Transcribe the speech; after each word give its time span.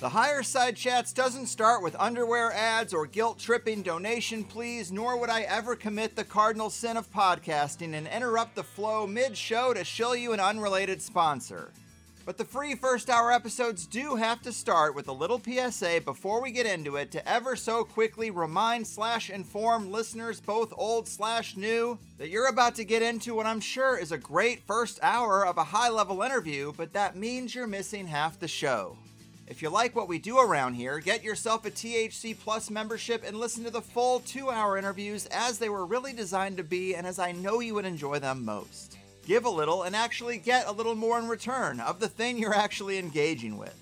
The 0.00 0.08
Higher 0.08 0.42
Side 0.42 0.74
Chats 0.74 1.12
doesn't 1.12 1.46
start 1.46 1.80
with 1.80 1.94
underwear 2.00 2.50
ads 2.52 2.92
or 2.92 3.06
guilt 3.06 3.38
tripping 3.38 3.82
donation 3.82 4.42
pleas, 4.42 4.90
nor 4.90 5.16
would 5.16 5.30
I 5.30 5.42
ever 5.42 5.76
commit 5.76 6.16
the 6.16 6.24
cardinal 6.24 6.68
sin 6.68 6.96
of 6.96 7.12
podcasting 7.12 7.94
and 7.94 8.08
interrupt 8.08 8.56
the 8.56 8.64
flow 8.64 9.06
mid 9.06 9.36
show 9.36 9.72
to 9.72 9.84
shill 9.84 10.16
you 10.16 10.32
an 10.32 10.40
unrelated 10.40 11.00
sponsor. 11.00 11.70
But 12.26 12.38
the 12.38 12.44
free 12.44 12.74
first 12.74 13.08
hour 13.08 13.30
episodes 13.30 13.86
do 13.86 14.16
have 14.16 14.42
to 14.42 14.52
start 14.52 14.96
with 14.96 15.06
a 15.06 15.12
little 15.12 15.40
PSA 15.40 16.00
before 16.04 16.42
we 16.42 16.50
get 16.50 16.66
into 16.66 16.96
it 16.96 17.12
to 17.12 17.28
ever 17.28 17.54
so 17.54 17.84
quickly 17.84 18.32
remind 18.32 18.88
slash 18.88 19.30
inform 19.30 19.92
listeners, 19.92 20.40
both 20.40 20.72
old 20.76 21.06
slash 21.06 21.56
new, 21.56 22.00
that 22.18 22.30
you're 22.30 22.48
about 22.48 22.74
to 22.74 22.84
get 22.84 23.02
into 23.02 23.36
what 23.36 23.46
I'm 23.46 23.60
sure 23.60 23.96
is 23.96 24.10
a 24.10 24.18
great 24.18 24.66
first 24.66 24.98
hour 25.02 25.46
of 25.46 25.56
a 25.56 25.64
high 25.64 25.88
level 25.88 26.20
interview, 26.22 26.72
but 26.76 26.94
that 26.94 27.14
means 27.14 27.54
you're 27.54 27.68
missing 27.68 28.08
half 28.08 28.40
the 28.40 28.48
show. 28.48 28.96
If 29.46 29.62
you 29.62 29.68
like 29.68 29.94
what 29.94 30.08
we 30.08 30.18
do 30.18 30.38
around 30.38 30.74
here, 30.74 30.98
get 30.98 31.22
yourself 31.22 31.66
a 31.66 31.70
THC 31.70 32.38
Plus 32.38 32.70
membership 32.70 33.22
and 33.26 33.38
listen 33.38 33.64
to 33.64 33.70
the 33.70 33.82
full 33.82 34.20
two 34.20 34.50
hour 34.50 34.78
interviews 34.78 35.26
as 35.26 35.58
they 35.58 35.68
were 35.68 35.86
really 35.86 36.12
designed 36.12 36.56
to 36.56 36.64
be 36.64 36.94
and 36.94 37.06
as 37.06 37.18
I 37.18 37.32
know 37.32 37.60
you 37.60 37.74
would 37.74 37.84
enjoy 37.84 38.18
them 38.18 38.44
most 38.44 38.98
give 39.26 39.44
a 39.44 39.50
little, 39.50 39.82
and 39.82 39.96
actually 39.96 40.38
get 40.38 40.66
a 40.66 40.72
little 40.72 40.94
more 40.94 41.18
in 41.18 41.28
return 41.28 41.80
of 41.80 42.00
the 42.00 42.08
thing 42.08 42.38
you're 42.38 42.54
actually 42.54 42.98
engaging 42.98 43.56
with. 43.56 43.74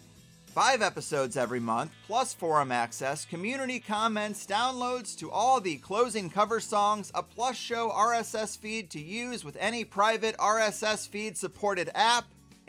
Five 0.46 0.82
episodes 0.82 1.36
every 1.36 1.60
month, 1.60 1.92
plus 2.06 2.34
forum 2.34 2.70
access, 2.70 3.24
community 3.24 3.80
comments, 3.80 4.46
downloads 4.46 5.18
to 5.18 5.30
all 5.30 5.60
the 5.60 5.76
closing 5.76 6.28
cover 6.28 6.60
songs, 6.60 7.10
a 7.14 7.22
plus 7.22 7.56
show 7.56 7.88
RSS 7.88 8.58
feed 8.58 8.90
to 8.90 9.00
use 9.00 9.44
with 9.44 9.56
any 9.58 9.82
private 9.84 10.36
RSS 10.36 11.08
feed 11.08 11.38
supported 11.38 11.90
app, 11.94 12.26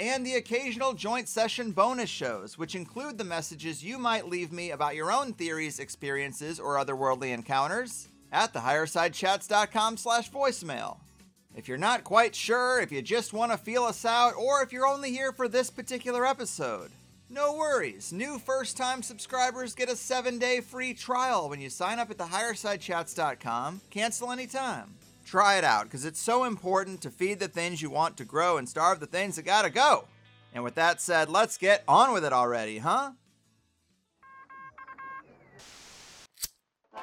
and 0.09 0.25
the 0.25 0.35
occasional 0.35 0.91
joint 0.91 1.29
session 1.29 1.71
bonus 1.71 2.09
shows, 2.09 2.57
which 2.57 2.75
include 2.75 3.17
the 3.17 3.23
messages 3.23 3.83
you 3.83 3.97
might 3.97 4.27
leave 4.27 4.51
me 4.51 4.71
about 4.71 4.95
your 4.95 5.11
own 5.11 5.31
theories, 5.31 5.79
experiences, 5.79 6.59
or 6.59 6.75
otherworldly 6.75 7.33
encounters 7.33 8.09
at 8.31 8.53
thehighersidechats.com 8.53 9.95
slash 9.95 10.29
voicemail. 10.29 10.97
If 11.55 11.67
you're 11.69 11.77
not 11.77 12.03
quite 12.03 12.35
sure, 12.35 12.81
if 12.81 12.91
you 12.91 13.01
just 13.01 13.31
want 13.31 13.53
to 13.53 13.57
feel 13.57 13.83
us 13.83 14.03
out, 14.03 14.33
or 14.35 14.61
if 14.61 14.73
you're 14.73 14.87
only 14.87 15.11
here 15.11 15.31
for 15.31 15.47
this 15.47 15.69
particular 15.69 16.25
episode, 16.25 16.91
no 17.29 17.53
worries. 17.53 18.11
New 18.11 18.39
first 18.39 18.75
time 18.75 19.01
subscribers 19.01 19.73
get 19.73 19.89
a 19.89 19.95
seven 19.95 20.37
day 20.37 20.59
free 20.59 20.93
trial 20.93 21.49
when 21.49 21.61
you 21.61 21.69
sign 21.69 21.99
up 21.99 22.11
at 22.11 22.17
thehighersidechats.com. 22.17 23.81
Cancel 23.89 24.31
anytime. 24.31 24.95
Try 25.33 25.57
it 25.57 25.63
out 25.63 25.85
because 25.85 26.05
it's 26.05 26.21
so 26.21 26.43
important 26.43 27.01
to 27.01 27.09
feed 27.09 27.39
the 27.39 27.47
things 27.47 27.81
you 27.81 27.89
want 27.89 28.17
to 28.17 28.23
grow 28.23 28.57
and 28.57 28.69
starve 28.69 28.99
the 28.99 29.07
things 29.07 29.35
that 29.35 29.41
gotta 29.41 29.71
go. 29.71 30.05
And 30.53 30.63
with 30.63 30.75
that 30.75 31.01
said, 31.01 31.27
let's 31.27 31.57
get 31.57 31.83
on 31.87 32.13
with 32.13 32.23
it 32.23 32.31
already, 32.31 32.77
huh? 32.77 33.13
In 36.93 37.01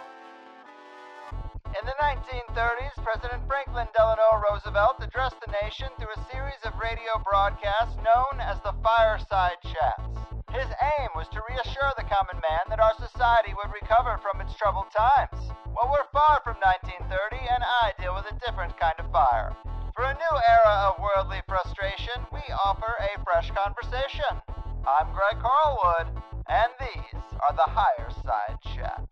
the 1.82 1.96
1930s, 2.00 3.02
President 3.02 3.42
Franklin 3.48 3.88
Delano 3.96 4.40
Roosevelt 4.48 4.98
addressed 5.00 5.40
the 5.44 5.52
nation 5.64 5.88
through 5.98 6.14
a 6.16 6.32
series 6.32 6.62
of 6.64 6.74
radio 6.80 7.20
broadcasts 7.28 7.96
known 7.96 8.40
as 8.40 8.60
the 8.60 8.72
Fireside 8.80 9.56
Chats. 9.64 10.39
His 10.50 10.66
aim 10.66 11.08
was 11.14 11.28
to 11.30 11.40
reassure 11.48 11.94
the 11.96 12.10
common 12.10 12.42
man 12.42 12.66
that 12.68 12.80
our 12.80 12.94
society 12.98 13.54
would 13.54 13.70
recover 13.70 14.18
from 14.18 14.40
its 14.40 14.54
troubled 14.58 14.90
times. 14.90 15.38
Well, 15.70 15.94
we're 15.94 16.10
far 16.10 16.42
from 16.42 16.58
1930, 16.58 17.06
and 17.38 17.62
I 17.62 17.94
deal 18.02 18.18
with 18.18 18.26
a 18.26 18.38
different 18.42 18.74
kind 18.74 18.98
of 18.98 19.12
fire. 19.12 19.54
For 19.94 20.02
a 20.02 20.14
new 20.14 20.36
era 20.50 20.90
of 20.90 20.98
worldly 20.98 21.42
frustration, 21.46 22.26
we 22.32 22.42
offer 22.66 22.90
a 22.98 23.22
fresh 23.22 23.50
conversation. 23.54 24.42
I'm 24.82 25.14
Greg 25.14 25.38
Carlwood, 25.38 26.18
and 26.50 26.70
these 26.82 27.22
are 27.46 27.54
the 27.54 27.70
Higher 27.70 28.10
Side 28.10 28.58
Chats. 28.74 29.06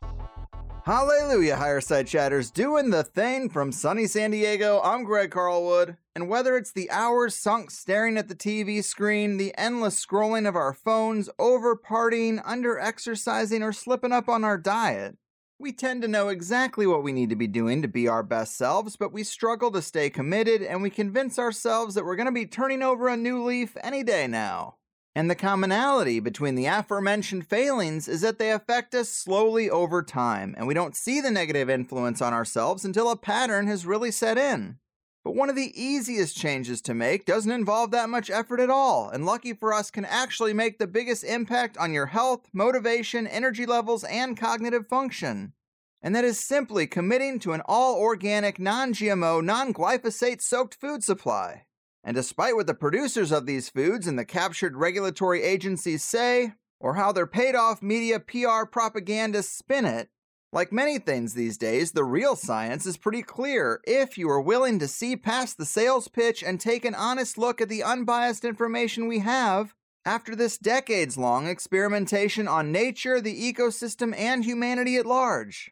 Hallelujah, 0.85 1.55
Higher 1.55 1.81
Side 1.81 2.09
Chatters, 2.09 2.51
doing 2.51 2.91
the 2.91 3.05
thing 3.05 3.49
from 3.49 3.71
sunny 3.71 4.07
San 4.07 4.33
Diego. 4.33 4.81
I'm 4.83 5.05
Greg 5.05 5.31
Carlwood, 5.31 5.99
and 6.19 6.29
whether 6.29 6.57
it's 6.57 6.73
the 6.73 6.91
hours 6.91 7.37
sunk 7.37 7.71
staring 7.71 8.19
at 8.19 8.27
the 8.27 8.35
TV 8.35 8.83
screen, 8.83 9.37
the 9.37 9.57
endless 9.57 10.05
scrolling 10.05 10.49
of 10.49 10.57
our 10.57 10.73
phones, 10.73 11.31
over 11.39 11.77
partying, 11.77 12.43
under 12.45 12.77
exercising, 12.77 13.63
or 13.63 13.73
slipping 13.73 14.11
up 14.11 14.29
on 14.29 14.43
our 14.43 14.59
diet, 14.59 15.17
we 15.61 15.71
tend 15.71 16.03
to 16.03 16.09
know 16.09 16.27
exactly 16.27 16.89
what 16.89 17.05
we 17.05 17.13
need 17.13 17.31
to 17.31 17.37
be 17.37 17.47
doing 17.47 17.83
to 17.83 17.87
be 17.87 18.09
our 18.09 18.25
best 18.25 18.57
selves, 18.57 18.97
but 18.97 19.13
we 19.13 19.23
struggle 19.23 19.71
to 19.71 19.81
stay 19.81 20.11
committed 20.11 20.61
and 20.61 20.83
we 20.83 20.91
convince 20.91 21.39
ourselves 21.39 21.95
that 21.95 22.05
we're 22.05 22.17
going 22.17 22.27
to 22.27 22.33
be 22.33 22.47
turning 22.47 22.83
over 22.83 23.07
a 23.07 23.17
new 23.17 23.45
leaf 23.45 23.77
any 23.81 24.03
day 24.03 24.27
now. 24.27 24.75
And 25.15 25.31
the 25.31 25.37
commonality 25.37 26.19
between 26.19 26.57
the 26.57 26.67
aforementioned 26.67 27.47
failings 27.47 28.09
is 28.09 28.23
that 28.23 28.41
they 28.41 28.51
affect 28.51 28.93
us 28.93 29.09
slowly 29.09 29.71
over 29.71 30.03
time, 30.03 30.57
and 30.59 30.67
we 30.67 30.75
don't 30.75 30.97
see 30.97 31.21
the 31.21 31.31
negative 31.31 31.71
influence 31.71 32.21
on 32.21 32.33
ourselves 32.33 32.85
until 32.85 33.09
a 33.09 33.17
pattern 33.17 33.69
has 33.69 33.87
really 33.87 34.11
set 34.11 34.37
in. 34.37 34.79
But 35.29 35.37
one 35.37 35.51
of 35.51 35.57
the 35.57 35.79
easiest 35.79 36.39
changes 36.39 36.81
to 36.81 36.95
make 36.95 37.27
doesn't 37.27 37.53
involve 37.53 37.91
that 37.91 38.09
much 38.09 38.31
effort 38.31 38.61
at 38.61 38.71
all, 38.71 39.11
and 39.11 39.27
lucky 39.27 39.53
for 39.53 39.75
us, 39.75 39.91
can 39.91 40.07
actually 40.07 40.55
make 40.55 40.79
the 40.79 40.87
biggest 40.87 41.23
impact 41.23 41.77
on 41.77 41.93
your 41.93 42.07
health, 42.07 42.49
motivation, 42.55 43.27
energy 43.27 43.67
levels, 43.67 44.05
and 44.05 44.39
cognitive 44.39 44.89
function. 44.89 45.53
And 46.01 46.17
that 46.17 46.25
is 46.25 46.41
simply 46.41 46.87
committing 46.87 47.41
to 47.41 47.53
an 47.53 47.61
all 47.67 47.97
organic, 47.97 48.59
non 48.59 48.95
GMO, 48.95 49.45
non 49.45 49.75
glyphosate 49.75 50.41
soaked 50.41 50.77
food 50.77 51.05
supply. 51.05 51.67
And 52.03 52.15
despite 52.15 52.57
what 52.57 52.67
the 52.67 52.73
producers 52.73 53.31
of 53.31 53.45
these 53.45 53.69
foods 53.69 54.07
and 54.07 54.19
the 54.19 54.25
captured 54.25 54.79
regulatory 54.79 55.43
agencies 55.43 56.03
say, 56.03 56.55
or 56.81 56.95
how 56.95 57.13
their 57.13 57.27
paid 57.27 57.55
off 57.55 57.83
media 57.83 58.19
PR 58.19 58.65
propagandists 58.65 59.59
spin 59.59 59.85
it, 59.85 60.09
like 60.53 60.73
many 60.73 60.99
things 60.99 61.35
these 61.35 61.59
days, 61.59 61.93
the 61.93 62.05
real 62.05 62.35
science 62.35 62.87
is 62.87 62.97
pretty 62.97 63.23
clear 63.23 63.81
if 63.85 64.17
you 64.17 64.31
are 64.31 64.41
willing 64.41 64.79
to 64.79 64.89
see 64.89 65.15
past 65.15 65.59
the 65.59 65.67
sales 65.67 66.09
pitch 66.09 66.43
and 66.43 66.59
take 66.59 66.85
an 66.85 66.95
honest 66.95 67.37
look 67.37 67.61
at 67.61 67.69
the 67.69 67.83
unbiased 67.83 68.45
information 68.45 69.09
we 69.09 69.19
have 69.19 69.75
after 70.07 70.35
this 70.35 70.57
decades 70.57 71.19
long 71.19 71.47
experimentation 71.47 72.49
on 72.49 72.73
nature, 72.73 73.21
the 73.21 73.53
ecosystem, 73.53 74.17
and 74.17 74.45
humanity 74.45 74.97
at 74.97 75.05
large. 75.05 75.71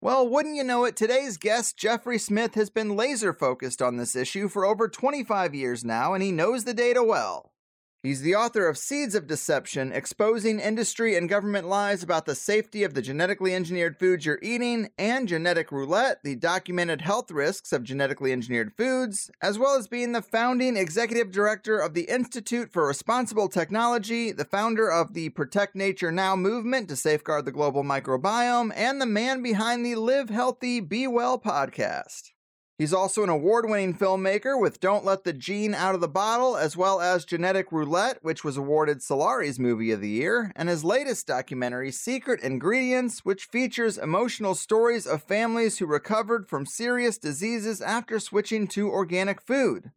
Well, 0.00 0.28
wouldn't 0.28 0.56
you 0.56 0.62
know 0.62 0.84
it, 0.84 0.94
today's 0.94 1.38
guest, 1.38 1.78
Jeffrey 1.78 2.18
Smith, 2.18 2.54
has 2.54 2.68
been 2.68 2.96
laser 2.96 3.32
focused 3.32 3.80
on 3.80 3.96
this 3.96 4.14
issue 4.14 4.48
for 4.48 4.66
over 4.66 4.88
25 4.88 5.54
years 5.54 5.84
now, 5.84 6.12
and 6.12 6.22
he 6.22 6.30
knows 6.30 6.64
the 6.64 6.74
data 6.74 7.02
well. 7.02 7.52
He's 8.00 8.20
the 8.22 8.36
author 8.36 8.68
of 8.68 8.78
Seeds 8.78 9.16
of 9.16 9.26
Deception 9.26 9.90
Exposing 9.90 10.60
Industry 10.60 11.16
and 11.16 11.28
Government 11.28 11.66
Lies 11.66 12.04
About 12.04 12.26
the 12.26 12.36
Safety 12.36 12.84
of 12.84 12.94
the 12.94 13.02
Genetically 13.02 13.52
Engineered 13.52 13.98
Foods 13.98 14.24
You're 14.24 14.38
Eating, 14.40 14.90
and 14.96 15.26
Genetic 15.26 15.72
Roulette 15.72 16.18
The 16.22 16.36
Documented 16.36 17.00
Health 17.00 17.32
Risks 17.32 17.72
of 17.72 17.82
Genetically 17.82 18.30
Engineered 18.30 18.72
Foods, 18.76 19.32
as 19.42 19.58
well 19.58 19.76
as 19.76 19.88
being 19.88 20.12
the 20.12 20.22
founding 20.22 20.76
executive 20.76 21.32
director 21.32 21.80
of 21.80 21.94
the 21.94 22.04
Institute 22.04 22.72
for 22.72 22.86
Responsible 22.86 23.48
Technology, 23.48 24.30
the 24.30 24.44
founder 24.44 24.88
of 24.88 25.14
the 25.14 25.30
Protect 25.30 25.74
Nature 25.74 26.12
Now 26.12 26.36
movement 26.36 26.88
to 26.90 26.96
safeguard 26.96 27.46
the 27.46 27.52
global 27.52 27.82
microbiome, 27.82 28.70
and 28.76 29.00
the 29.00 29.06
man 29.06 29.42
behind 29.42 29.84
the 29.84 29.96
Live 29.96 30.30
Healthy, 30.30 30.78
Be 30.78 31.08
Well 31.08 31.36
podcast. 31.36 32.30
He's 32.78 32.92
also 32.92 33.24
an 33.24 33.28
award 33.28 33.68
winning 33.68 33.92
filmmaker 33.92 34.58
with 34.58 34.78
Don't 34.78 35.04
Let 35.04 35.24
the 35.24 35.32
Gene 35.32 35.74
Out 35.74 35.96
of 35.96 36.00
the 36.00 36.06
Bottle, 36.06 36.56
as 36.56 36.76
well 36.76 37.00
as 37.00 37.24
Genetic 37.24 37.72
Roulette, 37.72 38.22
which 38.22 38.44
was 38.44 38.56
awarded 38.56 39.02
Solari's 39.02 39.58
Movie 39.58 39.90
of 39.90 40.00
the 40.00 40.08
Year, 40.08 40.52
and 40.54 40.68
his 40.68 40.84
latest 40.84 41.26
documentary, 41.26 41.90
Secret 41.90 42.40
Ingredients, 42.40 43.24
which 43.24 43.46
features 43.46 43.98
emotional 43.98 44.54
stories 44.54 45.08
of 45.08 45.24
families 45.24 45.78
who 45.78 45.86
recovered 45.86 46.48
from 46.48 46.66
serious 46.66 47.18
diseases 47.18 47.82
after 47.82 48.20
switching 48.20 48.68
to 48.68 48.88
organic 48.88 49.40
food. 49.42 49.90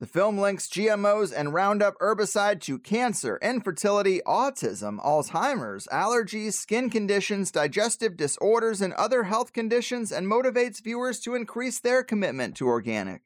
The 0.00 0.06
film 0.06 0.38
links 0.38 0.68
GMOs 0.68 1.32
and 1.34 1.54
Roundup 1.54 1.96
herbicide 2.00 2.60
to 2.62 2.80
cancer, 2.80 3.38
infertility, 3.40 4.20
autism, 4.26 5.00
Alzheimer's, 5.04 5.86
allergies, 5.86 6.54
skin 6.54 6.90
conditions, 6.90 7.52
digestive 7.52 8.16
disorders, 8.16 8.80
and 8.80 8.92
other 8.94 9.22
health 9.22 9.52
conditions 9.52 10.10
and 10.10 10.26
motivates 10.26 10.82
viewers 10.82 11.20
to 11.20 11.36
increase 11.36 11.78
their 11.78 12.02
commitment 12.02 12.56
to 12.56 12.66
organic. 12.66 13.22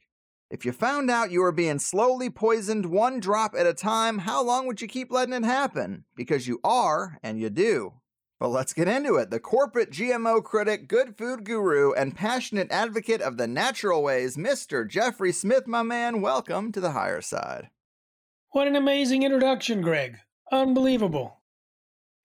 If 0.50 0.66
you 0.66 0.72
found 0.72 1.10
out 1.10 1.30
you 1.30 1.40
were 1.40 1.52
being 1.52 1.78
slowly 1.78 2.28
poisoned 2.28 2.86
one 2.86 3.18
drop 3.18 3.54
at 3.54 3.66
a 3.66 3.72
time, 3.72 4.18
how 4.18 4.42
long 4.42 4.66
would 4.66 4.82
you 4.82 4.88
keep 4.88 5.10
letting 5.10 5.34
it 5.34 5.44
happen? 5.44 6.04
Because 6.16 6.46
you 6.46 6.60
are, 6.62 7.18
and 7.22 7.40
you 7.40 7.48
do. 7.48 7.94
Well, 8.40 8.50
let's 8.50 8.72
get 8.72 8.86
into 8.86 9.16
it. 9.16 9.30
The 9.30 9.40
corporate 9.40 9.90
GMO 9.90 10.44
critic, 10.44 10.86
good 10.86 11.18
food 11.18 11.42
guru, 11.42 11.92
and 11.94 12.14
passionate 12.14 12.70
advocate 12.70 13.20
of 13.20 13.36
the 13.36 13.48
natural 13.48 14.00
ways, 14.00 14.36
Mr. 14.36 14.88
Jeffrey 14.88 15.32
Smith, 15.32 15.66
my 15.66 15.82
man, 15.82 16.20
welcome 16.20 16.70
to 16.70 16.80
the 16.80 16.92
higher 16.92 17.20
side. 17.20 17.70
What 18.52 18.68
an 18.68 18.76
amazing 18.76 19.24
introduction, 19.24 19.82
Greg. 19.82 20.18
Unbelievable. 20.52 21.40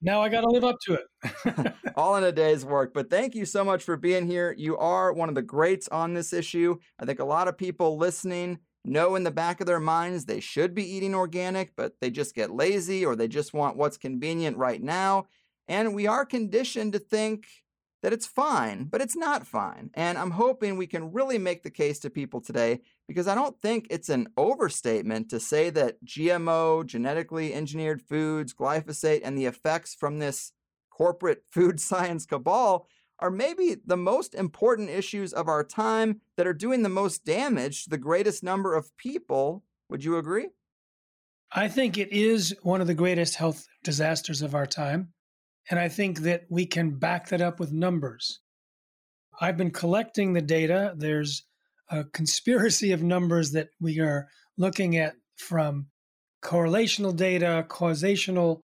Now 0.03 0.21
I 0.21 0.29
got 0.29 0.41
to 0.41 0.49
live 0.49 0.63
up 0.63 0.75
to 0.85 0.99
it. 0.99 1.73
All 1.95 2.15
in 2.17 2.23
a 2.23 2.31
day's 2.31 2.63
work. 2.63 2.93
But 2.93 3.09
thank 3.09 3.33
you 3.33 3.45
so 3.45 3.63
much 3.63 3.81
for 3.81 3.97
being 3.97 4.27
here. 4.27 4.53
You 4.55 4.77
are 4.77 5.13
one 5.13 5.29
of 5.29 5.35
the 5.35 5.41
greats 5.41 5.87
on 5.87 6.13
this 6.13 6.31
issue. 6.31 6.77
I 6.99 7.05
think 7.05 7.21
a 7.21 7.25
lot 7.25 7.47
of 7.47 7.57
people 7.57 7.97
listening 7.97 8.59
know 8.85 9.15
in 9.15 9.23
the 9.23 9.31
back 9.31 9.61
of 9.61 9.65
their 9.65 9.79
minds 9.79 10.25
they 10.25 10.41
should 10.41 10.75
be 10.75 10.87
eating 10.87 11.15
organic, 11.15 11.75
but 11.75 11.93
they 12.01 12.11
just 12.11 12.35
get 12.35 12.51
lazy 12.51 13.03
or 13.03 13.15
they 13.15 13.27
just 13.27 13.51
want 13.51 13.77
what's 13.77 13.97
convenient 13.97 14.57
right 14.57 14.81
now. 14.83 15.25
And 15.67 15.93
we 15.93 16.07
are 16.07 16.25
conditioned 16.25 16.93
to 16.93 16.99
think 16.99 17.47
that 18.03 18.13
it's 18.13 18.25
fine, 18.25 18.83
but 18.83 19.01
it's 19.01 19.15
not 19.15 19.47
fine. 19.47 19.89
And 19.93 20.17
I'm 20.17 20.31
hoping 20.31 20.75
we 20.75 20.87
can 20.87 21.13
really 21.13 21.37
make 21.37 21.63
the 21.63 21.71
case 21.71 21.99
to 21.99 22.09
people 22.09 22.41
today 22.41 22.81
because 23.07 23.29
I 23.29 23.35
don't 23.35 23.59
think 23.61 23.87
it's 23.89 24.09
an 24.09 24.27
overstatement 24.35 25.29
to 25.29 25.39
say 25.39 25.69
that 25.69 26.03
GMO, 26.05 26.85
genetically 26.85 27.53
engineered 27.53 28.01
foods, 28.01 28.53
glyphosate, 28.53 29.21
and 29.23 29.37
the 29.37 29.45
effects 29.45 29.95
from 29.95 30.19
this 30.19 30.51
corporate 30.91 31.43
food 31.51 31.79
science 31.79 32.25
cabal 32.25 32.87
are 33.19 33.31
maybe 33.31 33.77
the 33.85 33.95
most 33.95 34.35
important 34.35 34.89
issues 34.89 35.31
of 35.31 35.47
our 35.47 35.63
time 35.63 36.19
that 36.35 36.45
are 36.45 36.53
doing 36.53 36.83
the 36.83 36.89
most 36.89 37.23
damage 37.23 37.85
to 37.85 37.89
the 37.89 37.97
greatest 37.97 38.43
number 38.43 38.75
of 38.75 38.95
people. 38.97 39.63
Would 39.89 40.03
you 40.03 40.17
agree? 40.17 40.49
I 41.55 41.69
think 41.69 41.97
it 41.97 42.11
is 42.11 42.53
one 42.63 42.81
of 42.81 42.87
the 42.87 42.93
greatest 42.93 43.35
health 43.35 43.65
disasters 43.83 44.41
of 44.41 44.55
our 44.55 44.65
time. 44.65 45.13
And 45.69 45.79
I 45.79 45.87
think 45.87 46.19
that 46.19 46.43
we 46.49 46.65
can 46.65 46.97
back 46.97 47.29
that 47.29 47.41
up 47.41 47.59
with 47.59 47.71
numbers. 47.71 48.39
I've 49.39 49.57
been 49.57 49.71
collecting 49.71 50.33
the 50.33 50.41
data. 50.41 50.93
There's 50.95 51.43
a 51.89 52.03
conspiracy 52.03 52.91
of 52.91 53.01
numbers 53.01 53.51
that 53.51 53.69
we 53.79 53.99
are 53.99 54.27
looking 54.57 54.97
at 54.97 55.15
from 55.37 55.87
correlational 56.43 57.15
data, 57.15 57.65
causational 57.69 58.59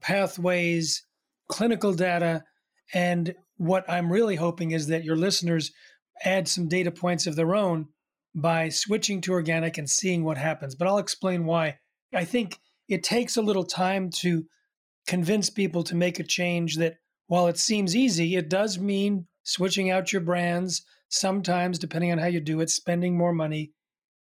pathways, 0.00 1.04
clinical 1.48 1.94
data. 1.94 2.44
And 2.92 3.34
what 3.56 3.88
I'm 3.88 4.12
really 4.12 4.36
hoping 4.36 4.72
is 4.72 4.88
that 4.88 5.04
your 5.04 5.16
listeners 5.16 5.72
add 6.24 6.46
some 6.46 6.68
data 6.68 6.90
points 6.90 7.26
of 7.26 7.36
their 7.36 7.54
own 7.54 7.88
by 8.34 8.68
switching 8.68 9.20
to 9.22 9.32
organic 9.32 9.78
and 9.78 9.88
seeing 9.88 10.24
what 10.24 10.36
happens. 10.36 10.74
But 10.74 10.88
I'll 10.88 10.98
explain 10.98 11.46
why. 11.46 11.78
I 12.12 12.24
think 12.24 12.58
it 12.88 13.02
takes 13.02 13.36
a 13.36 13.42
little 13.42 13.64
time 13.64 14.10
to 14.18 14.44
convince 15.06 15.50
people 15.50 15.82
to 15.84 15.94
make 15.94 16.18
a 16.18 16.24
change 16.24 16.76
that 16.76 16.96
while 17.26 17.46
it 17.46 17.58
seems 17.58 17.96
easy, 17.96 18.36
it 18.36 18.48
does 18.48 18.78
mean 18.78 19.26
switching 19.42 19.90
out 19.90 20.12
your 20.12 20.22
brands, 20.22 20.84
sometimes, 21.08 21.78
depending 21.78 22.12
on 22.12 22.18
how 22.18 22.26
you 22.26 22.40
do 22.40 22.60
it, 22.60 22.70
spending 22.70 23.16
more 23.16 23.32
money. 23.32 23.72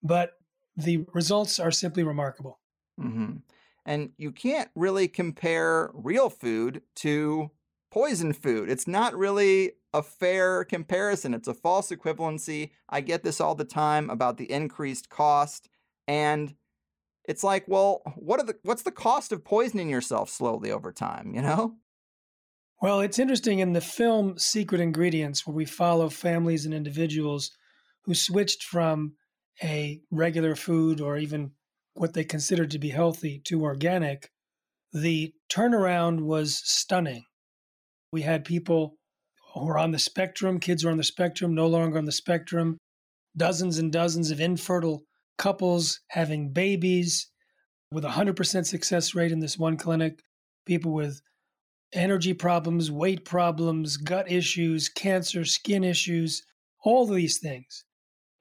But 0.03 0.33
the 0.77 1.05
results 1.13 1.61
are 1.61 1.71
simply 1.71 2.03
remarkable. 2.03 2.59
Mm-hmm. 3.01 3.37
And 3.85 4.11
you 4.17 4.33
can't 4.33 4.71
really 4.75 5.09
compare 5.09 5.91
real 5.95 6.31
food 6.31 6.83
to 6.97 7.51
poison 7.91 8.33
food. 8.33 8.71
It's 8.71 8.87
not 8.87 9.17
really 9.17 9.73
a 9.93 10.03
fair 10.03 10.65
comparison. 10.65 11.35
It's 11.35 11.49
a 11.49 11.55
false 11.55 11.91
equivalency. 11.91 12.71
I 12.89 13.01
get 13.01 13.23
this 13.23 13.41
all 13.41 13.55
the 13.55 13.65
time 13.65 14.09
about 14.09 14.39
the 14.39 14.51
increased 14.51 15.11
cost. 15.11 15.69
And 16.09 16.55
it's 17.25 17.45
like, 17.45 17.65
well, 17.69 18.03
what 18.17 18.41
are 18.41 18.47
the 18.47 18.57
what's 18.63 18.83
the 18.83 18.91
cost 18.91 19.33
of 19.33 19.45
poisoning 19.45 19.89
yourself 19.89 20.29
slowly 20.31 20.71
over 20.71 20.93
time, 20.93 21.35
you 21.35 21.43
know? 21.43 21.77
Well, 22.81 23.01
it's 23.01 23.21
interesting 23.21 23.61
in 23.61 23.75
the 23.75 23.81
film 23.81 24.39
Secret 24.39 24.81
Ingredients 24.81 25.47
where 25.47 25.55
we 25.55 25.65
follow 25.65 26.09
families 26.09 26.65
and 26.65 26.75
individuals 26.75 27.53
who 28.05 28.15
switched 28.15 28.65
from 28.65 29.15
a 29.63 30.01
regular 30.11 30.57
food 30.57 31.01
or 31.01 31.17
even 31.17 31.53
what 31.95 32.15
they 32.15 32.25
considered 32.25 32.73
to 32.73 32.79
be 32.79 32.89
healthy 32.89 33.41
to 33.45 33.63
organic, 33.63 34.31
the 34.93 35.33
turnaround 35.49 36.23
was 36.23 36.61
stunning. 36.65 37.25
We 38.11 38.23
had 38.23 38.45
people 38.45 38.97
who 39.55 39.69
are 39.69 39.79
on 39.79 39.93
the 39.93 39.99
spectrum, 39.99 40.59
kids 40.59 40.85
are 40.85 40.91
on 40.91 40.97
the 40.97 41.05
spectrum, 41.05 41.55
no 41.55 41.67
longer 41.67 41.99
on 41.99 42.05
the 42.07 42.13
spectrum, 42.13 42.79
dozens 43.37 43.79
and 43.79 43.93
dozens 43.93 44.31
of 44.31 44.41
infertile 44.41 45.05
couples 45.39 46.01
having 46.09 46.53
babies 46.53 47.29
with 47.91 48.05
a 48.05 48.11
100% 48.11 48.67
success 48.67 49.15
rate 49.15 49.33
in 49.33 49.41
this 49.41 49.59
one 49.59 49.77
clinic, 49.77 50.21
people 50.67 50.93
with 50.93 51.21
energy 51.93 52.33
problems, 52.33 52.91
weight 52.91 53.25
problems, 53.25 53.97
gut 53.97 54.31
issues, 54.31 54.89
cancer, 54.89 55.45
skin 55.45 55.85
issues, 55.85 56.43
all 56.85 57.07
these 57.07 57.39
things. 57.39 57.85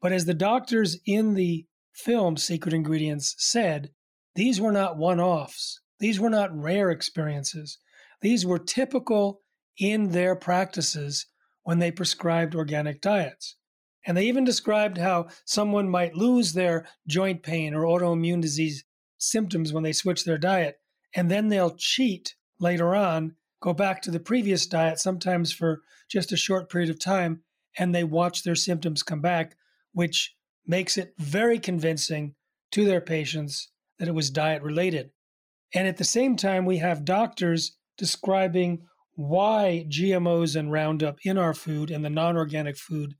But 0.01 0.11
as 0.11 0.25
the 0.25 0.33
doctors 0.33 0.97
in 1.05 1.33
the 1.33 1.65
film 1.93 2.37
Secret 2.37 2.73
Ingredients 2.73 3.35
said, 3.37 3.91
these 4.35 4.61
were 4.61 4.71
not 4.71 4.97
one 4.97 5.19
offs. 5.19 5.81
These 5.99 6.19
were 6.19 6.29
not 6.29 6.57
rare 6.57 6.89
experiences. 6.89 7.77
These 8.21 8.45
were 8.45 8.59
typical 8.59 9.41
in 9.77 10.09
their 10.09 10.35
practices 10.35 11.27
when 11.63 11.79
they 11.79 11.91
prescribed 11.91 12.55
organic 12.55 13.01
diets. 13.01 13.57
And 14.05 14.17
they 14.17 14.25
even 14.25 14.43
described 14.43 14.97
how 14.97 15.27
someone 15.45 15.89
might 15.89 16.15
lose 16.15 16.53
their 16.53 16.87
joint 17.07 17.43
pain 17.43 17.73
or 17.73 17.83
autoimmune 17.83 18.41
disease 18.41 18.83
symptoms 19.17 19.71
when 19.71 19.83
they 19.83 19.93
switch 19.93 20.25
their 20.25 20.37
diet, 20.37 20.79
and 21.15 21.29
then 21.29 21.49
they'll 21.49 21.75
cheat 21.75 22.35
later 22.59 22.95
on, 22.95 23.35
go 23.61 23.73
back 23.73 24.01
to 24.01 24.11
the 24.11 24.19
previous 24.19 24.65
diet, 24.65 24.99
sometimes 24.99 25.51
for 25.51 25.81
just 26.09 26.31
a 26.31 26.37
short 26.37 26.69
period 26.69 26.89
of 26.89 26.99
time, 26.99 27.43
and 27.77 27.93
they 27.93 28.03
watch 28.03 28.43
their 28.43 28.55
symptoms 28.55 29.03
come 29.03 29.21
back, 29.21 29.55
which 29.93 30.35
makes 30.65 30.97
it 30.97 31.13
very 31.17 31.59
convincing 31.59 32.35
to 32.71 32.85
their 32.85 33.01
patients 33.01 33.69
that 33.99 34.07
it 34.07 34.15
was 34.15 34.29
diet 34.29 34.63
related. 34.63 35.11
And 35.73 35.87
at 35.87 35.97
the 35.97 36.03
same 36.03 36.35
time, 36.35 36.65
we 36.65 36.77
have 36.77 37.05
doctors 37.05 37.77
describing 37.97 38.83
why 39.15 39.85
GMOs 39.89 40.55
and 40.55 40.71
Roundup 40.71 41.19
in 41.23 41.37
our 41.37 41.53
food 41.53 41.91
and 41.91 42.03
the 42.03 42.09
non 42.09 42.35
organic 42.35 42.77
food 42.77 43.15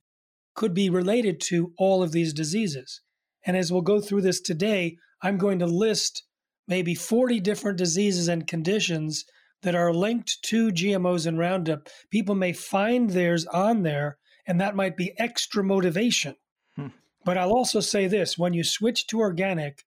could 0.55 0.73
be 0.73 0.89
related 0.89 1.39
to 1.39 1.73
all 1.77 2.03
of 2.03 2.11
these 2.11 2.33
diseases. 2.33 3.01
And 3.45 3.57
as 3.57 3.71
we'll 3.71 3.81
go 3.81 3.99
through 3.99 4.21
this 4.21 4.41
today, 4.41 4.97
I'm 5.21 5.37
going 5.37 5.59
to 5.59 5.65
list 5.65 6.23
maybe 6.67 6.95
40 6.95 7.39
different 7.39 7.77
diseases 7.77 8.27
and 8.27 8.47
conditions 8.47 9.25
that 9.63 9.75
are 9.75 9.93
linked 9.93 10.41
to 10.43 10.71
GMOs 10.71 11.27
and 11.27 11.37
Roundup. 11.37 11.87
People 12.09 12.35
may 12.35 12.53
find 12.53 13.09
theirs 13.09 13.45
on 13.47 13.83
there, 13.83 14.17
and 14.47 14.59
that 14.59 14.75
might 14.75 14.97
be 14.97 15.13
extra 15.17 15.63
motivation. 15.63 16.35
Hmm. 16.75 16.87
But 17.23 17.37
I'll 17.37 17.51
also 17.53 17.79
say 17.79 18.07
this 18.07 18.37
when 18.37 18.53
you 18.53 18.63
switch 18.63 19.07
to 19.07 19.19
organic, 19.19 19.83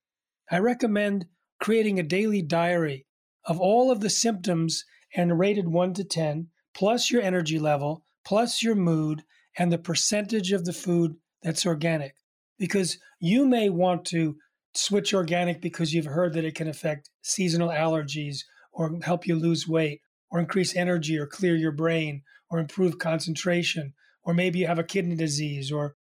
I 0.50 0.58
recommend 0.58 1.26
creating 1.60 1.98
a 1.98 2.04
daily 2.04 2.42
diary 2.42 3.06
of 3.46 3.58
all 3.58 3.90
of 3.90 4.00
the 4.00 4.10
symptoms 4.10 4.84
and 5.14 5.38
rated 5.38 5.68
1 5.68 5.94
to 5.94 6.04
10, 6.04 6.48
plus 6.74 7.10
your 7.10 7.22
energy 7.22 7.58
level, 7.58 8.04
plus 8.24 8.62
your 8.62 8.74
mood, 8.74 9.22
and 9.56 9.72
the 9.72 9.78
percentage 9.78 10.52
of 10.52 10.64
the 10.64 10.72
food 10.72 11.16
that's 11.42 11.66
organic. 11.66 12.14
Because 12.58 12.98
you 13.20 13.46
may 13.46 13.68
want 13.68 14.04
to 14.06 14.36
switch 14.74 15.14
organic 15.14 15.60
because 15.60 15.92
you've 15.94 16.06
heard 16.06 16.34
that 16.34 16.44
it 16.44 16.54
can 16.54 16.68
affect 16.68 17.10
seasonal 17.22 17.68
allergies 17.68 18.38
or 18.72 18.98
help 19.02 19.26
you 19.26 19.36
lose 19.36 19.68
weight 19.68 20.00
or 20.30 20.40
increase 20.40 20.74
energy 20.74 21.16
or 21.16 21.26
clear 21.26 21.54
your 21.54 21.72
brain 21.72 22.22
or 22.50 22.58
improve 22.58 22.98
concentration. 22.98 23.94
Or 24.22 24.34
maybe 24.34 24.60
you 24.60 24.66
have 24.66 24.78
a 24.78 24.84
kidney 24.84 25.16
disease 25.16 25.70
or 25.70 25.94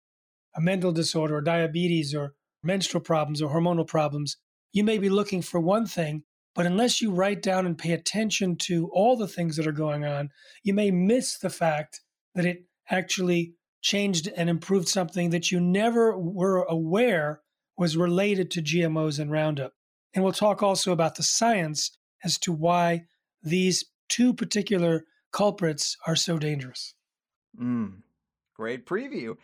a 0.56 0.62
mental 0.62 0.92
disorder 0.92 1.38
or 1.38 1.42
diabetes 1.42 2.16
or 2.16 2.34
menstrual 2.64 3.02
problems 3.02 3.42
or 3.42 3.54
hormonal 3.54 3.88
problems. 3.88 4.38
You 4.72 4.84
may 4.84 4.98
be 4.98 5.10
looking 5.10 5.42
for 5.42 5.60
one 5.60 5.86
thing, 5.86 6.24
but 6.56 6.66
unless 6.66 7.02
you 7.02 7.12
write 7.12 7.42
down 7.42 7.66
and 7.66 7.78
pay 7.78 7.92
attention 7.92 8.56
to 8.58 8.90
all 8.94 9.18
the 9.18 9.28
things 9.28 9.58
that 9.58 9.68
are 9.68 9.72
going 9.72 10.06
on, 10.06 10.30
you 10.64 10.74
may 10.74 10.90
miss 10.90 11.38
the 11.38 11.50
fact 11.50 12.02
that 12.36 12.46
it 12.46 12.64
actually 12.90 13.56
changed 13.82 14.30
and 14.36 14.50
improved 14.50 14.88
something 14.88 15.30
that 15.32 15.52
you 15.52 15.60
never 15.60 16.18
were 16.18 16.64
aware 16.64 17.42
was 17.78 17.98
related 17.98 18.52
to 18.52 18.62
GMOs 18.62 19.20
and 19.20 19.32
Roundup. 19.32 19.74
And 20.14 20.24
we'll 20.24 20.34
talk 20.34 20.62
also 20.62 20.92
about 20.92 21.16
the 21.16 21.24
science 21.24 21.98
as 22.24 22.38
to 22.40 22.54
why 22.54 23.06
these 23.42 23.86
two 24.08 24.34
particular 24.34 25.06
culprits 25.32 25.98
are 26.08 26.16
so 26.16 26.38
dangerous. 26.38 26.94
Mm, 27.60 28.04
great 28.56 28.86
preview. 28.86 29.36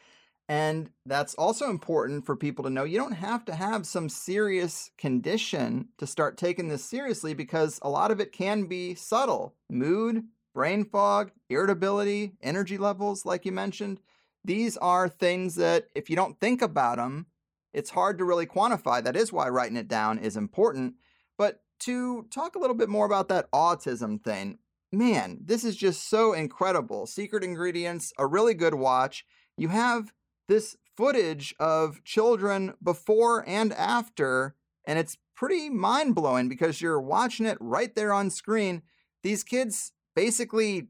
And 0.48 0.90
that's 1.06 1.36
also 1.36 1.70
important 1.70 2.26
for 2.26 2.36
people 2.36 2.64
to 2.64 2.72
know. 2.72 2.84
You 2.84 2.98
don't 2.98 3.12
have 3.14 3.46
to 3.46 3.56
have 3.56 3.86
some 3.86 4.10
serious 4.10 4.90
condition 4.98 5.90
to 6.00 6.08
start 6.08 6.38
taking 6.38 6.70
this 6.70 6.84
seriously 6.84 7.36
because 7.36 7.80
a 7.84 7.90
lot 7.90 8.10
of 8.10 8.20
it 8.20 8.32
can 8.32 8.66
be 8.66 8.96
subtle 8.96 9.56
mood, 9.70 10.24
brain 10.54 10.86
fog, 10.86 11.32
irritability, 11.50 12.34
energy 12.42 12.78
levels, 12.78 13.26
like 13.26 13.46
you 13.46 13.52
mentioned. 13.52 14.00
These 14.44 14.78
are 14.78 15.10
things 15.10 15.56
that, 15.56 15.88
if 15.96 16.10
you 16.10 16.16
don't 16.16 16.40
think 16.40 16.62
about 16.62 16.98
them, 16.98 17.28
it's 17.74 17.92
hard 17.92 18.18
to 18.18 18.26
really 18.26 18.46
quantify. 18.46 19.04
That 19.04 19.16
is 19.16 19.32
why 19.32 19.50
writing 19.50 19.78
it 19.78 19.88
down 19.88 20.18
is 20.18 20.38
important. 20.38 20.96
But 21.38 21.62
to 21.82 22.26
talk 22.32 22.56
a 22.56 22.60
little 22.60 22.76
bit 22.76 22.90
more 22.90 23.06
about 23.06 23.28
that 23.30 23.52
autism 23.52 24.24
thing, 24.24 24.58
man, 24.92 25.40
this 25.44 25.64
is 25.64 25.76
just 25.76 26.10
so 26.10 26.34
incredible. 26.34 27.06
Secret 27.06 27.44
Ingredients, 27.44 28.12
a 28.18 28.26
really 28.26 28.54
good 28.54 28.74
watch. 28.74 29.26
You 29.56 29.70
have 29.70 30.14
this 30.48 30.76
footage 30.98 31.54
of 31.60 32.04
children 32.04 32.74
before 32.84 33.48
and 33.48 33.72
after, 33.74 34.56
and 34.86 34.98
it's 34.98 35.18
pretty 35.36 35.70
mind 35.70 36.16
blowing 36.16 36.50
because 36.50 36.82
you're 36.82 37.00
watching 37.00 37.46
it 37.46 37.58
right 37.62 37.94
there 37.94 38.12
on 38.12 38.30
screen. 38.30 38.82
These 39.22 39.44
kids 39.44 39.92
basically 40.16 40.88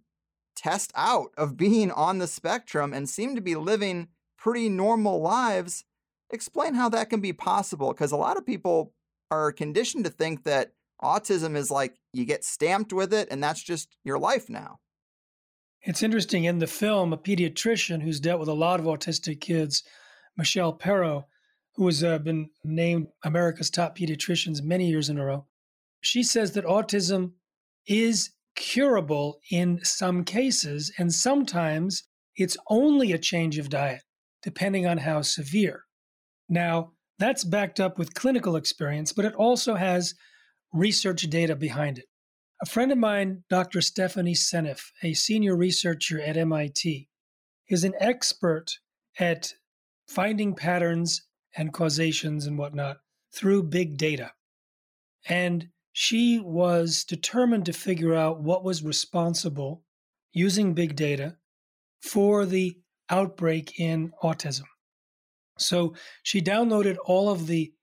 test 0.56 0.92
out 0.96 1.30
of 1.38 1.58
being 1.58 1.92
on 1.92 2.18
the 2.18 2.28
spectrum 2.28 2.94
and 2.94 3.10
seem 3.10 3.36
to 3.36 3.42
be 3.42 3.56
living 3.56 4.10
pretty 4.38 4.70
normal 4.70 5.22
lives. 5.22 5.84
Explain 6.32 6.76
how 6.76 6.90
that 6.90 7.10
can 7.10 7.22
be 7.22 7.34
possible 7.34 7.92
because 7.92 8.12
a 8.12 8.18
lot 8.18 8.38
of 8.38 8.46
people 8.46 8.94
are 9.32 9.52
conditioned 9.52 10.06
to 10.06 10.10
think 10.10 10.44
that 10.44 10.74
autism 11.02 11.56
is 11.56 11.72
like 11.72 11.96
you 12.14 12.26
get 12.26 12.44
stamped 12.44 12.94
with 12.94 13.14
it 13.14 13.28
and 13.32 13.42
that's 13.42 13.64
just 13.64 13.96
your 14.04 14.20
life 14.20 14.50
now. 14.50 14.80
It's 15.82 16.04
interesting 16.04 16.44
in 16.44 16.60
the 16.60 16.68
film, 16.68 17.14
a 17.14 17.18
pediatrician 17.18 18.02
who's 18.02 18.20
dealt 18.20 18.40
with 18.40 18.50
a 18.50 18.54
lot 18.54 18.80
of 18.80 18.86
autistic 18.86 19.40
kids, 19.40 19.84
Michelle 20.36 20.74
Perro, 20.74 21.26
who 21.76 21.86
has 21.86 22.04
uh, 22.04 22.18
been 22.18 22.50
named 22.64 23.08
America's 23.24 23.70
top 23.70 23.98
pediatricians 23.98 24.62
many 24.62 24.90
years 24.90 25.10
in 25.10 25.18
a 25.18 25.26
row, 25.26 25.46
she 26.02 26.24
says 26.24 26.52
that 26.54 26.66
autism 26.66 27.32
is 27.88 28.32
curable 28.60 29.40
in 29.50 29.80
some 29.84 30.24
cases, 30.24 30.92
and 31.00 31.12
sometimes 31.12 32.04
it's 32.36 32.58
only 32.70 33.12
a 33.14 33.18
change 33.18 33.58
of 33.58 33.70
diet, 33.70 34.04
depending 34.44 34.86
on 34.86 34.98
how 35.00 35.22
severe. 35.22 35.86
Now, 36.50 36.92
that's 37.18 37.44
backed 37.44 37.80
up 37.80 37.98
with 37.98 38.14
clinical 38.14 38.56
experience, 38.56 39.14
but 39.14 39.26
it 39.26 39.34
also 39.36 39.76
has 39.76 40.14
research 40.74 41.22
data 41.24 41.56
behind 41.56 41.98
it. 42.00 42.06
A 42.62 42.66
friend 42.66 42.92
of 42.92 42.98
mine, 42.98 43.44
Dr. 43.50 43.82
Stephanie 43.82 44.36
Seneff, 44.36 44.92
a 45.02 45.14
senior 45.14 45.56
researcher 45.56 46.20
at 46.22 46.38
MIT, 46.38 47.08
is 47.70 47.84
an 47.86 47.94
expert 48.00 48.72
at 49.20 49.54
finding 50.08 50.54
patterns 50.54 51.22
and 51.56 51.72
causations 51.72 52.46
and 52.46 52.58
whatnot 52.58 52.98
through 53.34 53.64
big 53.64 53.98
data. 53.98 54.34
And 55.28 55.70
she 55.92 56.40
was 56.40 57.04
determined 57.04 57.66
to 57.66 57.74
figure 57.74 58.16
out 58.16 58.42
what 58.42 58.64
was 58.64 58.84
responsible 58.84 59.84
using 60.32 60.74
big 60.74 60.96
data 60.96 61.36
for 62.02 62.46
the 62.46 62.78
outbreak 63.10 63.80
in 63.80 64.12
autism. 64.24 64.66
So 65.58 65.96
she 66.24 66.42
downloaded 66.42 66.98
all 67.06 67.30
of 67.30 67.48
the 67.48 67.74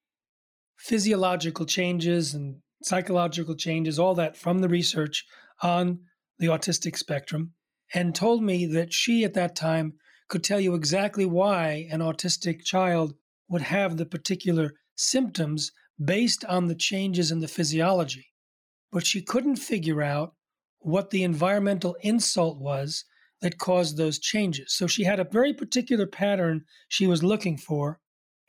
physiological 0.79 1.67
changes 1.67 2.35
and 2.35 2.57
psychological 2.83 3.55
changes, 3.55 3.99
all 3.99 4.15
that 4.15 4.37
from 4.37 4.61
the 4.61 4.69
research 4.69 5.25
on 5.63 6.01
the 6.39 6.47
autistic 6.47 6.97
spectrum, 6.97 7.53
and 7.95 8.15
told 8.15 8.43
me 8.43 8.67
that 8.67 8.93
she 8.93 9.25
at 9.25 9.35
that 9.35 9.57
time 9.57 9.95
could 10.29 10.45
tell 10.45 10.61
you 10.61 10.75
exactly 10.75 11.25
why 11.25 11.87
an 11.91 12.01
autistic 12.01 12.65
child 12.65 13.15
would 13.49 13.63
have 13.63 13.97
the 13.97 14.07
particular 14.07 14.73
symptoms 14.97 15.73
based 16.03 16.45
on 16.45 16.67
the 16.67 16.75
changes 16.75 17.31
in 17.31 17.41
the 17.41 17.49
physiology. 17.49 18.27
But 18.93 19.07
she 19.07 19.23
couldn't 19.23 19.57
figure 19.57 20.03
out 20.03 20.35
what 20.79 21.11
the 21.11 21.23
environmental 21.23 21.97
insult 22.03 22.59
was 22.59 23.05
that 23.41 23.59
caused 23.59 23.97
those 23.97 24.19
changes. 24.19 24.75
So 24.75 24.87
she 24.87 25.05
had 25.05 25.21
a 25.21 25.25
very 25.25 25.53
particular 25.53 26.07
pattern 26.07 26.65
she 26.89 27.07
was 27.07 27.23
looking 27.23 27.57
for. 27.57 28.01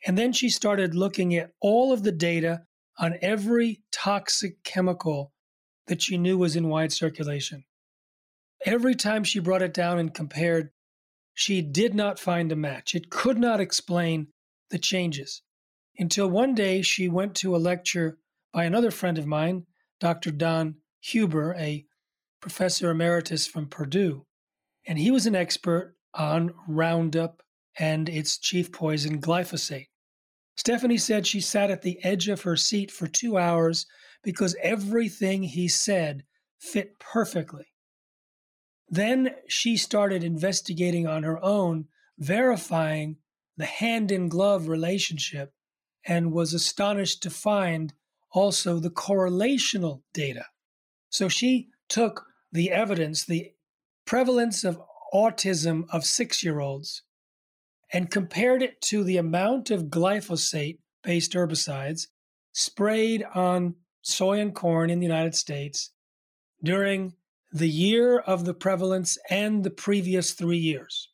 And 0.06 0.18
then 0.18 0.32
she 0.32 0.50
started 0.50 0.96
looking 0.96 1.36
at 1.36 1.52
all 1.62 1.92
of 1.92 2.04
the 2.04 2.12
data 2.12 2.62
on 3.00 3.18
every 3.22 3.82
toxic 3.92 4.64
chemical 4.64 5.34
that 5.88 6.02
she 6.02 6.18
knew 6.18 6.38
was 6.38 6.56
in 6.56 6.70
wide 6.70 6.92
circulation. 6.92 7.64
Every 8.66 8.96
time 8.96 9.24
she 9.24 9.40
brought 9.40 9.62
it 9.62 9.74
down 9.74 10.00
and 10.00 10.14
compared, 10.14 10.70
she 11.34 11.62
did 11.62 11.94
not 11.94 12.20
find 12.20 12.52
a 12.52 12.56
match. 12.56 12.96
It 12.96 13.10
could 13.10 13.38
not 13.38 13.60
explain 13.60 14.28
the 14.70 14.80
changes 14.80 15.42
until 15.98 16.30
one 16.30 16.54
day 16.54 16.82
she 16.82 17.10
went 17.10 17.36
to 17.36 17.56
a 17.56 17.58
lecture 17.58 18.18
by 18.54 18.64
another 18.64 18.92
friend 18.92 19.18
of 19.18 19.26
mine, 19.26 19.66
Dr. 20.00 20.32
Don 20.32 20.76
Huber, 21.02 21.56
a 21.58 21.86
professor 22.42 22.92
emeritus 22.92 23.48
from 23.48 23.68
Purdue. 23.68 24.26
And 24.88 24.98
he 24.98 25.12
was 25.12 25.26
an 25.26 25.36
expert 25.36 25.96
on 26.14 26.54
Roundup 26.68 27.42
and 27.78 28.10
its 28.10 28.38
chief 28.38 28.72
poison, 28.72 29.22
glyphosate. 29.22 29.88
Stephanie 30.56 30.98
said 30.98 31.28
she 31.28 31.40
sat 31.40 31.70
at 31.70 31.84
the 31.84 32.04
edge 32.04 32.28
of 32.28 32.42
her 32.42 32.56
seat 32.56 32.90
for 32.90 33.08
two 33.08 33.38
hours 33.38 33.86
because 34.24 34.56
everything 34.62 35.44
he 35.44 35.68
said 35.68 36.24
fit 36.60 36.98
perfectly. 37.00 37.68
Then 38.90 39.36
she 39.48 39.78
started 39.78 40.24
investigating 40.24 41.06
on 41.06 41.24
her 41.24 41.44
own, 41.44 41.86
verifying 42.18 43.18
the 43.58 43.66
hand 43.66 44.12
in 44.12 44.30
glove 44.30 44.68
relationship, 44.68 45.52
and 46.06 46.32
was 46.32 46.54
astonished 46.54 47.22
to 47.24 47.30
find 47.30 47.94
also 48.32 48.80
the 48.80 48.90
correlational 48.90 50.02
data. 50.14 50.46
So 51.10 51.30
she 51.30 51.70
took 51.90 52.26
the 52.52 52.72
evidence, 52.72 53.26
the 53.26 53.52
prevalence 54.06 54.64
of 54.64 54.82
autism 55.14 55.86
of 55.92 56.06
six 56.06 56.44
year 56.44 56.60
olds, 56.60 57.04
and 57.92 58.12
compared 58.12 58.62
it 58.62 58.82
to 58.82 59.04
the 59.04 59.18
amount 59.18 59.72
of 59.72 59.86
glyphosate 59.86 60.80
based 61.04 61.34
herbicides 61.34 62.08
sprayed 62.54 63.24
on 63.34 63.76
soy 64.02 64.40
and 64.40 64.54
corn 64.54 64.90
in 64.90 65.00
the 65.00 65.06
United 65.06 65.36
States 65.36 65.92
during 66.64 67.14
the 67.52 67.70
year 67.70 68.20
of 68.20 68.46
the 68.46 68.54
prevalence 68.54 69.18
and 69.30 69.64
the 69.64 69.70
previous 69.70 70.34
three 70.34 70.58
years. 70.58 71.10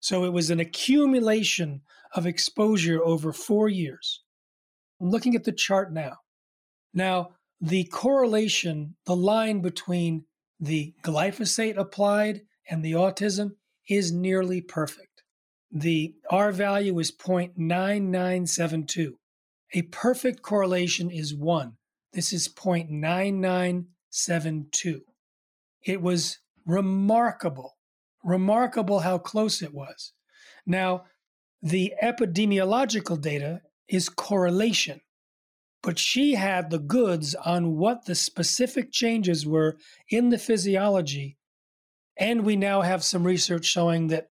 So 0.00 0.24
it 0.24 0.32
was 0.32 0.50
an 0.50 0.60
accumulation 0.60 1.82
of 2.14 2.26
exposure 2.26 3.02
over 3.02 3.32
four 3.32 3.68
years. 3.68 4.22
I'm 5.00 5.10
looking 5.10 5.34
at 5.34 5.44
the 5.44 5.52
chart 5.52 5.92
now. 5.92 6.18
Now, 6.92 7.30
the 7.60 7.84
correlation, 7.84 8.96
the 9.06 9.16
line 9.16 9.60
between 9.60 10.24
the 10.58 10.94
glyphosate 11.02 11.76
applied 11.76 12.42
and 12.68 12.84
the 12.84 12.92
autism 12.92 13.52
is 13.88 14.12
nearly 14.12 14.60
perfect 14.60 15.10
the 15.70 16.14
R 16.30 16.50
value 16.52 16.98
is 16.98 17.12
0.9972. 17.12 19.12
A 19.74 19.82
perfect 19.82 20.40
correlation 20.42 21.10
is 21.10 21.34
1. 21.34 21.74
This 22.12 22.32
is 22.32 22.48
0.9972. 22.48 25.00
It 25.84 26.02
was 26.02 26.38
remarkable, 26.66 27.76
remarkable 28.24 28.98
how 29.00 29.18
close 29.18 29.62
it 29.62 29.72
was. 29.72 30.12
Now, 30.66 31.04
the 31.62 31.92
epidemiological 32.02 33.20
data 33.20 33.60
is 33.88 34.08
correlation, 34.08 35.00
but 35.82 35.98
she 35.98 36.34
had 36.34 36.70
the 36.70 36.78
goods 36.78 37.34
on 37.34 37.76
what 37.76 38.04
the 38.06 38.14
specific 38.14 38.92
changes 38.92 39.46
were 39.46 39.76
in 40.08 40.30
the 40.30 40.38
physiology. 40.38 41.36
And 42.16 42.44
we 42.44 42.56
now 42.56 42.82
have 42.82 43.02
some 43.04 43.24
research 43.24 43.64
showing 43.64 44.08
that 44.08 44.28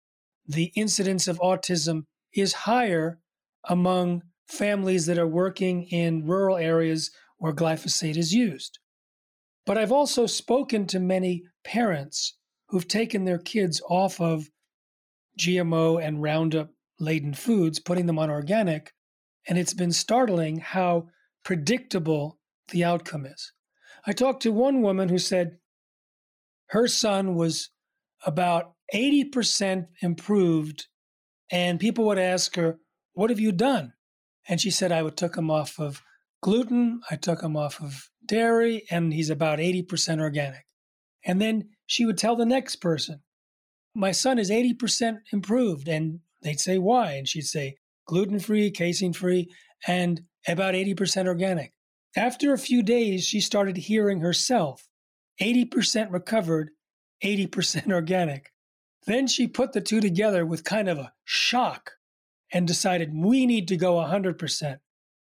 the 0.47 0.73
incidence 0.77 1.27
of 1.27 1.39
autism 1.41 2.03
is 2.33 2.53
higher 2.53 3.19
among 3.69 4.23
families 4.49 5.07
that 5.07 5.19
are 5.19 5.27
working 5.27 5.85
in 5.85 6.27
rural 6.27 6.57
areas 6.57 7.11
where 7.39 7.53
glyphosate 7.53 8.17
is 8.17 8.33
used. 8.33 8.79
But 9.65 9.77
I've 9.77 9.93
also 9.93 10.27
spoken 10.27 10.87
to 10.89 11.01
many 11.01 11.43
parents 11.65 12.37
who've 12.69 12.87
taken 12.87 13.25
their 13.25 13.39
kids 13.39 13.81
off 13.89 14.21
of 14.21 14.49
GMO 15.39 16.03
and 16.03 16.23
Roundup 16.23 16.71
laden 16.99 17.35
foods, 17.35 17.79
putting 17.79 18.07
them 18.07 18.19
on 18.19 18.31
organic, 18.31 18.93
and 19.49 19.59
it's 19.59 19.75
been 19.75 19.93
startling 19.93 20.59
how 20.59 21.09
predictable 21.45 22.39
the 22.71 22.85
outcome 22.85 23.27
is. 23.27 23.53
I 24.07 24.13
talked 24.13 24.43
to 24.43 24.53
one 24.53 24.83
woman 24.83 25.09
who 25.09 25.19
said 25.19 25.59
her 26.69 26.89
son 26.89 27.35
was 27.35 27.71
about 28.25 28.73
80% 28.93 29.87
improved. 30.01 30.87
And 31.51 31.81
people 31.81 32.05
would 32.07 32.19
ask 32.19 32.57
her, 32.57 32.79
What 33.13 33.31
have 33.31 33.41
you 33.41 33.53
done? 33.53 33.93
And 34.49 34.61
she 34.61 34.71
said, 34.71 34.93
I 34.93 35.09
took 35.11 35.37
him 35.37 35.51
off 35.51 35.79
of 35.79 36.03
gluten, 36.43 37.01
I 37.11 37.17
took 37.17 37.43
him 37.43 37.57
off 37.57 37.81
of 37.81 38.11
dairy, 38.25 38.85
and 38.91 39.13
he's 39.13 39.31
about 39.31 39.59
80% 39.59 40.21
organic. 40.21 40.67
And 41.25 41.41
then 41.41 41.71
she 41.87 42.05
would 42.05 42.19
tell 42.19 42.37
the 42.37 42.47
next 42.47 42.77
person, 42.77 43.23
My 43.95 44.13
son 44.13 44.39
is 44.39 44.51
80% 44.51 45.19
improved. 45.33 45.89
And 45.89 46.21
they'd 46.47 46.61
say, 46.61 46.79
Why? 46.79 47.13
And 47.13 47.29
she'd 47.29 47.47
say, 47.47 47.77
Gluten 48.07 48.39
free, 48.39 48.71
casein 48.71 49.13
free, 49.13 49.53
and 49.87 50.23
about 50.47 50.75
80% 50.75 51.27
organic. 51.27 51.73
After 52.17 52.53
a 52.53 52.59
few 52.59 52.83
days, 52.83 53.27
she 53.27 53.41
started 53.41 53.77
hearing 53.77 54.21
herself 54.21 54.89
80% 55.41 56.13
recovered, 56.13 56.71
80% 57.23 57.93
organic. 57.93 58.53
Then 59.07 59.27
she 59.27 59.47
put 59.47 59.73
the 59.73 59.81
two 59.81 60.01
together 60.01 60.47
with 60.47 60.65
kind 60.65 60.89
of 60.89 60.99
a 60.99 61.13
shock 61.25 61.93
and 62.53 62.67
decided 62.67 63.13
we 63.15 63.47
need 63.47 63.69
to 63.69 63.77
go 63.77 63.95
100%. 63.95 64.79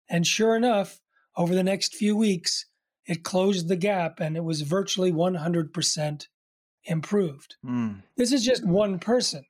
And 0.10 0.28
sure 0.28 0.56
enough, 0.56 1.00
over 1.38 1.56
the 1.56 1.64
next 1.64 1.96
few 1.96 2.16
weeks, 2.18 2.66
it 3.08 3.24
closed 3.24 3.68
the 3.68 3.76
gap 3.76 4.20
and 4.20 4.36
it 4.36 4.44
was 4.44 4.62
virtually 4.62 5.12
100% 5.12 6.28
improved. 6.86 7.56
Mm. 7.66 8.04
This 8.18 8.32
is 8.32 8.46
just 8.46 8.66
one 8.66 9.00
person, 9.00 9.44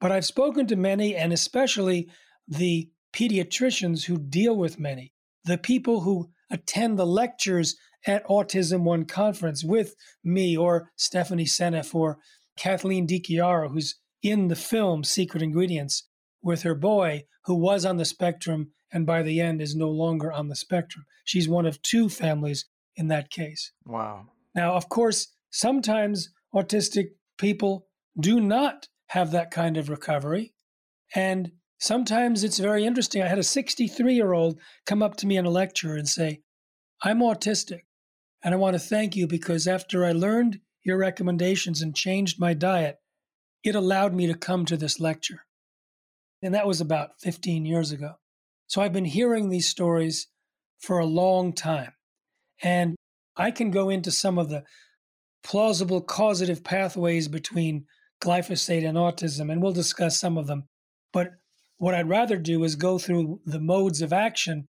but 0.00 0.12
I've 0.12 0.26
spoken 0.26 0.66
to 0.68 0.76
many, 0.76 1.14
and 1.14 1.32
especially 1.32 2.08
the 2.48 2.90
pediatricians 3.12 4.04
who 4.04 4.18
deal 4.18 4.56
with 4.56 4.80
many, 4.80 5.12
the 5.44 5.58
people 5.58 6.00
who 6.00 6.30
attend 6.50 6.98
the 6.98 7.06
lectures 7.06 7.76
at 8.06 8.26
Autism 8.26 8.82
One 8.82 9.04
conference 9.04 9.62
with 9.62 9.94
me 10.24 10.56
or 10.56 10.90
Stephanie 10.96 11.44
Seneff 11.44 11.94
or 11.94 12.18
Kathleen 12.56 13.06
DiChiara, 13.06 13.70
who's 13.70 13.96
in 14.22 14.48
the 14.48 14.56
film 14.56 15.04
Secret 15.04 15.42
Ingredients, 15.42 16.06
with 16.42 16.62
her 16.62 16.74
boy 16.74 17.24
who 17.44 17.54
was 17.54 17.84
on 17.84 17.96
the 17.96 18.04
spectrum 18.04 18.72
and 18.92 19.06
by 19.06 19.22
the 19.22 19.40
end 19.40 19.60
is 19.60 19.74
no 19.74 19.88
longer 19.88 20.32
on 20.32 20.48
the 20.48 20.56
spectrum. 20.56 21.04
She's 21.24 21.48
one 21.48 21.66
of 21.66 21.80
two 21.82 22.08
families 22.08 22.66
in 22.96 23.08
that 23.08 23.30
case. 23.30 23.72
Wow. 23.86 24.26
Now, 24.54 24.74
of 24.74 24.88
course, 24.88 25.28
sometimes 25.50 26.30
autistic 26.54 27.10
people 27.38 27.86
do 28.18 28.40
not 28.40 28.88
have 29.10 29.32
that 29.32 29.50
kind 29.50 29.76
of 29.76 29.88
recovery. 29.88 30.54
And 31.16 31.50
sometimes 31.80 32.44
it's 32.44 32.58
very 32.60 32.84
interesting. 32.84 33.22
I 33.22 33.28
had 33.28 33.38
a 33.38 33.42
63 33.42 34.14
year 34.14 34.32
old 34.32 34.60
come 34.86 35.02
up 35.02 35.16
to 35.16 35.26
me 35.26 35.36
in 35.36 35.44
a 35.44 35.50
lecture 35.50 35.96
and 35.96 36.08
say, 36.08 36.42
I'm 37.02 37.18
autistic. 37.18 37.80
And 38.42 38.54
I 38.54 38.56
want 38.56 38.74
to 38.74 38.78
thank 38.78 39.16
you 39.16 39.26
because 39.26 39.66
after 39.66 40.04
I 40.04 40.12
learned 40.12 40.60
your 40.84 40.96
recommendations 40.96 41.82
and 41.82 41.94
changed 41.94 42.38
my 42.38 42.54
diet, 42.54 42.98
it 43.64 43.74
allowed 43.74 44.14
me 44.14 44.28
to 44.28 44.34
come 44.34 44.64
to 44.66 44.76
this 44.76 45.00
lecture. 45.00 45.44
And 46.40 46.54
that 46.54 46.68
was 46.68 46.80
about 46.80 47.20
15 47.20 47.66
years 47.66 47.90
ago. 47.90 48.12
So 48.68 48.80
I've 48.80 48.92
been 48.92 49.04
hearing 49.04 49.48
these 49.48 49.68
stories 49.68 50.28
for 50.78 51.00
a 51.00 51.04
long 51.04 51.52
time. 51.52 51.92
And 52.62 52.94
I 53.36 53.50
can 53.50 53.72
go 53.72 53.90
into 53.90 54.12
some 54.12 54.38
of 54.38 54.50
the 54.50 54.62
plausible 55.42 56.00
causative 56.00 56.62
pathways 56.62 57.26
between 57.26 57.86
glyphosate 58.20 58.86
and 58.86 58.96
autism, 58.98 59.50
and 59.50 59.62
we'll 59.62 59.72
discuss 59.72 60.18
some 60.18 60.36
of 60.38 60.46
them. 60.46 60.64
But 61.12 61.32
what 61.78 61.94
I'd 61.94 62.08
rather 62.08 62.36
do 62.36 62.62
is 62.64 62.76
go 62.76 62.98
through 62.98 63.40
the 63.46 63.60
modes 63.60 64.02
of 64.02 64.12
action 64.12 64.66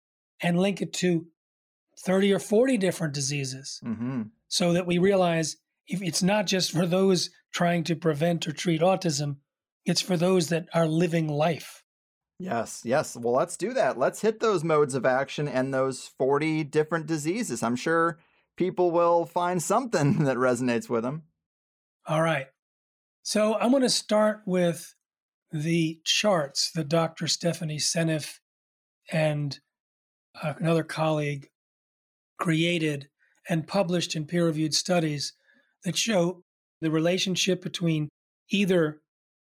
and 0.41 0.59
link 0.59 0.81
it 0.81 0.91
to 0.93 1.27
30 2.03 2.33
or 2.33 2.39
40 2.39 2.77
different 2.77 3.13
diseases 3.13 3.79
Mm-hmm. 3.85 4.23
so 4.47 4.73
that 4.73 4.85
we 4.87 4.97
realize 4.97 5.55
if 5.87 6.01
it's 6.01 6.23
not 6.23 6.47
just 6.47 6.71
for 6.71 6.85
those 6.85 7.29
trying 7.53 7.83
to 7.85 7.95
prevent 7.95 8.47
or 8.47 8.51
treat 8.51 8.81
autism, 8.81 9.37
it's 9.85 10.01
for 10.01 10.17
those 10.17 10.49
that 10.49 10.65
are 10.73 10.87
living 10.87 11.27
life. 11.27 11.83
Yes, 12.39 12.81
yes. 12.83 13.15
Well, 13.15 13.33
let's 13.33 13.55
do 13.55 13.71
that. 13.73 13.97
Let's 13.97 14.21
hit 14.21 14.39
those 14.41 14.63
modes 14.63 14.93
of 14.93 15.05
action 15.05 15.47
and 15.47 15.73
those 15.73 16.09
40 16.17 16.65
different 16.65 17.05
diseases. 17.05 17.63
I'm 17.63 17.77
sure 17.77 18.17
people 18.57 18.91
will 18.91 19.25
find 19.25 19.61
something 19.63 20.23
that 20.25 20.35
resonates 20.37 20.89
with 20.89 21.03
them. 21.03 21.23
All 22.07 22.21
right. 22.21 22.47
So 23.25 23.55
I'm 23.55 23.71
going 23.71 23.81
to 23.81 23.89
start 23.89 24.43
with 24.45 24.93
the 25.51 25.99
charts 26.03 26.69
that 26.75 26.89
Dr. 26.89 27.25
Stephanie 27.25 27.79
Seneff 27.79 28.37
and 29.11 29.59
uh, 30.43 30.53
another 30.59 30.83
colleague 30.83 31.47
created 32.37 33.09
and 33.49 33.65
published 33.65 34.15
in 34.15 34.27
peer 34.27 34.45
reviewed 34.45 34.75
studies 34.75 35.33
that 35.83 35.97
show 35.97 36.43
the 36.81 36.91
relationship 36.91 37.63
between 37.63 38.09
either 38.51 39.01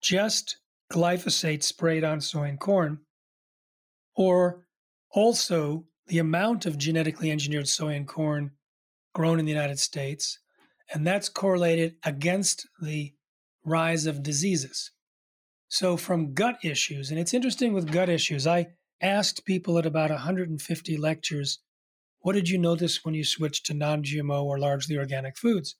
just 0.03 0.57
glyphosate 0.91 1.63
sprayed 1.63 2.03
on 2.03 2.21
soy 2.21 2.43
and 2.43 2.59
corn 2.59 2.99
or 4.15 4.67
also 5.09 5.83
the 6.05 6.19
amount 6.19 6.67
of 6.67 6.77
genetically 6.77 7.31
engineered 7.31 7.67
soy 7.67 7.95
and 7.95 8.07
corn 8.07 8.51
grown 9.15 9.39
in 9.39 9.45
the 9.45 9.51
United 9.51 9.79
States. 9.79 10.37
And 10.93 11.07
that's 11.07 11.27
correlated 11.27 11.95
against 12.03 12.67
the 12.79 13.13
rise 13.65 14.05
of 14.05 14.23
diseases. 14.23 14.91
So, 15.67 15.97
from 15.97 16.33
gut 16.33 16.59
issues, 16.63 17.09
and 17.09 17.19
it's 17.19 17.33
interesting 17.33 17.73
with 17.73 17.91
gut 17.91 18.09
issues, 18.09 18.45
I 18.45 18.67
asked 19.01 19.45
people 19.45 19.77
at 19.77 19.85
about 19.85 20.11
150 20.11 20.97
lectures, 20.97 21.59
what 22.19 22.33
did 22.33 22.47
you 22.47 22.57
notice 22.57 23.03
when 23.03 23.13
you 23.15 23.25
switched 23.25 23.65
to 23.65 23.73
non 23.73 24.03
GMO 24.03 24.43
or 24.43 24.59
largely 24.59 24.97
organic 24.97 25.37
foods? 25.37 25.75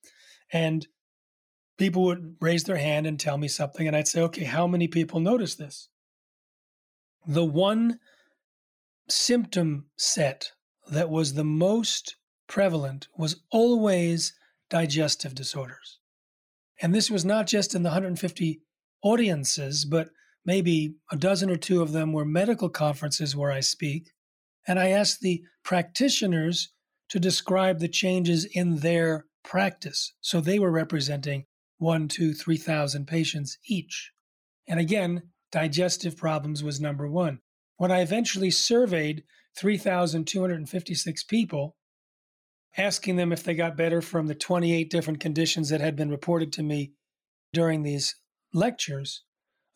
And 0.51 0.87
people 1.77 2.03
would 2.03 2.35
raise 2.41 2.63
their 2.63 2.77
hand 2.77 3.07
and 3.07 3.19
tell 3.19 3.37
me 3.37 3.47
something, 3.47 3.87
and 3.87 3.95
I'd 3.95 4.07
say, 4.07 4.21
okay, 4.21 4.43
how 4.43 4.67
many 4.67 4.87
people 4.87 5.19
notice 5.19 5.55
this? 5.55 5.89
The 7.25 7.45
one 7.45 7.99
symptom 9.09 9.85
set 9.95 10.51
that 10.89 11.09
was 11.09 11.33
the 11.33 11.43
most 11.43 12.15
prevalent 12.47 13.07
was 13.17 13.41
always 13.51 14.33
digestive 14.69 15.33
disorders. 15.33 15.99
And 16.81 16.93
this 16.93 17.09
was 17.09 17.23
not 17.23 17.47
just 17.47 17.75
in 17.75 17.83
the 17.83 17.89
150 17.89 18.61
audiences, 19.01 19.85
but 19.85 20.09
maybe 20.45 20.95
a 21.11 21.15
dozen 21.15 21.49
or 21.49 21.55
two 21.55 21.81
of 21.81 21.91
them 21.91 22.11
were 22.13 22.25
medical 22.25 22.69
conferences 22.69 23.35
where 23.35 23.51
I 23.51 23.59
speak. 23.59 24.11
And 24.67 24.79
I 24.79 24.89
asked 24.89 25.21
the 25.21 25.43
practitioners 25.63 26.71
to 27.09 27.19
describe 27.19 27.79
the 27.79 27.87
changes 27.87 28.45
in 28.45 28.77
their 28.77 29.25
practice. 29.43 30.13
So 30.21 30.41
they 30.41 30.57
were 30.57 30.71
representing 30.71 31.45
one, 31.77 32.07
two, 32.07 32.33
3,000 32.33 33.05
patients 33.05 33.57
each. 33.67 34.11
And 34.67 34.79
again, 34.79 35.23
digestive 35.51 36.17
problems 36.17 36.63
was 36.63 36.79
number 36.79 37.07
one. 37.07 37.39
When 37.77 37.91
I 37.91 38.01
eventually 38.01 38.51
surveyed 38.51 39.23
3,256 39.57 41.23
people, 41.25 41.75
asking 42.77 43.15
them 43.15 43.31
if 43.31 43.43
they 43.43 43.53
got 43.53 43.77
better 43.77 44.01
from 44.01 44.27
the 44.27 44.35
28 44.35 44.89
different 44.89 45.19
conditions 45.19 45.69
that 45.69 45.81
had 45.81 45.95
been 45.95 46.09
reported 46.09 46.51
to 46.53 46.63
me 46.63 46.93
during 47.51 47.83
these 47.83 48.15
lectures, 48.53 49.23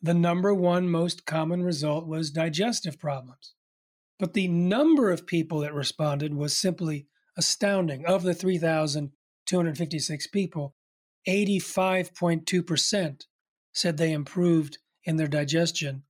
the 0.02 0.14
number 0.14 0.54
one 0.54 0.90
most 0.90 1.26
common 1.26 1.64
result 1.64 2.08
was 2.08 2.32
digestive 2.32 3.00
problems. 3.00 3.54
But 4.20 4.34
the 4.34 4.48
number 4.48 5.12
of 5.12 5.28
people 5.28 5.60
that 5.60 5.74
responded 5.74 6.34
was 6.34 6.56
simply 6.56 7.08
astounding. 7.38 8.06
Of 8.06 8.24
the 8.24 8.34
3,256 8.34 10.28
people, 10.28 10.76
85.2% 11.28 13.22
said 13.74 13.98
they 13.98 14.12
improved 14.12 14.80
in 15.04 15.18
their 15.18 15.28
digestion. 15.28 16.04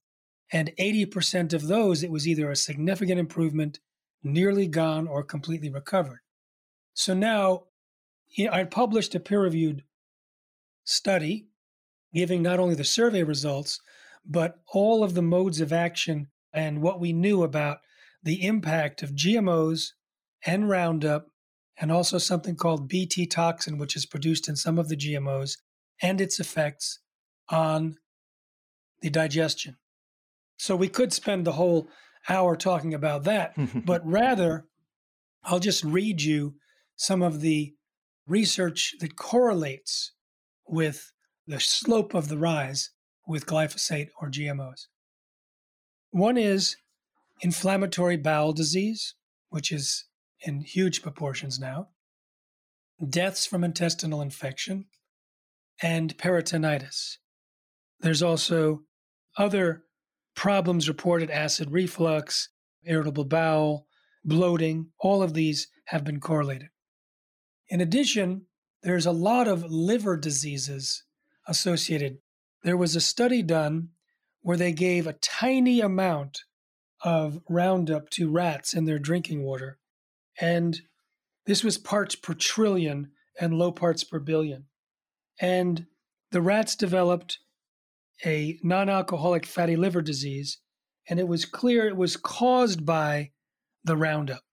And 0.54 0.72
80% 0.80 1.54
of 1.54 1.68
those, 1.68 2.04
it 2.04 2.12
was 2.12 2.28
either 2.28 2.50
a 2.50 2.56
significant 2.56 3.20
improvement, 3.20 3.80
nearly 4.24 4.68
gone, 4.68 5.08
or 5.08 5.24
completely 5.24 5.70
recovered. 5.70 6.22
So 6.98 7.14
now 7.14 7.66
I 8.52 8.64
published 8.64 9.14
a 9.14 9.20
peer 9.20 9.44
reviewed 9.44 9.84
study 10.84 11.48
giving 12.12 12.42
not 12.42 12.60
only 12.60 12.74
the 12.74 12.84
survey 12.84 13.22
results, 13.22 13.80
but 14.26 14.56
all 14.74 15.04
of 15.04 15.14
the 15.14 15.22
modes 15.22 15.62
of 15.62 15.72
action 15.72 16.30
and 16.52 16.82
what 16.82 17.00
we 17.00 17.14
knew 17.14 17.44
about 17.44 17.82
the 18.24 18.44
impact 18.44 19.04
of 19.04 19.12
GMOs 19.12 19.92
and 20.44 20.68
Roundup, 20.68 21.28
and 21.80 21.92
also 21.92 22.18
something 22.18 22.56
called 22.56 22.90
BT 22.90 23.28
toxin, 23.28 23.78
which 23.78 23.96
is 23.96 24.08
produced 24.08 24.50
in 24.50 24.56
some 24.56 24.80
of 24.80 24.90
the 24.90 24.98
GMOs, 24.98 25.58
and 26.02 26.20
its 26.20 26.40
effects 26.40 27.00
on 27.48 27.98
the 29.02 29.12
digestion. 29.12 29.78
So 30.58 30.76
we 30.76 30.88
could 30.88 31.14
spend 31.14 31.46
the 31.46 31.54
whole 31.54 31.90
hour 32.28 32.56
talking 32.56 32.96
about 32.96 33.24
that, 33.26 33.54
but 33.86 34.04
rather, 34.04 34.66
I'll 35.44 35.60
just 35.60 35.84
read 35.84 36.24
you 36.24 36.56
some 36.98 37.22
of 37.22 37.40
the 37.40 37.74
research 38.28 38.96
that 39.00 39.16
correlates 39.16 40.12
with 40.68 41.14
the 41.46 41.60
slope 41.60 42.14
of 42.14 42.28
the 42.28 42.38
rise 42.38 42.90
with 43.26 43.46
glyphosate 43.46 44.10
or 44.20 44.30
GMOs. 44.30 44.88
One 46.12 46.38
is 46.38 46.76
inflammatory 47.42 48.18
bowel 48.18 48.52
disease, 48.52 49.16
which 49.50 49.72
is 49.72 50.06
in 50.42 50.62
huge 50.62 51.02
proportions 51.02 51.60
now, 51.60 51.90
deaths 53.08 53.46
from 53.46 53.64
intestinal 53.64 54.22
infection, 54.22 54.86
and 55.82 56.18
peritonitis. 56.18 57.18
There's 58.00 58.24
also 58.24 58.82
other 59.38 59.84
problems 60.36 60.88
reported 60.88 61.30
acid 61.30 61.72
reflux, 61.72 62.50
irritable 62.84 63.26
bowel, 63.26 63.88
bloating. 64.24 64.88
All 65.00 65.22
of 65.22 65.34
these 65.34 65.68
have 65.86 66.04
been 66.04 66.20
correlated. 66.20 66.70
In 67.70 67.82
addition, 67.82 68.46
there's 68.84 69.06
a 69.06 69.12
lot 69.12 69.48
of 69.48 69.66
liver 69.66 70.18
diseases 70.18 71.04
associated. 71.48 72.20
There 72.64 72.78
was 72.78 72.96
a 72.96 73.02
study 73.02 73.42
done 73.42 73.90
where 74.42 74.58
they 74.58 74.72
gave 74.72 75.08
a 75.08 75.14
tiny 75.14 75.82
amount 75.82 76.44
of 77.04 77.42
Roundup 77.50 78.10
to 78.12 78.32
rats 78.32 78.74
in 78.74 78.86
their 78.86 79.00
drinking 79.00 79.44
water, 79.44 79.78
and 80.40 80.80
this 81.46 81.64
was 81.64 81.78
parts 81.78 82.16
per 82.16 82.34
trillion 82.34 83.12
and 83.40 83.54
low 83.54 83.72
parts 83.72 84.04
per 84.04 84.20
billion. 84.20 84.66
And 85.40 85.86
the 86.32 86.42
rats 86.42 86.76
developed 86.76 87.40
a 88.26 88.58
non 88.64 88.90
alcoholic 88.90 89.46
fatty 89.46 89.76
liver 89.76 90.02
disease, 90.02 90.60
and 91.08 91.20
it 91.20 91.28
was 91.28 91.46
clear 91.46 91.88
it 91.88 91.98
was 91.98 92.18
caused 92.18 92.86
by 92.86 93.32
the 93.84 93.96
Roundup. 93.96 94.44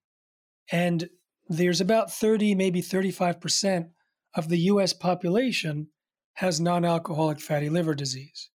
And 0.71 1.09
there's 1.49 1.81
about 1.81 2.13
30, 2.13 2.55
maybe 2.55 2.81
35% 2.81 3.91
of 4.35 4.49
the 4.49 4.59
US 4.59 4.93
population 4.93 5.89
has 6.35 6.61
non 6.61 6.85
alcoholic 6.85 7.41
fatty 7.41 7.69
liver 7.69 7.95
disease. 7.95 8.51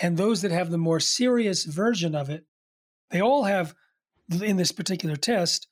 And 0.00 0.16
those 0.16 0.42
that 0.42 0.50
have 0.50 0.70
the 0.70 0.78
more 0.78 1.00
serious 1.00 1.64
version 1.64 2.14
of 2.14 2.30
it, 2.30 2.44
they 3.10 3.20
all 3.20 3.44
have, 3.44 3.74
in 4.42 4.56
this 4.56 4.72
particular 4.72 5.16
test, 5.16 5.68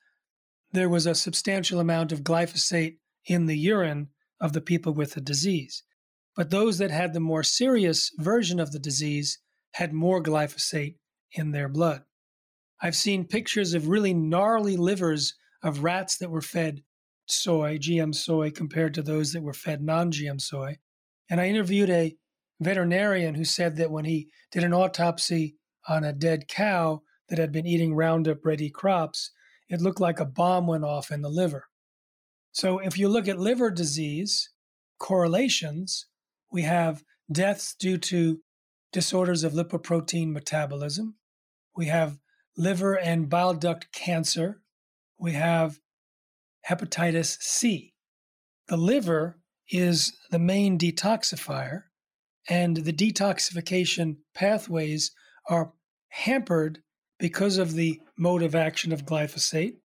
there 0.72 0.88
was 0.88 1.06
a 1.06 1.14
substantial 1.14 1.80
amount 1.80 2.12
of 2.12 2.22
glyphosate 2.22 2.98
in 3.24 3.46
the 3.46 3.58
urine 3.58 4.08
of 4.40 4.52
the 4.52 4.60
people 4.60 4.92
with 4.92 5.14
the 5.14 5.20
disease. 5.20 5.82
But 6.36 6.50
those 6.50 6.78
that 6.78 6.90
had 6.90 7.12
the 7.12 7.20
more 7.20 7.42
serious 7.42 8.12
version 8.18 8.60
of 8.60 8.72
the 8.72 8.78
disease 8.78 9.38
had 9.72 9.92
more 9.92 10.22
glyphosate 10.22 10.96
in 11.32 11.50
their 11.50 11.68
blood. 11.68 12.02
I've 12.80 12.96
seen 12.96 13.24
pictures 13.26 13.74
of 13.74 13.88
really 13.88 14.14
gnarly 14.14 14.76
livers 14.76 15.34
of 15.62 15.84
rats 15.84 16.16
that 16.18 16.30
were 16.30 16.40
fed 16.40 16.82
soy, 17.26 17.78
GM 17.78 18.14
soy, 18.14 18.50
compared 18.50 18.94
to 18.94 19.02
those 19.02 19.32
that 19.32 19.42
were 19.42 19.52
fed 19.52 19.82
non 19.82 20.10
GM 20.10 20.40
soy. 20.40 20.78
And 21.28 21.40
I 21.40 21.48
interviewed 21.48 21.90
a 21.90 22.16
veterinarian 22.60 23.34
who 23.34 23.44
said 23.44 23.76
that 23.76 23.90
when 23.90 24.04
he 24.04 24.28
did 24.50 24.64
an 24.64 24.74
autopsy 24.74 25.56
on 25.88 26.04
a 26.04 26.12
dead 26.12 26.48
cow 26.48 27.02
that 27.28 27.38
had 27.38 27.52
been 27.52 27.66
eating 27.66 27.94
Roundup 27.94 28.44
ready 28.44 28.70
crops, 28.70 29.30
it 29.68 29.80
looked 29.80 30.00
like 30.00 30.20
a 30.20 30.24
bomb 30.24 30.66
went 30.66 30.84
off 30.84 31.10
in 31.10 31.22
the 31.22 31.28
liver. 31.30 31.66
So 32.52 32.78
if 32.78 32.98
you 32.98 33.08
look 33.08 33.28
at 33.28 33.38
liver 33.38 33.70
disease 33.70 34.50
correlations, 34.98 36.06
we 36.50 36.62
have 36.62 37.04
deaths 37.30 37.74
due 37.74 37.96
to 37.98 38.40
disorders 38.92 39.44
of 39.44 39.52
lipoprotein 39.52 40.32
metabolism. 40.32 41.14
We 41.76 41.86
have 41.86 42.18
liver 42.56 42.98
and 42.98 43.28
bile 43.28 43.54
duct 43.54 43.92
cancer. 43.92 44.59
We 45.20 45.32
have 45.32 45.78
hepatitis 46.66 47.36
C. 47.42 47.92
The 48.68 48.78
liver 48.78 49.38
is 49.68 50.16
the 50.30 50.38
main 50.38 50.78
detoxifier, 50.78 51.82
and 52.48 52.78
the 52.78 52.92
detoxification 52.92 54.16
pathways 54.34 55.12
are 55.46 55.74
hampered 56.08 56.78
because 57.18 57.58
of 57.58 57.74
the 57.74 58.00
mode 58.16 58.42
of 58.42 58.54
action 58.54 58.92
of 58.92 59.04
glyphosate. 59.04 59.76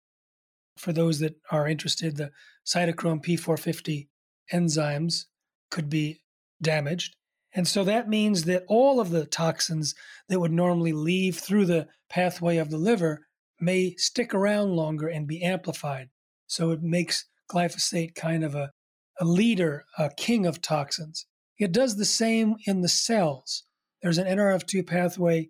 For 0.78 0.94
those 0.94 1.20
that 1.20 1.36
are 1.52 1.68
interested, 1.68 2.16
the 2.16 2.32
cytochrome 2.66 3.24
P450 3.24 4.08
enzymes 4.54 5.26
could 5.70 5.90
be 5.90 6.22
damaged. 6.62 7.18
And 7.54 7.68
so 7.68 7.84
that 7.84 8.08
means 8.08 8.46
that 8.46 8.64
all 8.70 9.02
of 9.02 9.10
the 9.10 9.26
toxins 9.26 9.96
that 10.30 10.40
would 10.40 10.54
normally 10.54 10.94
leave 10.94 11.38
through 11.38 11.66
the 11.66 11.90
pathway 12.10 12.56
of 12.56 12.70
the 12.70 12.78
liver 12.78 13.28
may 13.60 13.96
stick 13.98 14.34
around 14.34 14.76
longer 14.76 15.08
and 15.08 15.28
be 15.28 15.42
amplified. 15.42 16.10
So 16.48 16.72
it 16.72 16.82
makes 16.82 17.26
glyphosate 17.52 18.16
kind 18.16 18.44
of 18.44 18.56
a, 18.56 18.72
a 19.20 19.26
leader, 19.26 19.86
a 19.98 20.10
king 20.16 20.46
of 20.46 20.62
toxins. 20.62 21.26
It 21.58 21.72
does 21.72 21.96
the 21.96 22.06
same 22.06 22.56
in 22.66 22.82
the 22.82 22.90
cells. 22.90 23.64
There's 24.02 24.18
an 24.18 24.28
NRF2 24.28 24.86
pathway 24.86 25.50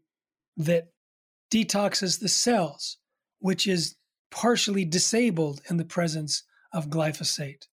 that 0.58 0.86
detoxes 1.52 2.20
the 2.20 2.30
cells, 2.30 2.98
which 3.40 3.68
is 3.68 3.96
partially 4.32 4.86
disabled 4.86 5.62
in 5.70 5.78
the 5.78 5.86
presence 5.86 6.44
of 6.74 6.90
glyphosate. 6.90 7.68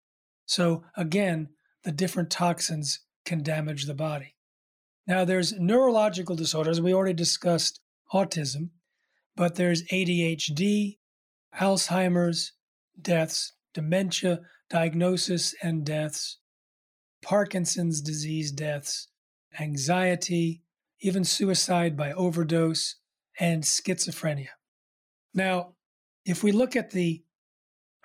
So 0.47 0.85
again, 0.97 1.49
the 1.85 1.92
different 1.92 2.31
toxins 2.31 3.01
can 3.25 3.42
damage 3.42 3.87
the 3.87 3.95
body. 3.95 4.37
Now, 5.07 5.25
there's 5.25 5.53
neurological 5.53 6.37
disorders. 6.37 6.81
We 6.81 6.95
already 6.95 7.14
discussed 7.14 7.81
autism, 8.12 8.71
but 9.37 9.55
there's 9.55 9.83
ADHD, 9.85 10.99
Alzheimer's, 11.59 12.53
deaths, 13.01 13.53
dementia, 13.75 14.40
diagnosis 14.68 15.55
and 15.62 15.85
deaths, 15.85 16.38
Parkinson's 17.23 18.01
disease 18.01 18.51
deaths, 18.53 19.09
anxiety, 19.61 20.62
even 21.01 21.25
suicide 21.25 21.97
by 21.97 22.12
overdose, 22.12 22.97
and 23.38 23.62
schizophrenia. 23.62 24.49
Now, 25.35 25.75
if 26.25 26.42
we 26.42 26.53
look 26.53 26.77
at 26.77 26.90
the 26.90 27.23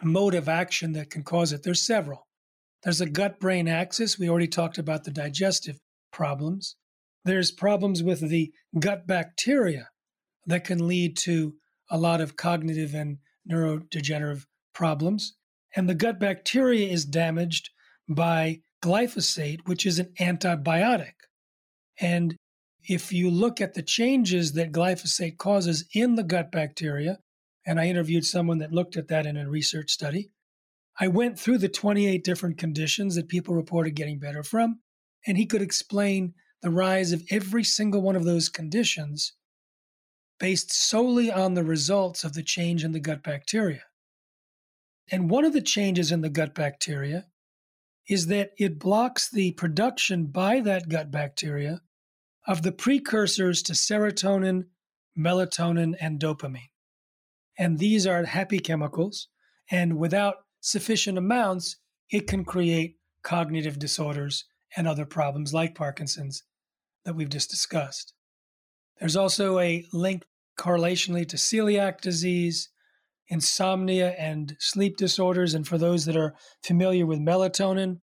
mode 0.04 0.36
of 0.36 0.48
action 0.48 0.94
that 0.94 1.10
can 1.10 1.24
cause 1.24 1.52
it, 1.52 1.64
there's 1.64 1.86
several. 1.86 2.28
There's 2.84 3.02
a 3.02 3.10
gut 3.10 3.40
brain 3.40 3.68
axis. 3.68 4.20
We 4.20 4.30
already 4.30 4.48
talked 4.48 4.78
about 4.78 5.04
the 5.04 5.12
digestive 5.12 5.78
problems. 6.12 6.76
There's 7.26 7.52
problems 7.52 8.04
with 8.04 8.30
the 8.30 8.52
gut 8.80 9.08
bacteria 9.08 9.90
that 10.48 10.64
can 10.64 10.88
lead 10.88 11.16
to 11.18 11.54
a 11.90 11.98
lot 11.98 12.22
of 12.22 12.36
cognitive 12.36 12.94
and 12.94 13.18
neurodegenerative 13.50 14.46
problems. 14.74 15.36
And 15.76 15.88
the 15.88 15.96
gut 15.96 16.20
bacteria 16.20 16.90
is 16.90 17.06
damaged 17.06 17.70
by 18.10 18.62
glyphosate, 18.84 19.68
which 19.68 19.86
is 19.86 20.00
an 20.00 20.14
antibiotic. 20.20 21.14
And 22.00 22.36
if 22.88 23.12
you 23.12 23.30
look 23.30 23.60
at 23.60 23.74
the 23.74 23.84
changes 23.84 24.54
that 24.54 24.72
glyphosate 24.72 25.38
causes 25.38 25.86
in 25.94 26.16
the 26.16 26.24
gut 26.24 26.52
bacteria, 26.52 27.20
and 27.66 27.80
I 27.80 27.88
interviewed 27.88 28.26
someone 28.26 28.60
that 28.60 28.72
looked 28.72 28.96
at 28.96 29.10
that 29.10 29.26
in 29.26 29.36
a 29.36 29.50
research 29.50 29.92
study, 29.92 30.32
I 31.00 31.10
went 31.10 31.38
through 31.38 31.60
the 31.60 31.70
28 31.70 32.24
different 32.24 32.58
conditions 32.58 33.16
that 33.16 33.28
people 33.28 33.54
reported 33.54 33.96
getting 33.96 34.20
better 34.20 34.42
from, 34.42 34.80
and 35.28 35.38
he 35.38 35.46
could 35.46 35.62
explain 35.62 36.34
the 36.62 36.70
rise 36.70 37.12
of 37.12 37.24
every 37.30 37.64
single 37.64 38.02
one 38.02 38.16
of 38.16 38.24
those 38.24 38.50
conditions 38.50 39.34
based 40.40 40.72
solely 40.72 41.32
on 41.32 41.54
the 41.54 41.64
results 41.64 42.24
of 42.24 42.34
the 42.34 42.44
change 42.44 42.84
in 42.84 42.92
the 42.92 43.00
gut 43.00 43.24
bacteria. 43.24 43.84
And 45.12 45.30
one 45.30 45.46
of 45.46 45.54
the 45.54 45.62
changes 45.62 46.12
in 46.12 46.22
the 46.22 46.30
gut 46.30 46.54
bacteria 46.54 47.28
is 48.08 48.28
that 48.28 48.52
it 48.58 48.80
blocks 48.80 49.30
the 49.30 49.52
production 49.54 50.28
by 50.28 50.62
that 50.62 50.90
gut 50.90 51.12
bacteria 51.12 51.82
of 52.46 52.62
the 52.62 52.72
precursors 52.72 53.62
to 53.64 53.74
serotonin, 53.74 54.66
melatonin, 55.18 55.96
and 56.00 56.20
dopamine. 56.20 56.70
And 57.58 57.80
these 57.80 58.08
are 58.08 58.24
happy 58.24 58.60
chemicals. 58.60 59.28
And 59.70 59.98
without 59.98 60.36
sufficient 60.62 61.18
amounts, 61.18 61.78
it 62.10 62.28
can 62.28 62.46
create 62.46 62.98
cognitive 63.24 63.80
disorders 63.80 64.46
and 64.76 64.88
other 64.88 65.06
problems 65.06 65.54
like 65.54 65.76
Parkinson's 65.76 66.44
that 67.04 67.16
we've 67.16 67.30
just 67.30 67.50
discussed. 67.50 68.14
There's 69.00 69.16
also 69.16 69.60
a 69.60 69.86
link 69.94 70.24
correlationally 70.60 71.28
to 71.30 71.38
celiac 71.38 72.02
disease, 72.02 72.70
insomnia, 73.28 74.12
and 74.12 74.56
sleep 74.60 74.98
disorders. 74.98 75.54
And 75.54 75.68
for 75.68 75.78
those 75.78 76.06
that 76.06 76.18
are 76.18 76.36
familiar 76.64 77.06
with 77.06 77.20
melatonin, 77.20 78.00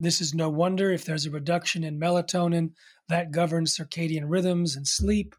this 0.00 0.20
is 0.20 0.34
no 0.34 0.50
wonder 0.50 0.90
if 0.92 1.04
there's 1.04 1.26
a 1.26 1.30
reduction 1.30 1.84
in 1.84 1.98
melatonin 1.98 2.72
that 3.08 3.30
governs 3.30 3.76
circadian 3.76 4.24
rhythms 4.26 4.76
and 4.76 4.86
sleep. 4.86 5.34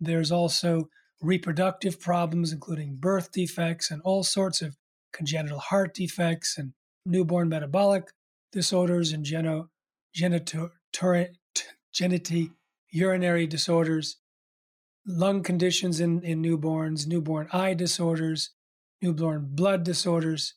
There's 0.00 0.32
also 0.32 0.88
reproductive 1.20 2.00
problems, 2.00 2.52
including 2.52 2.96
birth 2.96 3.30
defects 3.32 3.90
and 3.90 4.02
all 4.02 4.24
sorts 4.24 4.62
of 4.62 4.76
congenital 5.12 5.58
heart 5.58 5.94
defects 5.94 6.58
and 6.58 6.72
newborn 7.06 7.48
metabolic 7.48 8.08
disorders 8.52 9.12
and 9.12 9.24
geno, 9.24 9.68
genito, 10.14 10.70
geniti, 11.92 12.50
urinary 12.94 13.44
disorders, 13.46 14.18
lung 15.04 15.42
conditions 15.42 15.98
in, 15.98 16.22
in 16.22 16.40
newborns, 16.40 17.08
newborn 17.08 17.48
eye 17.52 17.74
disorders, 17.74 18.50
newborn 19.02 19.48
blood 19.50 19.82
disorders. 19.82 20.54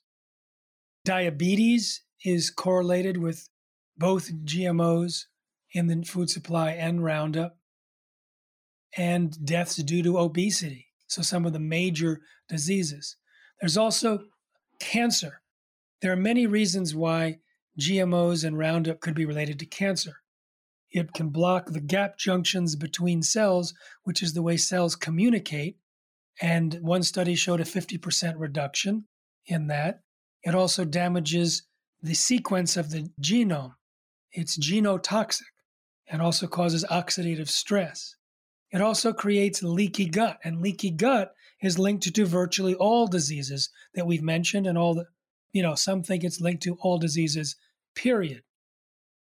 Diabetes 1.04 2.04
is 2.24 2.52
correlated 2.52 3.18
with 3.18 3.50
both 3.98 4.32
GMOs 4.46 5.24
in 5.74 5.88
the 5.88 6.04
food 6.04 6.30
supply 6.30 6.72
and 6.72 7.04
Roundup, 7.04 7.58
and 8.96 9.44
deaths 9.44 9.78
due 9.78 10.04
to 10.04 10.20
obesity. 10.20 10.88
So, 11.08 11.24
some 11.24 11.46
of 11.46 11.54
the 11.54 11.60
major 11.60 12.22
diseases. 12.48 13.16
There's 13.60 13.78
also 13.78 14.26
cancer. 14.80 15.42
There 16.02 16.12
are 16.12 16.18
many 16.18 16.46
reasons 16.46 16.94
why 16.94 17.40
GMOs 17.80 18.46
and 18.46 18.58
Roundup 18.58 19.00
could 19.00 19.16
be 19.16 19.26
related 19.26 19.58
to 19.60 19.66
cancer. 19.66 20.18
It 20.92 21.14
can 21.14 21.30
block 21.30 21.68
the 21.68 21.82
gap 21.82 22.18
junctions 22.18 22.76
between 22.76 23.22
cells, 23.22 23.74
which 24.04 24.24
is 24.24 24.34
the 24.34 24.42
way 24.42 24.58
cells 24.58 24.96
communicate. 24.96 25.78
And 26.42 26.76
one 26.82 27.04
study 27.04 27.36
showed 27.36 27.60
a 27.60 27.66
50% 27.66 28.36
reduction 28.38 29.06
in 29.46 29.68
that. 29.68 30.02
It 30.44 30.56
also 30.56 30.86
damages 30.86 31.64
the 32.02 32.14
sequence 32.14 32.78
of 32.78 32.92
the 32.92 33.10
genome. 33.22 33.74
It's 34.32 34.58
genotoxic 34.58 35.42
and 36.08 36.22
also 36.22 36.48
causes 36.48 36.86
oxidative 36.90 37.50
stress. 37.50 38.16
It 38.72 38.82
also 38.82 39.14
creates 39.14 39.64
leaky 39.64 40.06
gut, 40.06 40.40
and 40.44 40.62
leaky 40.62 40.92
gut 40.92 41.34
is 41.62 41.80
linked 41.80 42.14
to 42.14 42.26
virtually 42.26 42.76
all 42.76 43.08
diseases 43.08 43.70
that 43.96 44.06
we've 44.06 44.24
mentioned, 44.24 44.68
and 44.68 44.78
all 44.78 44.94
the, 44.94 45.06
you 45.54 45.64
know, 45.64 45.76
some 45.76 46.04
think 46.04 46.24
it's 46.24 46.42
linked 46.42 46.64
to 46.64 46.78
all 46.82 46.98
diseases, 46.98 47.56
period. 47.96 48.44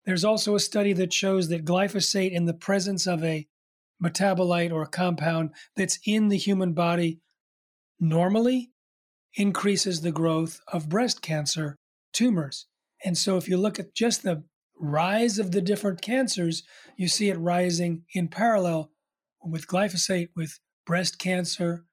There's 0.08 0.24
also 0.24 0.56
a 0.56 0.60
study 0.60 0.94
that 0.94 1.12
shows 1.12 1.50
that 1.50 1.66
glyphosate, 1.66 2.32
in 2.32 2.46
the 2.46 2.54
presence 2.54 3.06
of 3.08 3.26
a 3.26 3.46
metabolite 4.02 4.72
or 4.72 4.82
a 4.82 4.88
compound 4.88 5.50
that's 5.76 6.00
in 6.06 6.30
the 6.30 6.38
human 6.38 6.72
body 6.72 7.20
normally, 8.00 8.72
increases 9.36 10.00
the 10.00 10.14
growth 10.14 10.62
of 10.72 10.88
breast 10.88 11.22
cancer 11.22 11.76
tumors. 12.14 12.68
And 13.04 13.18
so, 13.18 13.36
if 13.36 13.50
you 13.50 13.58
look 13.58 13.80
at 13.80 13.94
just 13.94 14.24
the 14.24 14.46
rise 14.80 15.40
of 15.40 15.52
the 15.52 15.62
different 15.62 16.02
cancers, 16.02 16.64
you 16.96 17.10
see 17.10 17.30
it 17.30 17.38
rising 17.38 18.04
in 18.14 18.30
parallel 18.30 18.92
with 19.44 19.68
glyphosate, 19.68 20.30
with 20.38 20.58
breast 20.86 21.20
cancer, 21.20 21.84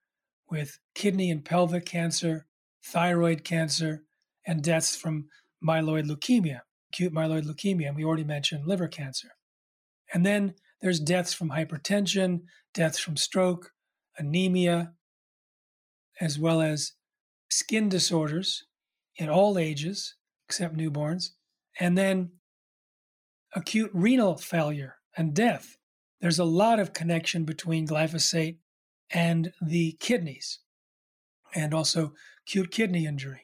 with 0.49 0.79
kidney 0.95 1.33
and 1.33 1.45
pelvic 1.45 1.85
cancer, 1.85 2.47
thyroid 2.85 3.43
cancer, 3.43 4.05
and 4.47 4.63
deaths 4.63 4.95
from 4.95 5.27
myeloid 5.67 6.09
leukemia, 6.09 6.61
acute 6.95 7.13
myeloid 7.13 7.45
leukemia. 7.45 7.89
And 7.89 7.97
we 7.97 8.05
already 8.05 8.25
mentioned 8.25 8.67
liver 8.67 8.89
cancer. 8.89 9.31
And 10.13 10.25
then 10.25 10.55
there's 10.81 11.01
deaths 11.01 11.35
from 11.35 11.51
hypertension, 11.51 12.43
deaths 12.73 12.99
from 12.99 13.17
stroke, 13.17 13.73
anemia, 14.17 14.93
as 16.21 16.39
well 16.39 16.63
as 16.63 16.93
skin 17.51 17.89
disorders 17.89 18.65
in 19.17 19.29
all 19.29 19.59
ages 19.59 20.15
except 20.49 20.77
newborns, 20.77 21.31
and 21.81 21.99
then 21.99 22.31
acute 23.55 23.91
renal 23.93 24.37
failure 24.37 24.97
and 25.17 25.35
death. 25.35 25.77
There's 26.21 26.39
a 26.39 26.45
lot 26.45 26.79
of 26.79 26.93
connection 26.93 27.45
between 27.45 27.89
glyphosate 27.89 28.59
and 29.11 29.53
the 29.61 29.97
kidneys, 30.01 30.61
and 31.55 31.75
also 31.75 32.13
acute 32.47 32.71
kidney 32.71 33.07
injury, 33.07 33.44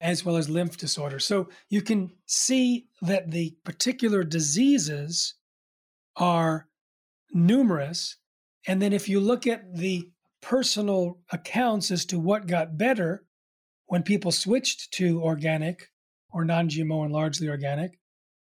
as 0.00 0.24
well 0.24 0.36
as 0.36 0.50
lymph 0.50 0.76
disorders. 0.76 1.24
So 1.24 1.48
you 1.68 1.82
can 1.82 2.10
see 2.26 2.86
that 3.02 3.30
the 3.30 3.56
particular 3.64 4.24
diseases 4.24 5.34
are 6.16 6.68
numerous. 7.32 8.16
And 8.66 8.80
then 8.80 8.92
if 8.92 9.08
you 9.08 9.20
look 9.20 9.46
at 9.46 9.76
the 9.76 10.10
personal 10.42 11.18
accounts 11.32 11.90
as 11.90 12.04
to 12.06 12.18
what 12.18 12.46
got 12.46 12.76
better 12.76 13.24
when 13.86 14.02
people 14.02 14.32
switched 14.32 14.92
to 14.94 15.22
organic 15.22 15.90
or 16.30 16.44
non 16.44 16.68
GMO 16.68 17.04
and 17.04 17.12
largely 17.12 17.48
organic, 17.48 17.98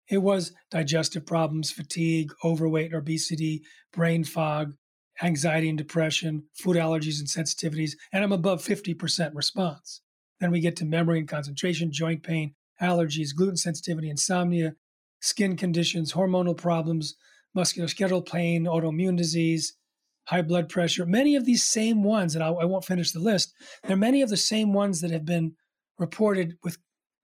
it 0.08 0.18
was 0.18 0.52
digestive 0.70 1.24
problems, 1.26 1.70
fatigue, 1.70 2.32
overweight, 2.44 2.92
obesity, 2.92 3.62
brain 3.92 4.24
fog, 4.24 4.74
anxiety 5.22 5.68
and 5.68 5.78
depression, 5.78 6.44
food 6.54 6.76
allergies 6.76 7.18
and 7.18 7.28
sensitivities, 7.28 7.92
and 8.12 8.24
I'm 8.24 8.32
above 8.32 8.62
50% 8.62 9.30
response. 9.34 10.00
Then 10.42 10.50
we 10.50 10.58
get 10.58 10.74
to 10.78 10.84
memory 10.84 11.20
and 11.20 11.28
concentration, 11.28 11.92
joint 11.92 12.24
pain, 12.24 12.56
allergies, 12.80 13.32
gluten 13.32 13.56
sensitivity, 13.56 14.10
insomnia, 14.10 14.74
skin 15.20 15.56
conditions, 15.56 16.12
hormonal 16.12 16.56
problems, 16.56 17.14
musculoskeletal 17.56 18.28
pain, 18.28 18.64
autoimmune 18.64 19.16
disease, 19.16 19.76
high 20.24 20.42
blood 20.42 20.68
pressure. 20.68 21.06
Many 21.06 21.36
of 21.36 21.44
these 21.44 21.62
same 21.62 22.02
ones, 22.02 22.34
and 22.34 22.42
I, 22.42 22.48
I 22.48 22.64
won't 22.64 22.84
finish 22.84 23.12
the 23.12 23.20
list, 23.20 23.54
there 23.84 23.92
are 23.92 23.96
many 23.96 24.20
of 24.20 24.30
the 24.30 24.36
same 24.36 24.72
ones 24.72 25.00
that 25.00 25.12
have 25.12 25.24
been 25.24 25.54
reported 25.96 26.56
with 26.64 26.76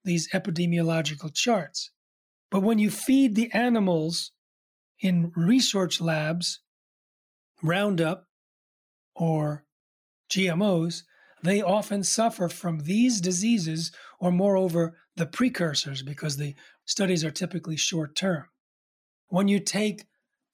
these 0.05 0.31
epidemiological 0.31 1.35
charts. 1.35 1.91
But 2.53 2.63
when 2.63 2.79
you 2.79 2.89
feed 2.89 3.35
the 3.35 3.51
animals 3.53 4.31
in 5.01 5.33
research 5.35 6.01
labs 6.01 6.61
Roundup 7.65 8.29
or 9.17 9.65
GMOs, 10.31 11.03
they 11.43 11.63
often 11.63 12.03
suffer 12.03 12.49
from 12.49 12.81
these 12.81 13.21
diseases 13.21 13.93
or, 14.19 14.31
moreover, 14.31 14.97
the 15.17 15.27
precursors 15.27 16.03
because 16.03 16.37
the 16.37 16.55
studies 16.85 17.25
are 17.25 17.31
typically 17.31 17.77
short 17.77 18.17
term. 18.17 18.45
When 19.29 19.49
you 19.49 19.61
take 19.61 20.05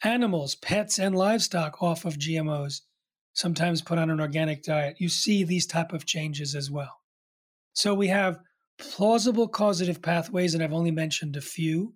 animals, 0.02 0.54
pets, 0.54 0.98
and 0.98 1.14
livestock 1.14 1.82
off 1.82 2.04
of 2.04 2.18
GMOs, 2.18 2.80
sometimes 3.32 3.82
put 3.82 3.98
on 3.98 4.10
an 4.10 4.20
organic 4.20 4.62
diet, 4.62 4.96
you 4.98 5.08
see 5.08 5.44
these 5.44 5.66
type 5.66 5.92
of 5.92 6.06
changes 6.06 6.54
as 6.54 6.70
well. 6.70 7.00
So 7.72 7.94
we 7.94 8.08
have 8.08 8.40
plausible 8.78 9.48
causative 9.48 10.02
pathways, 10.02 10.54
and 10.54 10.62
I've 10.62 10.72
only 10.72 10.90
mentioned 10.90 11.36
a 11.36 11.40
few. 11.40 11.94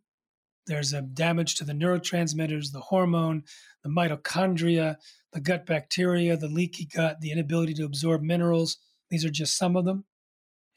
There's 0.69 0.93
a 0.93 1.03
damage 1.03 1.57
to 1.57 1.65
the 1.65 1.73
neurotransmitters, 1.73 2.73
the 2.73 2.81
hormone, 2.81 3.43
the 3.83 3.91
mitochondria, 3.91 4.97
the 5.33 5.41
gut 5.41 5.67
bacteria, 5.67 6.37
the 6.37 6.49
leaky 6.49 6.87
gut, 6.87 7.21
the 7.21 7.33
inability 7.33 7.75
to 7.75 7.85
absorb 7.85 8.23
minerals. 8.23 8.77
These 9.11 9.25
are 9.25 9.31
just 9.31 9.57
some 9.57 9.77
of 9.77 9.85
them. 9.85 10.05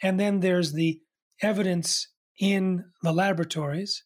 And 0.01 0.19
then 0.19 0.39
there's 0.39 0.73
the 0.73 1.01
evidence 1.41 2.07
in 2.39 2.85
the 3.03 3.11
laboratories 3.11 4.03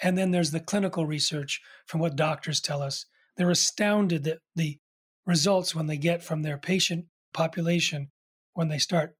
and 0.00 0.16
then 0.16 0.30
there's 0.30 0.50
the 0.50 0.60
clinical 0.60 1.06
research 1.06 1.60
from 1.86 2.00
what 2.00 2.16
doctors 2.16 2.60
tell 2.60 2.82
us. 2.82 3.06
They're 3.36 3.50
astounded 3.50 4.24
that 4.24 4.38
the 4.54 4.78
results 5.26 5.74
when 5.74 5.86
they 5.86 5.96
get 5.96 6.22
from 6.22 6.42
their 6.42 6.58
patient 6.58 7.06
population 7.32 8.10
when 8.54 8.68
they 8.68 8.78
start 8.78 9.16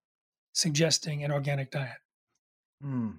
suggesting 0.52 1.22
an 1.22 1.32
organic 1.32 1.70
diet. 1.70 1.98
Mm. 2.84 3.18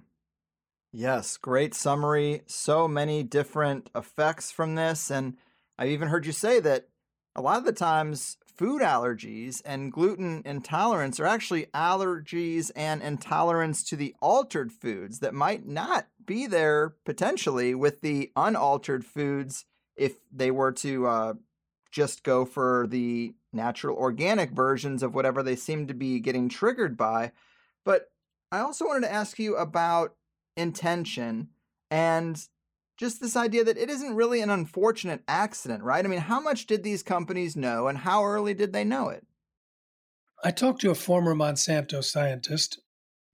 Yes, 0.92 1.36
great 1.36 1.74
summary. 1.74 2.42
So 2.46 2.88
many 2.88 3.22
different 3.22 3.90
effects 3.94 4.50
from 4.50 4.74
this. 4.74 5.10
And 5.10 5.36
I've 5.78 5.90
even 5.90 6.08
heard 6.08 6.26
you 6.26 6.32
say 6.32 6.58
that 6.60 6.88
a 7.36 7.40
lot 7.40 7.58
of 7.58 7.64
the 7.64 7.72
times 7.72 8.38
food 8.44 8.82
allergies 8.82 9.62
and 9.64 9.92
gluten 9.92 10.42
intolerance 10.44 11.20
are 11.20 11.26
actually 11.26 11.66
allergies 11.72 12.70
and 12.74 13.02
intolerance 13.02 13.84
to 13.84 13.96
the 13.96 14.14
altered 14.20 14.72
foods 14.72 15.20
that 15.20 15.32
might 15.32 15.66
not 15.66 16.08
be 16.26 16.46
there 16.46 16.94
potentially 17.04 17.74
with 17.74 18.00
the 18.00 18.30
unaltered 18.34 19.04
foods 19.04 19.64
if 19.96 20.14
they 20.32 20.50
were 20.50 20.72
to 20.72 21.06
uh, 21.06 21.34
just 21.92 22.24
go 22.24 22.44
for 22.44 22.86
the 22.88 23.32
natural 23.52 23.96
organic 23.96 24.50
versions 24.50 25.02
of 25.02 25.14
whatever 25.14 25.42
they 25.42 25.56
seem 25.56 25.86
to 25.86 25.94
be 25.94 26.18
getting 26.18 26.48
triggered 26.48 26.96
by. 26.96 27.30
But 27.84 28.10
I 28.52 28.58
also 28.58 28.86
wanted 28.86 29.06
to 29.06 29.12
ask 29.12 29.38
you 29.38 29.56
about 29.56 30.16
intention 30.60 31.48
and 31.90 32.40
just 33.00 33.20
this 33.20 33.34
idea 33.34 33.64
that 33.64 33.78
it 33.78 33.88
isn't 33.88 34.14
really 34.14 34.42
an 34.42 34.50
unfortunate 34.50 35.22
accident, 35.26 35.82
right? 35.82 36.04
I 36.04 36.08
mean, 36.08 36.20
how 36.20 36.38
much 36.38 36.66
did 36.66 36.82
these 36.82 37.02
companies 37.02 37.56
know 37.56 37.88
and 37.88 37.96
how 37.96 38.24
early 38.24 38.52
did 38.52 38.72
they 38.72 38.84
know 38.84 39.08
it? 39.08 39.26
I 40.44 40.50
talked 40.50 40.82
to 40.82 40.90
a 40.90 40.94
former 40.94 41.34
Monsanto 41.34 42.04
scientist. 42.04 42.80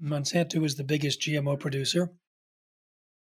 Monsanto 0.02 0.64
is 0.64 0.76
the 0.76 0.84
biggest 0.84 1.20
GMO 1.20 1.58
producer. 1.58 2.12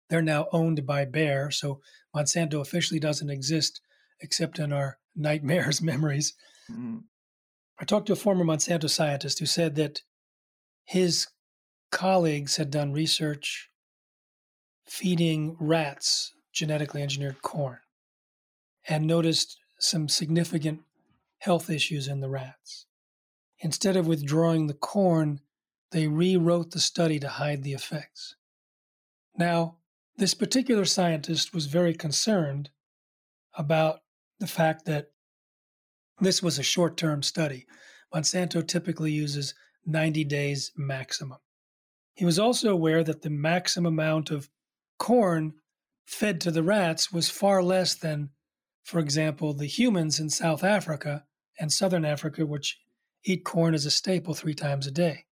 They're 0.10 0.22
now 0.22 0.48
owned 0.52 0.86
by 0.86 1.06
Bayer, 1.06 1.52
so 1.52 1.80
Monsanto 2.16 2.60
officially 2.60 3.00
doesn't 3.00 3.30
exist 3.30 3.80
except 4.20 4.60
in 4.60 4.74
our 4.74 4.98
nightmares 5.16 5.82
memories. 5.82 6.34
Mm-hmm. 6.72 6.98
I 7.80 7.86
talked 7.86 8.08
to 8.08 8.14
a 8.14 8.18
former 8.18 8.46
Monsanto 8.46 8.90
scientist 8.90 9.40
who 9.40 9.46
said 9.46 9.76
that 9.76 10.02
his 10.86 11.28
colleagues 11.92 12.58
had 12.58 12.72
done 12.72 12.94
research 12.94 13.71
feeding 14.86 15.56
rats 15.60 16.34
genetically 16.54 17.02
engineered 17.02 17.42
corn 17.42 17.80
and 18.88 19.06
noticed 19.06 19.58
some 19.80 20.10
significant 20.10 20.82
health 21.40 21.70
issues 21.70 22.08
in 22.08 22.20
the 22.20 22.30
rats. 22.30 22.86
Instead 23.60 23.96
of 23.96 24.08
withdrawing 24.08 24.68
the 24.68 24.74
corn, 24.74 25.40
they 25.92 26.08
rewrote 26.08 26.72
the 26.72 26.80
study 26.80 27.20
to 27.20 27.28
hide 27.28 27.64
the 27.64 27.74
effects. 27.74 28.36
Now, 29.38 29.78
this 30.18 30.34
particular 30.34 30.86
scientist 30.86 31.54
was 31.54 31.66
very 31.68 31.94
concerned 31.94 32.70
about 33.56 34.02
the 34.40 34.48
fact 34.48 34.86
that 34.86 35.12
this 36.20 36.44
was 36.44 36.60
a 36.60 36.64
short 36.64 36.98
term 36.98 37.24
study. 37.24 37.66
Monsanto 38.14 38.66
typically 38.66 39.12
uses 39.12 39.54
90 39.86 40.24
days 40.26 40.72
maximum. 40.76 41.40
He 42.14 42.26
was 42.26 42.38
also 42.38 42.72
aware 42.72 43.04
that 43.04 43.22
the 43.22 43.30
maximum 43.30 43.94
amount 43.94 44.32
of 44.32 44.50
corn 45.02 45.52
fed 46.06 46.40
to 46.40 46.52
the 46.52 46.62
rats 46.62 47.12
was 47.12 47.28
far 47.28 47.64
less 47.64 47.96
than, 47.96 48.30
for 48.84 49.00
example, 49.00 49.52
the 49.52 49.66
humans 49.66 50.20
in 50.20 50.30
South 50.30 50.64
Africa 50.64 51.26
and 51.60 51.72
Southern 51.72 52.06
Africa, 52.06 52.46
which 52.46 52.78
eat 53.26 53.44
corn 53.44 53.74
as 53.74 53.84
a 53.88 53.90
staple 53.90 54.36
three 54.36 54.54
times 54.54 54.86
a 54.86 54.92
day. 54.92 55.26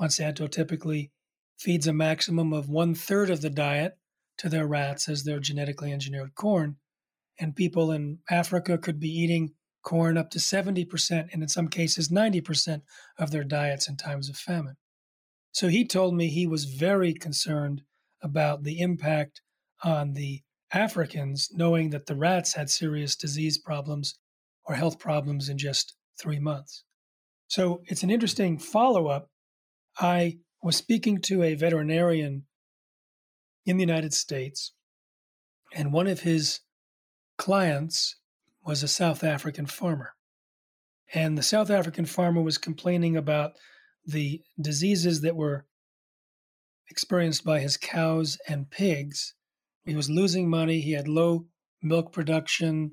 Monsanto 0.00 0.48
typically 0.48 1.10
feeds 1.58 1.88
a 1.88 1.92
maximum 1.92 2.52
of 2.52 2.68
one 2.68 2.94
third 2.94 3.30
of 3.30 3.40
the 3.40 3.50
diet 3.50 3.98
to 4.38 4.48
their 4.48 4.68
rats 4.68 5.08
as 5.08 5.24
their 5.24 5.40
genetically 5.40 5.92
engineered 5.92 6.36
corn. 6.36 6.76
And 7.36 7.56
people 7.56 7.90
in 7.90 8.20
Africa 8.30 8.78
could 8.78 9.00
be 9.00 9.10
eating 9.10 9.54
corn 9.82 10.16
up 10.16 10.30
to 10.30 10.38
70% 10.38 11.32
and 11.32 11.42
in 11.42 11.48
some 11.48 11.66
cases 11.66 12.10
90% 12.10 12.82
of 13.18 13.32
their 13.32 13.44
diets 13.44 13.88
in 13.88 13.96
times 13.96 14.28
of 14.28 14.36
famine. 14.36 14.76
So 15.50 15.66
he 15.66 15.84
told 15.84 16.14
me 16.14 16.28
he 16.28 16.46
was 16.46 16.66
very 16.66 17.12
concerned 17.12 17.82
about 18.22 18.62
the 18.62 18.80
impact 18.80 19.40
on 19.82 20.12
the 20.12 20.42
Africans, 20.72 21.48
knowing 21.52 21.90
that 21.90 22.06
the 22.06 22.16
rats 22.16 22.54
had 22.54 22.70
serious 22.70 23.16
disease 23.16 23.58
problems 23.58 24.18
or 24.64 24.74
health 24.74 24.98
problems 24.98 25.48
in 25.48 25.58
just 25.58 25.94
three 26.20 26.38
months. 26.38 26.84
So 27.48 27.82
it's 27.86 28.02
an 28.02 28.10
interesting 28.10 28.58
follow 28.58 29.08
up. 29.08 29.28
I 29.98 30.38
was 30.62 30.76
speaking 30.76 31.20
to 31.22 31.42
a 31.42 31.54
veterinarian 31.54 32.44
in 33.66 33.76
the 33.76 33.82
United 33.82 34.14
States, 34.14 34.72
and 35.74 35.92
one 35.92 36.06
of 36.06 36.20
his 36.20 36.60
clients 37.38 38.16
was 38.64 38.82
a 38.82 38.88
South 38.88 39.24
African 39.24 39.66
farmer. 39.66 40.14
And 41.12 41.36
the 41.36 41.42
South 41.42 41.70
African 41.70 42.04
farmer 42.04 42.40
was 42.40 42.58
complaining 42.58 43.16
about 43.16 43.52
the 44.06 44.42
diseases 44.60 45.22
that 45.22 45.34
were 45.34 45.66
experienced 46.90 47.44
by 47.44 47.60
his 47.60 47.76
cows 47.76 48.36
and 48.48 48.70
pigs. 48.70 49.34
He 49.84 49.94
was 49.94 50.10
losing 50.10 50.50
money. 50.50 50.80
He 50.80 50.92
had 50.92 51.08
low 51.08 51.46
milk 51.82 52.12
production, 52.12 52.92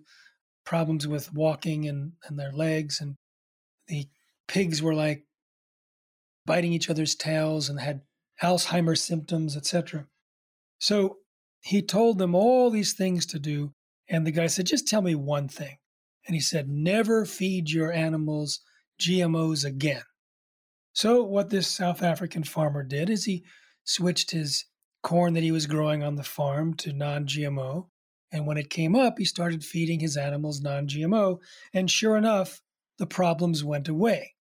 problems 0.65 1.07
with 1.07 1.33
walking 1.33 1.88
and, 1.88 2.13
and 2.25 2.39
their 2.39 2.51
legs. 2.51 3.01
And 3.01 3.15
the 3.88 4.07
pigs 4.47 4.81
were 4.81 4.93
like 4.93 5.23
biting 6.45 6.73
each 6.73 6.89
other's 6.89 7.15
tails 7.15 7.69
and 7.69 7.79
had 7.79 8.01
Alzheimer's 8.41 9.03
symptoms, 9.03 9.57
etc. 9.57 10.07
So 10.79 11.17
he 11.62 11.81
told 11.81 12.17
them 12.17 12.36
all 12.36 12.69
these 12.69 12.93
things 12.93 13.25
to 13.27 13.39
do. 13.39 13.73
And 14.10 14.25
the 14.25 14.31
guy 14.31 14.47
said, 14.47 14.67
Just 14.67 14.88
tell 14.88 15.01
me 15.01 15.15
one 15.15 15.49
thing. 15.49 15.77
And 16.25 16.36
he 16.36 16.41
said, 16.41 16.69
Never 16.69 17.25
feed 17.25 17.69
your 17.71 17.91
animals 17.91 18.62
GMOs 19.01 19.65
again. 19.65 20.03
So, 20.93 21.23
what 21.23 21.49
this 21.49 21.67
South 21.67 22.01
African 22.01 22.43
farmer 22.43 22.83
did 22.83 23.10
is 23.10 23.25
he 23.25 23.43
switched 23.88 24.32
his 24.32 24.65
corn 25.02 25.34
that 25.34 25.43
he 25.43 25.52
was 25.52 25.67
growing 25.67 26.04
on 26.04 26.15
the 26.15 26.23
farm 26.23 26.73
to 26.76 26.93
non 26.93 27.26
GMO. 27.26 27.88
And 28.32 28.45
when 28.45 28.58
it 28.58 28.69
came 28.69 28.95
up, 28.95 29.17
he 29.17 29.26
started 29.26 29.63
feeding 29.63 30.00
his 30.00 30.17
animals 30.17 30.62
non 30.62 30.88
GMO. 30.88 31.39
And 31.73 31.89
sure 31.89 32.17
enough, 32.17 32.62
the 33.00 33.08
problems 33.08 33.63
went 33.63 33.88
away. 33.88 34.34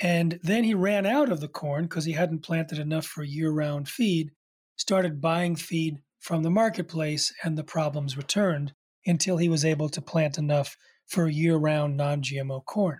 And 0.00 0.38
then 0.42 0.64
he 0.64 0.74
ran 0.74 1.06
out 1.06 1.32
of 1.32 1.40
the 1.40 1.48
corn 1.48 1.84
because 1.84 2.04
he 2.04 2.12
hadn't 2.12 2.44
planted 2.44 2.78
enough 2.78 3.06
for 3.06 3.24
year 3.24 3.50
round 3.50 3.88
feed, 3.88 4.30
started 4.76 5.20
buying 5.20 5.56
feed 5.56 5.98
from 6.20 6.42
the 6.42 6.50
marketplace, 6.50 7.32
and 7.42 7.56
the 7.56 7.64
problems 7.64 8.16
returned 8.16 8.74
until 9.06 9.38
he 9.38 9.48
was 9.48 9.64
able 9.64 9.88
to 9.88 10.02
plant 10.02 10.38
enough 10.38 10.76
for 11.06 11.28
year 11.28 11.56
round 11.56 11.96
non 11.96 12.22
GMO 12.22 12.64
corn. 12.64 12.98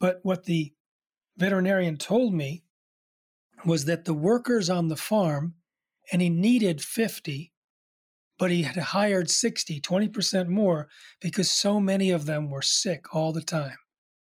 But 0.00 0.20
what 0.22 0.44
the 0.44 0.72
veterinarian 1.36 1.96
told 1.98 2.34
me 2.34 2.64
was 3.64 3.84
that 3.84 4.04
the 4.04 4.14
workers 4.14 4.68
on 4.68 4.88
the 4.88 4.96
farm, 4.96 5.54
and 6.12 6.20
he 6.20 6.28
needed 6.28 6.82
50, 6.82 7.52
but 8.38 8.50
he 8.50 8.62
had 8.62 8.76
hired 8.76 9.30
60, 9.30 9.80
20% 9.80 10.48
more 10.48 10.88
because 11.20 11.50
so 11.50 11.78
many 11.80 12.10
of 12.10 12.26
them 12.26 12.50
were 12.50 12.62
sick 12.62 13.14
all 13.14 13.32
the 13.32 13.42
time 13.42 13.76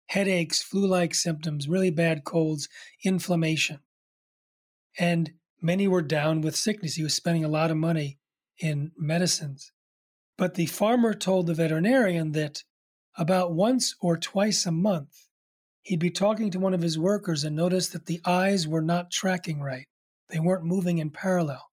headaches, 0.10 0.62
flu 0.62 0.88
like 0.88 1.14
symptoms, 1.14 1.70
really 1.70 1.92
bad 1.92 2.24
colds, 2.24 2.68
inflammation. 3.06 3.80
And 4.98 5.34
many 5.62 5.88
were 5.88 6.02
down 6.02 6.42
with 6.42 6.56
sickness. 6.56 6.96
He 6.96 7.04
was 7.04 7.14
spending 7.14 7.46
a 7.46 7.50
lot 7.50 7.70
of 7.70 7.78
money 7.78 8.18
in 8.58 8.92
medicines. 8.98 9.72
But 10.36 10.56
the 10.56 10.66
farmer 10.66 11.14
told 11.14 11.46
the 11.46 11.54
veterinarian 11.54 12.32
that 12.32 12.64
about 13.18 13.54
once 13.54 13.96
or 14.02 14.18
twice 14.18 14.66
a 14.66 14.72
month, 14.72 15.28
he'd 15.82 16.00
be 16.00 16.12
talking 16.12 16.52
to 16.52 16.60
one 16.60 16.74
of 16.74 16.82
his 16.82 17.00
workers 17.00 17.44
and 17.44 17.56
notice 17.56 17.90
that 17.90 18.06
the 18.06 18.22
eyes 18.26 18.68
were 18.68 18.82
not 18.82 19.12
tracking 19.12 19.62
right. 19.62 19.88
They 20.30 20.40
weren't 20.40 20.64
moving 20.64 21.00
in 21.00 21.10
parallel. 21.10 21.66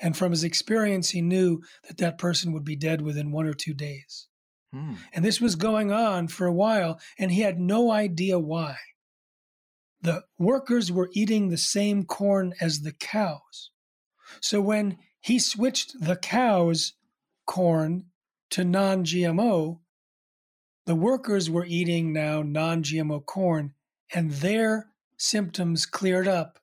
And 0.00 0.16
from 0.16 0.30
his 0.30 0.44
experience, 0.44 1.10
he 1.10 1.20
knew 1.20 1.62
that 1.86 1.98
that 1.98 2.18
person 2.18 2.52
would 2.52 2.64
be 2.64 2.76
dead 2.76 3.02
within 3.02 3.32
one 3.32 3.46
or 3.46 3.52
two 3.52 3.74
days. 3.74 4.28
Hmm. 4.72 4.94
And 5.12 5.24
this 5.24 5.40
was 5.40 5.56
going 5.56 5.92
on 5.92 6.28
for 6.28 6.46
a 6.46 6.52
while, 6.52 7.00
and 7.18 7.32
he 7.32 7.40
had 7.40 7.58
no 7.58 7.90
idea 7.90 8.38
why. 8.38 8.76
The 10.00 10.24
workers 10.38 10.90
were 10.90 11.10
eating 11.12 11.48
the 11.48 11.58
same 11.58 12.04
corn 12.04 12.54
as 12.60 12.80
the 12.80 12.92
cows. 12.92 13.70
So 14.40 14.60
when 14.60 14.96
he 15.20 15.38
switched 15.38 16.00
the 16.00 16.16
cows' 16.16 16.94
corn 17.46 18.06
to 18.50 18.64
non 18.64 19.04
GMO, 19.04 19.80
the 20.86 20.94
workers 20.94 21.50
were 21.50 21.66
eating 21.66 22.12
now 22.12 22.42
non 22.42 22.82
GMO 22.82 23.24
corn, 23.24 23.74
and 24.14 24.30
their 24.30 24.88
symptoms 25.16 25.86
cleared 25.86 26.26
up 26.26 26.58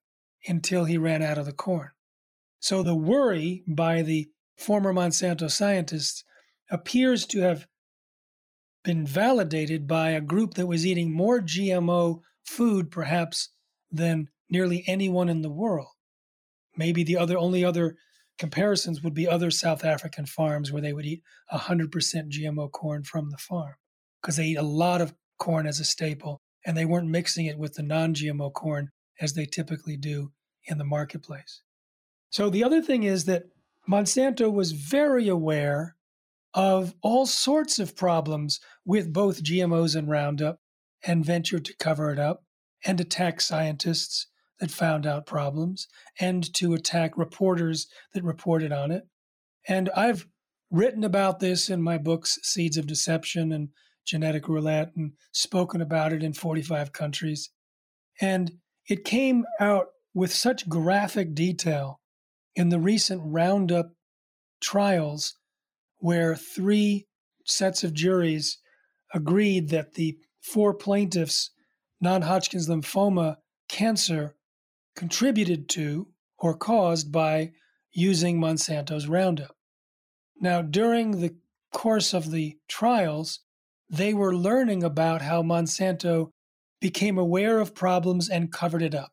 until 0.48 0.86
he 0.86 0.98
ran 0.98 1.22
out 1.22 1.38
of 1.38 1.46
the 1.46 1.54
corn. 1.54 1.92
So 2.60 2.84
the 2.84 2.96
worry 2.96 3.64
by 3.68 4.02
the 4.02 4.28
former 4.58 4.94
Monsanto 4.94 5.50
scientists 5.50 6.24
appears 6.72 7.26
to 7.28 7.42
have 7.42 7.68
been 8.84 9.06
validated 9.06 9.88
by 9.88 10.10
a 10.10 10.22
group 10.22 10.56
that 10.56 10.68
was 10.68 10.86
eating 10.86 11.12
more 11.14 11.40
GMO 11.40 12.22
food, 12.44 12.90
perhaps, 12.90 13.50
than 13.92 14.30
nearly 14.50 14.84
anyone 14.88 15.30
in 15.30 15.42
the 15.42 15.52
world. 15.52 15.90
Maybe 16.76 17.04
the 17.04 17.18
other 17.18 17.38
only 17.38 17.64
other 17.64 17.98
comparisons 18.40 19.02
would 19.02 19.14
be 19.14 19.28
other 19.28 19.52
South 19.52 19.84
African 19.84 20.26
farms 20.26 20.72
where 20.72 20.82
they 20.82 20.94
would 20.94 21.06
eat 21.06 21.24
100% 21.52 21.90
GMO 21.92 22.72
corn 22.72 23.04
from 23.04 23.30
the 23.30 23.38
farm 23.38 23.76
because 24.28 24.36
they 24.36 24.48
eat 24.48 24.58
a 24.58 24.62
lot 24.62 25.00
of 25.00 25.16
corn 25.40 25.66
as 25.66 25.80
a 25.80 25.86
staple 25.86 26.42
and 26.66 26.76
they 26.76 26.84
weren't 26.84 27.08
mixing 27.08 27.46
it 27.46 27.58
with 27.58 27.76
the 27.76 27.82
non 27.82 28.14
GMO 28.14 28.52
corn 28.52 28.90
as 29.22 29.32
they 29.32 29.46
typically 29.46 29.96
do 29.96 30.34
in 30.66 30.78
the 30.78 30.84
marketplace. 30.84 31.62
So 32.30 32.50
the 32.50 32.62
other 32.62 32.82
thing 32.82 33.04
is 33.04 33.24
that 33.24 33.46
Monsanto 33.90 34.52
was 34.52 34.74
very 34.74 35.30
aware 35.30 35.96
of 36.54 36.94
all 37.02 37.26
sorts 37.26 37.80
of 37.80 37.96
problems 37.96 38.60
with 38.84 39.14
both 39.14 39.46
GMOs 39.46 39.96
and 39.96 40.10
Roundup 40.10 40.60
and 41.06 41.24
ventured 41.24 41.64
to 41.64 41.78
cover 41.78 42.12
it 42.12 42.20
up 42.20 42.44
and 42.86 43.00
attack 43.00 43.40
scientists 43.40 44.28
that 44.60 44.72
found 44.72 45.08
out 45.08 45.26
problems 45.26 45.88
and 46.20 46.54
to 46.56 46.74
attack 46.74 47.18
reporters 47.18 47.88
that 48.14 48.26
reported 48.26 48.74
on 48.74 48.92
it. 48.92 49.04
And 49.70 49.90
I've 49.96 50.28
written 50.70 51.06
about 51.06 51.40
this 51.40 51.70
in 51.70 51.82
my 51.82 51.98
books, 51.98 52.38
Seeds 52.44 52.76
of 52.76 52.88
Deception 52.88 53.54
and 53.54 53.70
Genetic 54.08 54.48
Roulette, 54.48 54.92
and 54.96 55.12
spoken 55.32 55.82
about 55.82 56.14
it 56.14 56.24
in 56.24 56.34
45 56.34 56.92
countries. 56.92 57.50
And 58.22 58.54
it 58.88 59.04
came 59.04 59.46
out 59.60 59.88
with 60.14 60.34
such 60.34 60.70
graphic 60.70 61.36
detail 61.36 62.00
in 62.56 62.70
the 62.70 62.80
recent 62.80 63.22
Roundup 63.24 63.92
trials 64.62 65.36
where 65.98 66.36
three 66.36 67.06
sets 67.46 67.84
of 67.84 67.94
juries 67.94 68.58
agreed 69.14 69.70
that 69.70 69.94
the 69.94 70.18
four 70.42 70.74
plaintiffs' 70.74 71.52
non 72.02 72.24
Hodgkin's 72.24 72.68
lymphoma 72.68 73.38
cancer 73.68 74.36
contributed 74.96 75.70
to 75.70 76.08
or 76.40 76.56
caused 76.56 77.12
by 77.12 77.52
using 77.92 78.40
Monsanto's 78.40 79.08
Roundup. 79.08 79.56
Now, 80.40 80.62
during 80.62 81.20
the 81.20 81.36
course 81.74 82.14
of 82.14 82.32
the 82.32 82.58
trials, 82.68 83.40
they 83.90 84.14
were 84.14 84.36
learning 84.36 84.84
about 84.84 85.22
how 85.22 85.42
Monsanto 85.42 86.32
became 86.80 87.18
aware 87.18 87.60
of 87.60 87.76
problems 87.76 88.30
and 88.30 88.52
covered 88.52 88.82
it 88.82 88.94
up. 88.94 89.12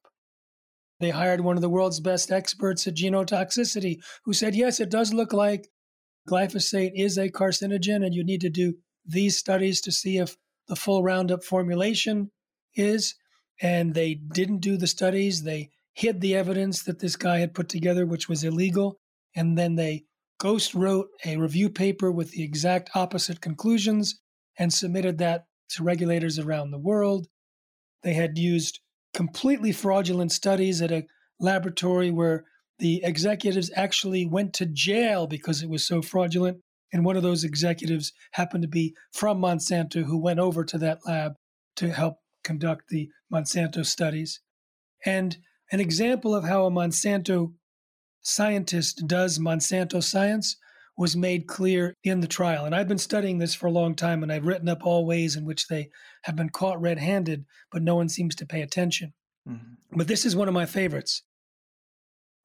They 1.01 1.11
hired 1.11 1.41
one 1.41 1.57
of 1.57 1.63
the 1.63 1.69
world's 1.69 2.01
best 2.01 2.31
experts 2.31 2.87
at 2.87 2.95
genotoxicity 2.95 3.97
who 4.25 4.33
said, 4.33 4.55
yes, 4.55 4.81
it 4.81 4.91
does 4.91 5.13
look 5.13 5.33
like 5.33 5.69
glyphosate 6.29 6.93
is 6.95 7.19
a 7.19 7.31
carcinogen, 7.31 8.05
and 8.05 8.15
you 8.15 8.25
need 8.25 8.41
to 8.41 8.51
do 8.51 8.75
these 9.05 9.37
studies 9.37 9.81
to 9.83 9.93
see 9.93 10.19
if 10.19 10.37
the 10.69 10.77
full 10.77 11.03
Roundup 11.03 11.45
formulation 11.45 12.31
is. 12.75 13.15
And 13.61 13.95
they 13.95 14.15
didn't 14.15 14.59
do 14.59 14.77
the 14.77 14.87
studies. 14.87 15.43
They 15.43 15.71
hid 15.95 16.21
the 16.21 16.35
evidence 16.35 16.83
that 16.85 17.01
this 17.01 17.17
guy 17.17 17.39
had 17.39 17.55
put 17.55 17.69
together, 17.69 18.07
which 18.07 18.29
was 18.29 18.43
illegal. 18.43 18.99
And 19.37 19.59
then 19.59 19.77
they 19.77 20.05
ghost 20.39 20.75
wrote 20.75 21.09
a 21.25 21.37
review 21.37 21.71
paper 21.71 22.11
with 22.11 22.33
the 22.33 22.43
exact 22.43 22.91
opposite 22.95 23.41
conclusions 23.41 24.21
and 24.59 24.73
submitted 24.73 25.19
that 25.19 25.47
to 25.71 25.83
regulators 25.83 26.39
around 26.39 26.71
the 26.71 26.79
world. 26.79 27.27
They 28.03 28.15
had 28.15 28.39
used 28.39 28.81
completely 29.13 29.73
fraudulent 29.73 30.33
studies 30.33 30.83
at 30.83 30.93
a 30.93 31.07
laboratory 31.41 32.11
where 32.11 32.45
the 32.79 33.03
executives 33.05 33.71
actually 33.75 34.27
went 34.27 34.53
to 34.55 34.67
jail 34.67 35.27
because 35.27 35.63
it 35.63 35.71
was 35.71 35.87
so 35.87 36.03
fraudulent. 36.03 36.59
And 36.93 37.05
one 37.05 37.17
of 37.17 37.23
those 37.23 37.45
executives 37.45 38.13
happened 38.33 38.63
to 38.63 38.69
be 38.69 38.95
from 39.13 39.41
Monsanto 39.41 40.05
who 40.05 40.19
went 40.19 40.41
over 40.41 40.65
to 40.65 40.79
that 40.79 40.99
lab 41.07 41.35
to 41.77 41.91
help 41.91 42.19
conduct 42.43 42.89
the 42.89 43.09
Monsanto 43.33 43.85
studies. 43.85 44.41
And 45.05 45.39
an 45.73 45.81
example 45.81 46.35
of 46.35 46.45
how 46.45 46.67
a 46.67 46.71
Monsanto 46.71 47.55
scientist 48.21 49.07
does 49.07 49.39
Monsanto 49.39 50.03
science 50.03 50.57
was 50.97 51.17
made 51.17 51.47
clear 51.47 51.95
in 52.05 52.21
the 52.21 52.27
trial. 52.27 52.65
And 52.65 52.75
I've 52.75 52.89
been 52.89 52.99
studying 52.99 53.39
this 53.39 53.55
for 53.55 53.67
a 53.67 53.73
long 53.73 53.95
time 53.95 54.23
and 54.23 54.33
I've 54.33 54.47
written 54.47 54.69
up 54.69 54.85
all 54.85 55.07
ways 55.07 55.35
in 55.37 55.45
which 55.45 55.67
they 55.67 55.91
have 56.23 56.37
been 56.37 56.51
caught 56.51 56.81
red 56.81 56.99
handed, 56.99 57.45
but 57.73 57.83
no 57.83 57.97
one 57.97 58.09
seems 58.09 58.35
to 58.37 58.47
pay 58.47 58.63
attention. 58.63 59.13
Mm-hmm. 59.49 59.97
But 59.97 60.09
this 60.09 60.25
is 60.25 60.37
one 60.37 60.49
of 60.49 60.55
my 60.55 60.67
favorites. 60.67 61.23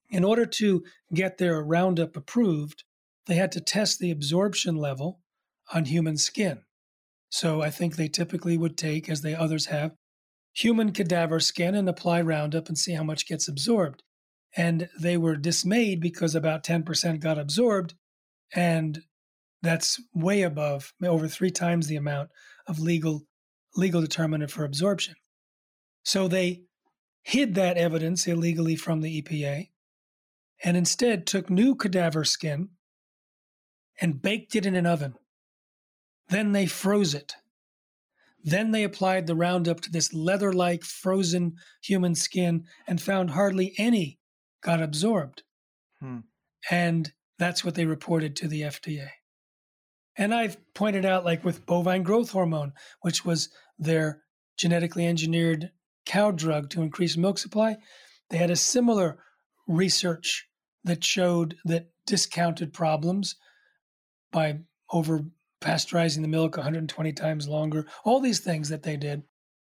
In 0.09 0.23
order 0.23 0.45
to 0.45 0.83
get 1.13 1.37
their 1.37 1.61
Roundup 1.61 2.17
approved, 2.17 2.83
they 3.27 3.35
had 3.35 3.51
to 3.51 3.61
test 3.61 3.99
the 3.99 4.09
absorption 4.09 4.75
level 4.75 5.19
on 5.71 5.85
human 5.85 6.17
skin. 6.17 6.61
So 7.29 7.61
I 7.61 7.69
think 7.69 7.95
they 7.95 8.07
typically 8.07 8.57
would 8.57 8.75
take, 8.75 9.07
as 9.07 9.21
they 9.21 9.35
others 9.35 9.67
have, 9.67 9.91
human 10.53 10.91
cadaver 10.91 11.39
skin 11.39 11.75
and 11.75 11.87
apply 11.87 12.21
Roundup 12.21 12.67
and 12.67 12.77
see 12.77 12.93
how 12.93 13.03
much 13.03 13.27
gets 13.27 13.47
absorbed. 13.47 14.01
And 14.57 14.89
they 14.99 15.15
were 15.15 15.35
dismayed 15.35 16.01
because 16.01 16.33
about 16.33 16.63
10% 16.63 17.19
got 17.19 17.37
absorbed, 17.37 17.93
and 18.55 19.01
that's 19.61 20.01
way 20.13 20.41
above, 20.41 20.93
over 21.03 21.27
three 21.27 21.51
times 21.51 21.87
the 21.87 21.95
amount 21.95 22.29
of 22.67 22.79
legal 22.79 23.23
legal 23.75 24.01
determinant 24.01 24.51
for 24.51 24.63
absorption. 24.63 25.15
So 26.03 26.27
they 26.27 26.63
hid 27.21 27.55
that 27.55 27.77
evidence 27.77 28.27
illegally 28.27 28.75
from 28.75 29.01
the 29.01 29.21
EPA 29.21 29.69
and 30.63 30.75
instead 30.75 31.27
took 31.27 31.49
new 31.49 31.75
cadaver 31.75 32.23
skin 32.23 32.69
and 34.01 34.21
baked 34.21 34.55
it 34.55 34.65
in 34.65 34.75
an 34.75 34.85
oven. 34.85 35.15
Then 36.29 36.51
they 36.51 36.65
froze 36.65 37.13
it. 37.13 37.35
Then 38.43 38.71
they 38.71 38.83
applied 38.83 39.27
the 39.27 39.35
Roundup 39.35 39.81
to 39.81 39.91
this 39.91 40.13
leather 40.13 40.53
like 40.53 40.83
frozen 40.83 41.55
human 41.83 42.15
skin 42.15 42.65
and 42.87 43.01
found 43.01 43.31
hardly 43.31 43.73
any 43.77 44.19
got 44.61 44.81
absorbed. 44.81 45.43
Hmm. 45.99 46.19
And 46.71 47.11
that's 47.39 47.63
what 47.63 47.73
they 47.73 47.85
reported 47.85 48.35
to 48.35 48.47
the 48.47 48.61
FDA. 48.61 49.07
And 50.17 50.35
I've 50.35 50.57
pointed 50.73 51.05
out, 51.05 51.25
like 51.25 51.43
with 51.45 51.65
bovine 51.65 52.03
growth 52.03 52.31
hormone, 52.31 52.73
which 53.01 53.25
was 53.25 53.49
their 53.79 54.21
genetically 54.57 55.07
engineered 55.07 55.71
cow 56.05 56.31
drug 56.31 56.69
to 56.71 56.81
increase 56.81 57.15
milk 57.15 57.39
supply, 57.39 57.77
they 58.29 58.37
had 58.37 58.51
a 58.51 58.55
similar 58.55 59.19
research 59.67 60.47
that 60.83 61.03
showed 61.03 61.55
that 61.63 61.87
discounted 62.05 62.73
problems 62.73 63.35
by 64.31 64.59
over 64.91 65.21
pasteurizing 65.61 66.21
the 66.21 66.27
milk 66.27 66.57
120 66.57 67.13
times 67.13 67.47
longer, 67.47 67.85
all 68.03 68.19
these 68.19 68.39
things 68.39 68.69
that 68.69 68.83
they 68.83 68.97
did. 68.97 69.23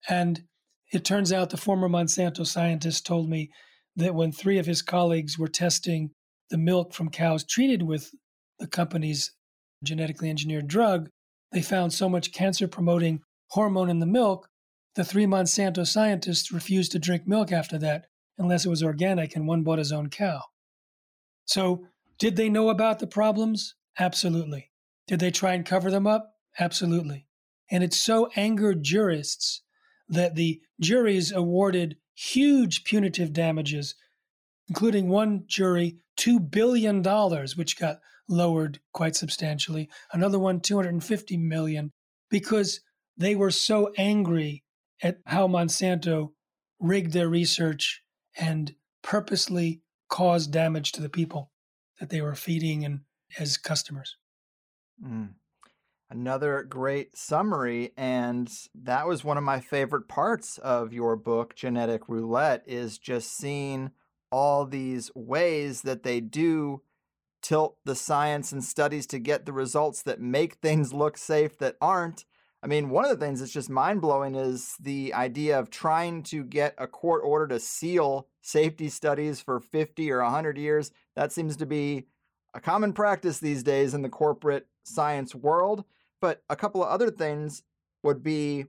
And 0.09 0.45
it 0.93 1.05
turns 1.05 1.33
out 1.33 1.51
the 1.51 1.57
former 1.57 1.89
Monsanto 1.89 2.47
scientist 2.47 3.07
told 3.07 3.29
me 3.29 3.51
that 3.97 4.15
when 4.15 4.33
three 4.33 4.59
of 4.59 4.67
his 4.67 4.83
colleagues 4.83 5.39
were 5.39 5.49
testing 5.49 6.11
the 6.51 6.59
milk 6.59 6.93
from 6.93 7.11
cows 7.11 7.45
treated 7.45 7.83
with 7.83 8.11
the 8.59 8.67
company's 8.67 9.33
genetically 9.83 10.31
engineered 10.31 10.69
drug, 10.69 11.09
they 11.53 11.63
found 11.63 11.93
so 11.93 12.09
much 12.09 12.33
cancer 12.33 12.67
promoting 12.67 13.21
hormone 13.49 13.91
in 13.91 14.01
the 14.01 14.07
milk, 14.07 14.49
the 14.95 15.05
three 15.05 15.27
Monsanto 15.27 15.87
scientists 15.87 16.53
refused 16.53 16.93
to 16.93 16.99
drink 16.99 17.27
milk 17.27 17.53
after 17.53 17.79
that 17.79 18.07
unless 18.39 18.65
it 18.65 18.69
was 18.69 18.83
organic 18.83 19.37
and 19.37 19.47
one 19.47 19.63
bought 19.63 19.79
his 19.79 19.93
own 19.93 20.11
cow. 20.11 20.43
So, 21.47 21.87
did 22.19 22.37
they 22.37 22.49
know 22.49 22.69
about 22.69 23.01
the 23.01 23.07
problems? 23.07 23.75
Absolutely. 23.99 24.71
Did 25.07 25.21
they 25.21 25.31
try 25.31 25.55
and 25.55 25.67
cover 25.67 25.91
them 25.91 26.07
up? 26.07 26.35
Absolutely. 26.59 27.27
And 27.71 27.83
it 27.83 27.93
so 27.93 28.31
angered 28.37 28.83
jurists 28.83 29.63
that 30.09 30.37
the 30.37 30.61
juries 30.81 31.33
awarded 31.33 31.97
huge 32.15 32.85
punitive 32.85 33.33
damages, 33.33 33.95
including 34.69 35.09
one 35.09 35.45
jury 35.47 35.99
$2 36.19 36.51
billion, 36.51 37.03
which 37.57 37.79
got 37.79 37.99
lowered 38.29 38.81
quite 38.93 39.17
substantially, 39.17 39.89
another 40.13 40.39
one 40.39 40.61
250 40.61 41.37
million, 41.37 41.93
because 42.31 42.81
they 43.17 43.35
were 43.35 43.51
so 43.51 43.93
angry 43.97 44.63
at 45.03 45.19
how 45.27 45.47
Monsanto 45.47 46.31
rigged 46.81 47.13
their 47.13 47.29
research 47.29 48.03
and 48.37 48.75
purposely 49.03 49.83
caused 50.09 50.53
damage 50.53 50.93
to 50.93 51.03
the 51.03 51.09
people 51.09 51.51
that 52.01 52.11
they 52.11 52.21
were 52.21 52.35
feeding 52.35 52.85
and 52.85 53.01
as 53.39 53.57
customers. 53.57 54.17
Mm. 55.05 55.35
Another 56.11 56.63
great 56.63 57.17
summary, 57.17 57.93
and 57.97 58.49
that 58.75 59.07
was 59.07 59.25
one 59.25 59.37
of 59.37 59.43
my 59.43 59.59
favorite 59.59 60.07
parts 60.07 60.59
of 60.59 60.93
your 60.93 61.17
book, 61.17 61.57
Genetic 61.57 62.09
Roulette, 62.09 62.63
is 62.67 62.99
just 62.99 63.37
seeing 63.37 63.91
all 64.35 64.67
these 64.67 65.13
ways 65.15 65.83
that 65.83 66.03
they 66.03 66.19
do 66.19 66.83
tilt 67.41 67.77
the 67.85 67.95
science 67.95 68.51
and 68.51 68.65
studies 68.65 69.07
to 69.07 69.21
get 69.21 69.47
the 69.47 69.53
results 69.53 70.03
that 70.03 70.21
make 70.21 70.55
things 70.55 70.93
look 70.93 71.17
safe 71.17 71.57
that 71.59 71.77
aren't. 71.81 72.25
I 72.61 72.67
mean, 72.67 72.91
one 72.91 73.05
of 73.05 73.13
the 73.13 73.25
things 73.25 73.39
that's 73.39 73.53
just 73.53 73.71
mind 73.71 74.01
blowing 74.01 74.35
is 74.35 74.75
the 74.81 75.15
idea 75.15 75.57
of 75.57 75.71
trying 75.71 76.25
to 76.25 76.43
get 76.43 76.75
a 76.79 76.89
court 76.89 77.23
order 77.25 77.47
to 77.47 77.61
seal 77.61 78.27
safety 78.43 78.89
studies 78.89 79.41
for 79.41 79.61
50 79.61 80.11
or 80.11 80.21
100 80.25 80.59
years. 80.59 80.91
That 81.15 81.31
seems 81.31 81.57
to 81.59 81.67
be 81.67 82.07
a 82.55 82.61
common 82.61 82.93
practice 82.93 83.39
these 83.39 83.63
days 83.63 83.95
in 83.95 84.03
the 84.03 84.09
corporate 84.09 84.67
science 84.83 85.33
world. 85.33 85.85
But 86.21 86.43
a 86.51 86.57
couple 86.57 86.83
of 86.83 86.89
other 86.89 87.13
things 87.13 87.63
would 88.03 88.25
be 88.25 88.67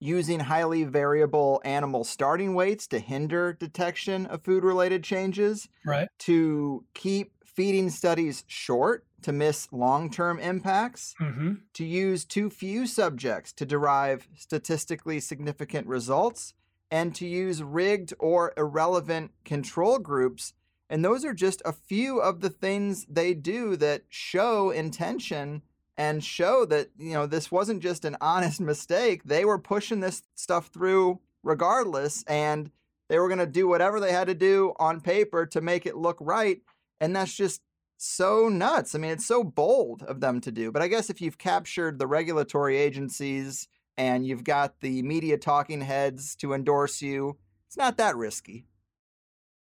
using 0.00 0.40
highly 0.40 0.84
variable 0.84 1.60
animal 1.64 2.04
starting 2.04 2.54
weights 2.54 2.86
to 2.88 2.98
hinder 2.98 3.52
detection 3.52 4.26
of 4.26 4.42
food 4.42 4.64
related 4.64 5.02
changes, 5.02 5.68
right? 5.84 6.08
To 6.20 6.84
keep 6.94 7.32
feeding 7.44 7.90
studies 7.90 8.44
short 8.46 9.04
to 9.22 9.32
miss 9.32 9.68
long 9.72 10.10
term 10.10 10.38
impacts, 10.38 11.14
mm-hmm. 11.20 11.54
to 11.74 11.84
use 11.84 12.24
too 12.24 12.50
few 12.50 12.86
subjects 12.86 13.52
to 13.54 13.66
derive 13.66 14.28
statistically 14.36 15.20
significant 15.20 15.86
results, 15.86 16.54
and 16.90 17.14
to 17.16 17.26
use 17.26 17.62
rigged 17.62 18.14
or 18.18 18.52
irrelevant 18.56 19.32
control 19.44 19.98
groups 19.98 20.54
and 20.90 21.04
those 21.04 21.24
are 21.24 21.34
just 21.34 21.60
a 21.64 21.72
few 21.72 22.18
of 22.18 22.40
the 22.40 22.50
things 22.50 23.04
they 23.08 23.34
do 23.34 23.76
that 23.76 24.02
show 24.08 24.70
intention 24.70 25.62
and 25.98 26.22
show 26.22 26.64
that, 26.64 26.88
you 26.96 27.12
know, 27.12 27.26
this 27.26 27.50
wasn't 27.50 27.82
just 27.82 28.04
an 28.04 28.16
honest 28.20 28.60
mistake. 28.62 29.24
They 29.24 29.44
were 29.44 29.58
pushing 29.58 30.00
this 30.00 30.22
stuff 30.36 30.68
through 30.68 31.20
regardless 31.42 32.24
and 32.24 32.70
they 33.08 33.18
were 33.18 33.28
going 33.28 33.38
to 33.38 33.46
do 33.46 33.68
whatever 33.68 34.00
they 34.00 34.12
had 34.12 34.28
to 34.28 34.34
do 34.34 34.72
on 34.78 35.00
paper 35.00 35.44
to 35.46 35.60
make 35.60 35.86
it 35.86 35.96
look 35.96 36.16
right. 36.20 36.60
And 37.00 37.16
that's 37.16 37.34
just 37.34 37.62
so 37.96 38.48
nuts. 38.48 38.94
I 38.94 38.98
mean, 38.98 39.10
it's 39.10 39.26
so 39.26 39.42
bold 39.42 40.02
of 40.04 40.20
them 40.20 40.40
to 40.42 40.52
do. 40.52 40.70
But 40.70 40.82
I 40.82 40.88
guess 40.88 41.10
if 41.10 41.20
you've 41.20 41.38
captured 41.38 41.98
the 41.98 42.06
regulatory 42.06 42.76
agencies 42.76 43.66
and 43.96 44.24
you've 44.24 44.44
got 44.44 44.80
the 44.80 45.02
media 45.02 45.36
talking 45.36 45.80
heads 45.80 46.36
to 46.36 46.52
endorse 46.52 47.02
you, 47.02 47.38
it's 47.66 47.76
not 47.76 47.96
that 47.96 48.16
risky. 48.16 48.66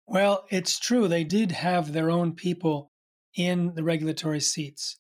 Well, 0.07 0.45
it's 0.51 0.79
true. 0.79 1.09
They 1.09 1.25
did 1.25 1.53
have 1.53 1.93
their 1.93 2.11
own 2.11 2.33
people 2.33 2.91
in 3.35 3.75
the 3.75 3.83
regulatory 3.83 4.41
seats. 4.41 4.99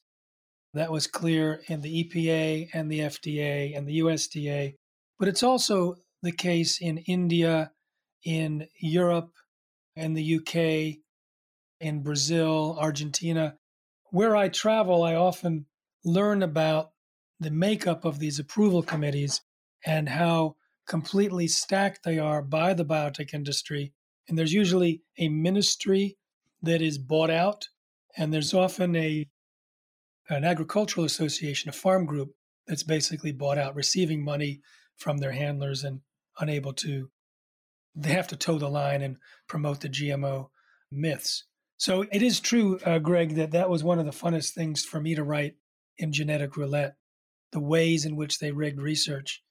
That 0.74 0.92
was 0.92 1.06
clear 1.06 1.62
in 1.68 1.80
the 1.80 2.04
EPA 2.04 2.68
and 2.74 2.90
the 2.90 3.00
FDA 3.00 3.76
and 3.76 3.86
the 3.86 4.00
USDA. 4.00 4.74
But 5.18 5.28
it's 5.28 5.42
also 5.42 5.96
the 6.22 6.32
case 6.32 6.78
in 6.80 6.98
India, 6.98 7.72
in 8.24 8.66
Europe, 8.80 9.32
in 9.94 10.14
the 10.14 10.36
UK, 10.36 10.98
in 11.80 12.02
Brazil, 12.02 12.76
Argentina. 12.78 13.56
Where 14.10 14.36
I 14.36 14.48
travel, 14.48 15.02
I 15.02 15.14
often 15.14 15.66
learn 16.04 16.42
about 16.42 16.90
the 17.40 17.50
makeup 17.50 18.04
of 18.04 18.18
these 18.18 18.38
approval 18.38 18.82
committees 18.82 19.40
and 19.84 20.08
how 20.08 20.56
completely 20.86 21.48
stacked 21.48 22.04
they 22.04 22.18
are 22.18 22.42
by 22.42 22.74
the 22.74 22.84
biotech 22.84 23.34
industry 23.34 23.92
and 24.28 24.38
there's 24.38 24.52
usually 24.52 25.02
a 25.18 25.28
ministry 25.28 26.16
that 26.62 26.82
is 26.82 26.98
bought 26.98 27.30
out, 27.30 27.68
and 28.16 28.32
there's 28.32 28.54
often 28.54 28.96
a 28.96 29.28
an 30.28 30.44
agricultural 30.44 31.06
association, 31.06 31.68
a 31.68 31.72
farm 31.72 32.06
group 32.06 32.30
that's 32.66 32.82
basically 32.82 33.32
bought 33.32 33.58
out, 33.58 33.74
receiving 33.74 34.24
money 34.24 34.60
from 34.96 35.18
their 35.18 35.32
handlers 35.32 35.84
and 35.84 36.00
unable 36.38 36.72
to. 36.72 37.10
They 37.94 38.10
have 38.10 38.28
to 38.28 38.36
toe 38.36 38.58
the 38.58 38.68
line 38.68 39.02
and 39.02 39.16
promote 39.48 39.80
the 39.80 39.88
GMO 39.88 40.48
myths. 40.90 41.44
So 41.78 42.06
it 42.10 42.22
is 42.22 42.40
true, 42.40 42.78
uh, 42.84 42.98
Greg, 42.98 43.34
that 43.36 43.52
that 43.52 43.70
was 43.70 43.84
one 43.84 43.98
of 43.98 44.06
the 44.06 44.12
funnest 44.12 44.54
things 44.54 44.84
for 44.84 45.00
me 45.00 45.14
to 45.14 45.24
write 45.24 45.54
in 45.98 46.12
Genetic 46.12 46.56
Roulette, 46.56 46.96
the 47.52 47.60
ways 47.60 48.04
in 48.04 48.16
which 48.16 48.38
they 48.38 48.50
rigged 48.50 48.80
research. 48.80 49.42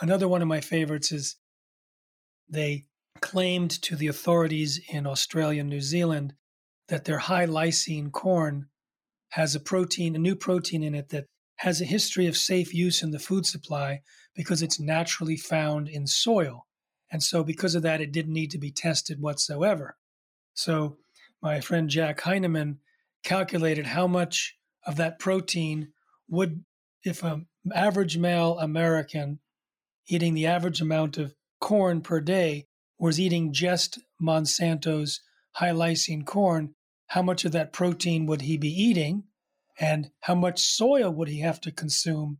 Another 0.00 0.28
one 0.28 0.42
of 0.42 0.48
my 0.48 0.60
favorites 0.60 1.10
is 1.10 1.36
they 2.48 2.86
claimed 3.20 3.70
to 3.82 3.96
the 3.96 4.06
authorities 4.06 4.80
in 4.88 5.06
Australia 5.06 5.60
and 5.60 5.68
New 5.68 5.80
Zealand 5.80 6.34
that 6.88 7.04
their 7.04 7.18
high 7.18 7.46
lysine 7.46 8.12
corn 8.12 8.68
has 9.30 9.54
a 9.54 9.60
protein, 9.60 10.14
a 10.14 10.18
new 10.18 10.34
protein 10.34 10.82
in 10.82 10.94
it 10.94 11.10
that 11.10 11.26
has 11.56 11.80
a 11.80 11.86
history 11.86 12.26
of 12.26 12.36
safe 12.36 12.72
use 12.72 13.02
in 13.02 13.10
the 13.10 13.18
food 13.18 13.44
supply 13.44 14.00
because 14.34 14.62
it's 14.62 14.80
naturally 14.80 15.36
found 15.36 15.88
in 15.88 16.06
soil. 16.06 16.66
And 17.10 17.22
so, 17.22 17.42
because 17.42 17.74
of 17.74 17.82
that, 17.82 18.00
it 18.00 18.12
didn't 18.12 18.32
need 18.34 18.50
to 18.52 18.58
be 18.58 18.70
tested 18.70 19.20
whatsoever. 19.20 19.96
So, 20.54 20.98
my 21.42 21.60
friend 21.60 21.88
Jack 21.88 22.20
Heinemann 22.20 22.78
calculated 23.24 23.86
how 23.86 24.06
much 24.06 24.56
of 24.86 24.96
that 24.96 25.18
protein 25.18 25.92
would, 26.28 26.64
if 27.04 27.22
an 27.22 27.46
average 27.74 28.18
male 28.18 28.58
American 28.58 29.40
eating 30.06 30.34
the 30.34 30.46
average 30.46 30.80
amount 30.80 31.18
of 31.18 31.34
corn 31.60 32.00
per 32.00 32.20
day 32.20 32.66
was 32.98 33.20
eating 33.20 33.52
just 33.52 33.98
Monsanto's 34.20 35.20
high 35.52 35.70
lysine 35.70 36.24
corn, 36.24 36.74
how 37.08 37.22
much 37.22 37.44
of 37.44 37.52
that 37.52 37.72
protein 37.72 38.26
would 38.26 38.42
he 38.42 38.56
be 38.56 38.68
eating? 38.68 39.24
And 39.80 40.10
how 40.20 40.34
much 40.34 40.60
soil 40.60 41.10
would 41.10 41.28
he 41.28 41.40
have 41.40 41.60
to 41.62 41.72
consume 41.72 42.38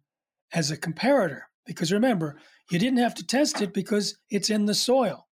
as 0.52 0.70
a 0.70 0.76
comparator? 0.76 1.42
Because 1.66 1.92
remember, 1.92 2.38
you 2.70 2.78
didn't 2.78 2.98
have 2.98 3.14
to 3.16 3.26
test 3.26 3.60
it 3.60 3.72
because 3.72 4.18
it's 4.30 4.50
in 4.50 4.66
the 4.66 4.74
soil. 4.74 5.28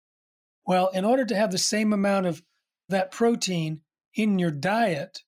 Well, 0.65 0.89
in 0.89 1.05
order 1.05 1.25
to 1.25 1.35
have 1.35 1.51
the 1.51 1.57
same 1.57 1.93
amount 1.93 2.25
of 2.25 2.41
that 2.89 3.11
protein 3.11 3.81
in 4.15 4.39
your 4.39 4.51
diet, 4.51 5.19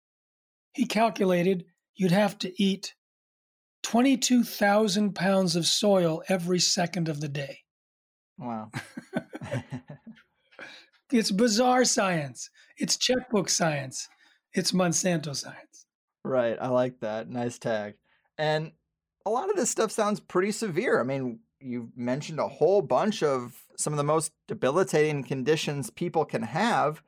he 0.73 0.85
calculated 0.85 1.65
you'd 1.95 2.11
have 2.11 2.37
to 2.39 2.61
eat 2.61 2.95
22,000 3.83 5.13
pounds 5.13 5.55
of 5.55 5.65
soil 5.65 6.23
every 6.27 6.59
second 6.59 7.07
of 7.07 7.21
the 7.21 7.29
day. 7.29 7.59
Wow. 8.37 8.71
it's 11.11 11.31
bizarre 11.31 11.85
science. 11.85 12.49
It's 12.77 12.97
checkbook 12.97 13.49
science. 13.49 14.09
It's 14.53 14.71
Monsanto 14.71 15.35
science. 15.35 15.85
Right. 16.23 16.57
I 16.59 16.67
like 16.67 16.99
that. 17.01 17.29
Nice 17.29 17.59
tag. 17.59 17.95
And 18.37 18.71
a 19.25 19.29
lot 19.29 19.49
of 19.49 19.55
this 19.55 19.69
stuff 19.69 19.91
sounds 19.91 20.19
pretty 20.19 20.51
severe. 20.51 20.99
I 20.99 21.03
mean, 21.03 21.39
you 21.59 21.89
mentioned 21.95 22.39
a 22.39 22.47
whole 22.47 22.81
bunch 22.81 23.23
of 23.23 23.63
some 23.77 23.93
of 23.93 23.97
the 23.97 24.03
most 24.03 24.31
debilitating 24.47 25.23
conditions 25.23 25.89
people 25.89 26.25
can 26.25 26.43
have. 26.43 27.01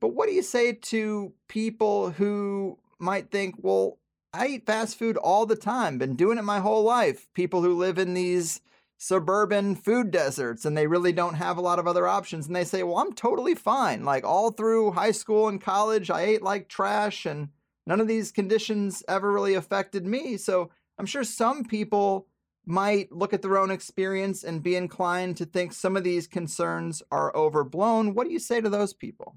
But 0.00 0.08
what 0.08 0.28
do 0.28 0.34
you 0.34 0.42
say 0.42 0.72
to 0.72 1.32
people 1.48 2.10
who 2.10 2.78
might 2.98 3.30
think, 3.30 3.56
well, 3.58 3.98
I 4.32 4.48
eat 4.48 4.66
fast 4.66 4.98
food 4.98 5.16
all 5.16 5.46
the 5.46 5.56
time, 5.56 5.98
been 5.98 6.16
doing 6.16 6.38
it 6.38 6.44
my 6.44 6.58
whole 6.58 6.82
life. 6.82 7.28
People 7.34 7.62
who 7.62 7.78
live 7.78 7.98
in 7.98 8.14
these 8.14 8.60
suburban 8.98 9.74
food 9.74 10.10
deserts 10.10 10.64
and 10.64 10.76
they 10.76 10.86
really 10.86 11.12
don't 11.12 11.34
have 11.34 11.56
a 11.56 11.60
lot 11.60 11.78
of 11.78 11.86
other 11.86 12.06
options. 12.06 12.46
And 12.46 12.56
they 12.56 12.64
say, 12.64 12.82
well, 12.82 12.98
I'm 12.98 13.12
totally 13.12 13.54
fine. 13.54 14.04
Like 14.04 14.24
all 14.24 14.50
through 14.50 14.92
high 14.92 15.10
school 15.10 15.48
and 15.48 15.60
college, 15.60 16.10
I 16.10 16.22
ate 16.22 16.42
like 16.42 16.68
trash 16.68 17.26
and 17.26 17.48
none 17.86 18.00
of 18.00 18.08
these 18.08 18.32
conditions 18.32 19.02
ever 19.08 19.30
really 19.30 19.54
affected 19.54 20.06
me. 20.06 20.36
So 20.36 20.70
I'm 20.98 21.06
sure 21.06 21.24
some 21.24 21.64
people 21.64 22.28
might 22.66 23.12
look 23.12 23.34
at 23.34 23.42
their 23.42 23.58
own 23.58 23.70
experience 23.70 24.42
and 24.42 24.62
be 24.62 24.76
inclined 24.76 25.36
to 25.36 25.44
think 25.44 25.72
some 25.72 25.96
of 25.96 26.04
these 26.04 26.26
concerns 26.26 27.02
are 27.10 27.34
overblown. 27.36 28.14
What 28.14 28.26
do 28.26 28.32
you 28.32 28.38
say 28.38 28.60
to 28.60 28.70
those 28.70 28.94
people? 28.94 29.36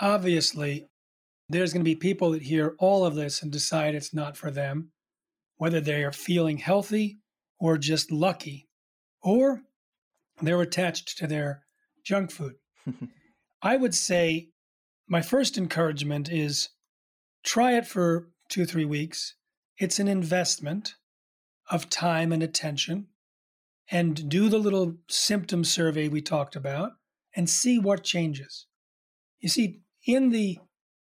Obviously, 0.00 0.88
there's 1.50 1.72
going 1.72 1.84
to 1.84 1.90
be 1.90 1.96
people 1.96 2.30
that 2.30 2.42
hear 2.42 2.74
all 2.78 3.04
of 3.04 3.14
this 3.14 3.42
and 3.42 3.52
decide 3.52 3.94
it's 3.94 4.14
not 4.14 4.38
for 4.38 4.50
them, 4.50 4.88
whether 5.58 5.80
they 5.80 6.02
are 6.02 6.12
feeling 6.12 6.56
healthy 6.56 7.18
or 7.62 7.78
just 7.78 8.10
lucky, 8.10 8.66
or 9.22 9.62
they're 10.40 10.60
attached 10.60 11.16
to 11.16 11.28
their 11.28 11.62
junk 12.02 12.32
food. 12.32 12.54
I 13.62 13.76
would 13.76 13.94
say 13.94 14.48
my 15.06 15.22
first 15.22 15.56
encouragement 15.56 16.28
is 16.28 16.70
try 17.44 17.76
it 17.76 17.86
for 17.86 18.30
two, 18.48 18.66
three 18.66 18.84
weeks. 18.84 19.36
It's 19.78 20.00
an 20.00 20.08
investment 20.08 20.96
of 21.70 21.88
time 21.88 22.32
and 22.32 22.42
attention 22.42 23.06
and 23.88 24.28
do 24.28 24.48
the 24.48 24.58
little 24.58 24.96
symptom 25.08 25.62
survey 25.62 26.08
we 26.08 26.20
talked 26.20 26.56
about 26.56 26.94
and 27.36 27.48
see 27.48 27.78
what 27.78 28.02
changes. 28.02 28.66
You 29.38 29.48
see, 29.48 29.82
in 30.04 30.30
the 30.30 30.58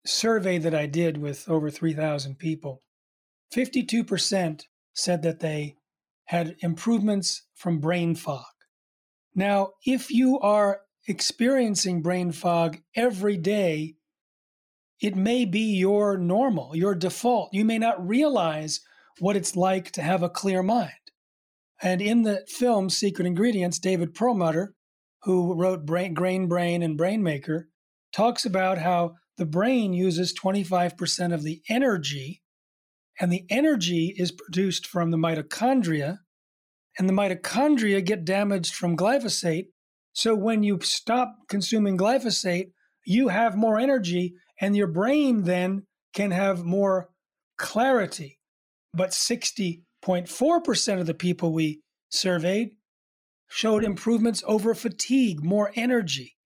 survey 0.05 0.59
that 0.59 0.75
I 0.75 0.85
did 0.85 1.17
with 1.17 1.49
over 1.49 1.71
3,000 1.71 2.39
people, 2.39 2.83
52% 3.55 4.65
said 4.93 5.23
that 5.23 5.41
they 5.41 5.77
had 6.27 6.57
improvements 6.61 7.43
from 7.55 7.81
brain 7.81 8.15
fog. 8.15 8.45
Now, 9.35 9.73
if 9.85 10.11
you 10.11 10.39
are 10.41 10.81
experiencing 11.07 12.03
brain 12.03 12.33
fog 12.33 12.79
every 12.95 13.37
day, 13.37 13.97
it 15.01 15.17
may 15.17 15.45
be 15.45 15.77
your 15.77 16.17
normal, 16.17 16.75
your 16.75 16.95
default. 16.95 17.51
You 17.53 17.65
may 17.65 17.79
not 17.79 18.07
realize 18.07 18.81
what 19.19 19.37
it's 19.37 19.57
like 19.57 19.91
to 19.93 20.03
have 20.03 20.23
a 20.23 20.31
clear 20.31 20.63
mind. 20.63 20.93
And 21.83 22.01
in 22.01 22.23
the 22.23 22.45
film 22.49 22.89
Secret 22.89 23.27
Ingredients, 23.27 23.79
David 23.79 24.15
Perlmutter, 24.15 24.75
who 25.23 25.55
wrote 25.55 25.85
Brain, 25.85 26.15
Grain 26.15 26.49
Brain 26.49 26.83
and 26.83 26.99
Brainmaker, 26.99 27.65
talks 28.13 28.45
about 28.45 28.79
how 28.79 29.17
the 29.37 29.47
brain 29.47 29.93
uses 29.93 30.33
25% 30.33 31.35
of 31.35 31.43
the 31.43 31.61
energy, 31.69 32.43
and 33.21 33.33
the 33.33 33.45
energy 33.49 34.15
is 34.17 34.33
produced 34.33 34.87
from 34.87 35.11
the 35.11 35.17
mitochondria, 35.17 36.19
and 36.99 37.09
the 37.09 37.13
mitochondria 37.13 38.05
get 38.05 38.25
damaged 38.25 38.75
from 38.75 38.97
glyphosate. 38.97 39.67
So 40.13 40.35
when 40.35 40.63
you 40.63 40.79
stop 40.83 41.35
consuming 41.49 41.99
glyphosate, 41.99 42.71
you 43.05 43.29
have 43.29 43.57
more 43.57 43.79
energy, 43.79 44.35
and 44.61 44.77
your 44.77 44.87
brain 44.87 45.43
then 45.43 45.87
can 46.15 46.31
have 46.31 46.65
more 46.65 47.09
clarity 47.59 48.39
but 48.95 49.11
60.4% 49.11 51.01
of 51.01 51.07
the 51.07 51.15
people 51.15 51.53
we 51.53 51.81
surveyed 52.11 52.71
showed 53.49 53.85
improvements 53.85 54.43
over 54.47 54.75
fatigue, 54.75 55.45
more 55.45 55.73
energy. 55.75 56.37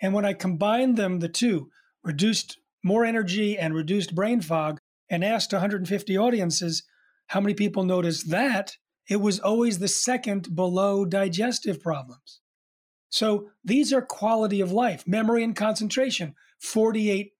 And 0.00 0.14
when 0.14 0.24
I 0.24 0.32
combined 0.32 0.96
them, 0.96 1.18
the 1.18 1.28
two, 1.28 1.68
reduced 2.02 2.56
more 2.84 3.04
energy 3.04 3.58
and 3.58 3.74
reduced 3.74 4.14
brain 4.14 4.40
fog, 4.40 4.78
and 5.12 5.22
asked 5.22 5.52
150 5.52 6.16
audiences 6.18 6.82
how 7.28 7.40
many 7.40 7.54
people 7.54 7.84
noticed 7.84 8.30
that, 8.30 8.76
it 9.08 9.20
was 9.20 9.38
always 9.38 9.78
the 9.78 9.88
second 9.88 10.56
below 10.56 11.04
digestive 11.04 11.80
problems. 11.82 12.40
So 13.10 13.50
these 13.62 13.92
are 13.92 14.00
quality 14.00 14.62
of 14.62 14.72
life, 14.72 15.06
memory 15.06 15.44
and 15.44 15.54
concentration, 15.54 16.34
48%. 16.64 17.30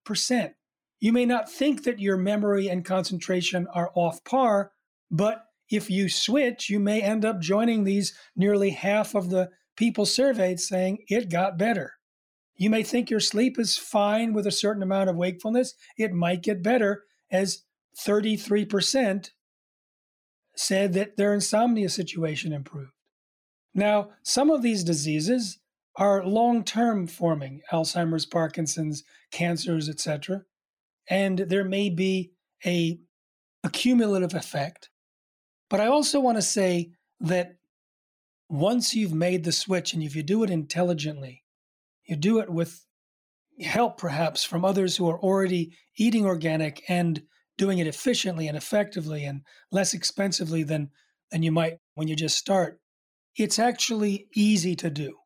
You 1.00 1.12
may 1.12 1.24
not 1.24 1.50
think 1.50 1.84
that 1.84 1.98
your 1.98 2.18
memory 2.18 2.68
and 2.68 2.84
concentration 2.84 3.66
are 3.72 3.90
off 3.94 4.22
par, 4.22 4.72
but 5.10 5.46
if 5.70 5.90
you 5.90 6.10
switch, 6.10 6.68
you 6.68 6.78
may 6.78 7.00
end 7.00 7.24
up 7.24 7.40
joining 7.40 7.84
these 7.84 8.12
nearly 8.36 8.70
half 8.70 9.14
of 9.14 9.30
the 9.30 9.48
people 9.76 10.04
surveyed 10.04 10.60
saying 10.60 10.98
it 11.08 11.30
got 11.30 11.56
better. 11.56 11.94
You 12.54 12.68
may 12.68 12.82
think 12.82 13.08
your 13.08 13.20
sleep 13.20 13.58
is 13.58 13.78
fine 13.78 14.34
with 14.34 14.46
a 14.46 14.52
certain 14.52 14.82
amount 14.82 15.08
of 15.08 15.16
wakefulness. 15.16 15.74
It 15.96 16.12
might 16.12 16.42
get 16.42 16.62
better, 16.62 17.04
as 17.32 17.64
33% 17.98 19.30
said 20.54 20.92
that 20.92 21.16
their 21.16 21.34
insomnia 21.34 21.88
situation 21.88 22.52
improved. 22.52 22.92
Now, 23.74 24.10
some 24.22 24.50
of 24.50 24.62
these 24.62 24.84
diseases 24.84 25.58
are 25.96 26.24
long 26.24 26.62
term 26.62 27.08
forming 27.08 27.62
Alzheimer's, 27.72 28.26
Parkinson's, 28.26 29.02
cancers, 29.32 29.88
etc 29.88 30.44
and 31.08 31.38
there 31.38 31.64
may 31.64 31.90
be 31.90 32.32
a, 32.64 32.98
a 33.64 33.70
cumulative 33.70 34.34
effect. 34.34 34.90
But 35.68 35.80
I 35.80 35.86
also 35.86 36.20
want 36.20 36.38
to 36.38 36.42
say 36.42 36.92
that 37.20 37.56
once 38.48 38.94
you've 38.94 39.14
made 39.14 39.44
the 39.44 39.52
switch 39.52 39.94
and 39.94 40.02
if 40.02 40.14
you 40.14 40.22
do 40.22 40.42
it 40.42 40.50
intelligently, 40.50 41.44
you 42.04 42.16
do 42.16 42.38
it 42.38 42.50
with 42.50 42.86
help 43.60 43.98
perhaps 43.98 44.44
from 44.44 44.64
others 44.64 44.96
who 44.96 45.08
are 45.08 45.20
already 45.20 45.76
eating 45.96 46.24
organic 46.24 46.82
and 46.88 47.22
doing 47.58 47.78
it 47.78 47.86
efficiently 47.86 48.48
and 48.48 48.56
effectively 48.56 49.24
and 49.24 49.42
less 49.70 49.94
expensively 49.94 50.62
than, 50.62 50.90
than 51.30 51.42
you 51.42 51.52
might 51.52 51.78
when 51.94 52.08
you 52.08 52.16
just 52.16 52.36
start, 52.36 52.80
it's 53.36 53.58
actually 53.58 54.26
easy 54.34 54.74
to 54.76 54.90
do. 54.90 55.16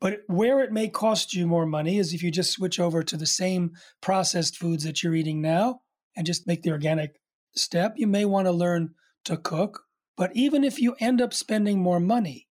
But 0.00 0.20
where 0.26 0.60
it 0.60 0.72
may 0.72 0.88
cost 0.88 1.34
you 1.34 1.46
more 1.46 1.66
money 1.66 1.98
is 1.98 2.12
if 2.12 2.22
you 2.22 2.30
just 2.30 2.50
switch 2.50 2.78
over 2.78 3.02
to 3.02 3.16
the 3.16 3.26
same 3.26 3.72
processed 4.00 4.56
foods 4.56 4.84
that 4.84 5.02
you're 5.02 5.14
eating 5.14 5.40
now 5.40 5.80
and 6.16 6.26
just 6.26 6.46
make 6.46 6.62
the 6.62 6.70
organic 6.70 7.16
step. 7.54 7.94
You 7.96 8.06
may 8.06 8.24
want 8.24 8.46
to 8.46 8.52
learn 8.52 8.94
to 9.24 9.36
cook. 9.36 9.84
But 10.16 10.34
even 10.34 10.64
if 10.64 10.80
you 10.80 10.96
end 11.00 11.20
up 11.20 11.34
spending 11.34 11.80
more 11.80 12.00
money, 12.00 12.48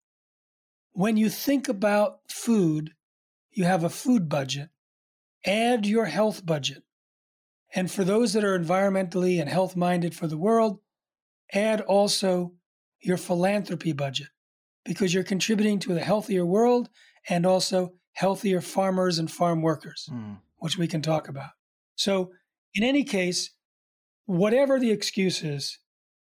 when 0.92 1.16
you 1.16 1.28
think 1.28 1.68
about 1.68 2.20
food, 2.28 2.92
you 3.50 3.64
have 3.64 3.84
a 3.84 3.90
food 3.90 4.28
budget. 4.28 4.70
Add 5.46 5.86
your 5.86 6.06
health 6.06 6.44
budget. 6.44 6.82
And 7.74 7.90
for 7.90 8.04
those 8.04 8.32
that 8.32 8.44
are 8.44 8.58
environmentally 8.58 9.40
and 9.40 9.48
health 9.48 9.76
minded 9.76 10.14
for 10.14 10.26
the 10.26 10.38
world, 10.38 10.80
add 11.52 11.80
also 11.80 12.52
your 13.00 13.16
philanthropy 13.16 13.92
budget 13.92 14.28
because 14.84 15.14
you're 15.14 15.24
contributing 15.24 15.78
to 15.80 15.96
a 15.96 16.00
healthier 16.00 16.44
world 16.44 16.88
and 17.28 17.46
also 17.46 17.92
healthier 18.12 18.60
farmers 18.60 19.18
and 19.18 19.30
farm 19.30 19.62
workers, 19.62 20.08
mm. 20.12 20.36
which 20.58 20.76
we 20.76 20.86
can 20.86 21.00
talk 21.00 21.28
about. 21.28 21.50
So, 21.96 22.32
in 22.74 22.84
any 22.84 23.04
case, 23.04 23.50
whatever 24.26 24.78
the 24.78 24.90
excuse 24.90 25.42
is, 25.42 25.78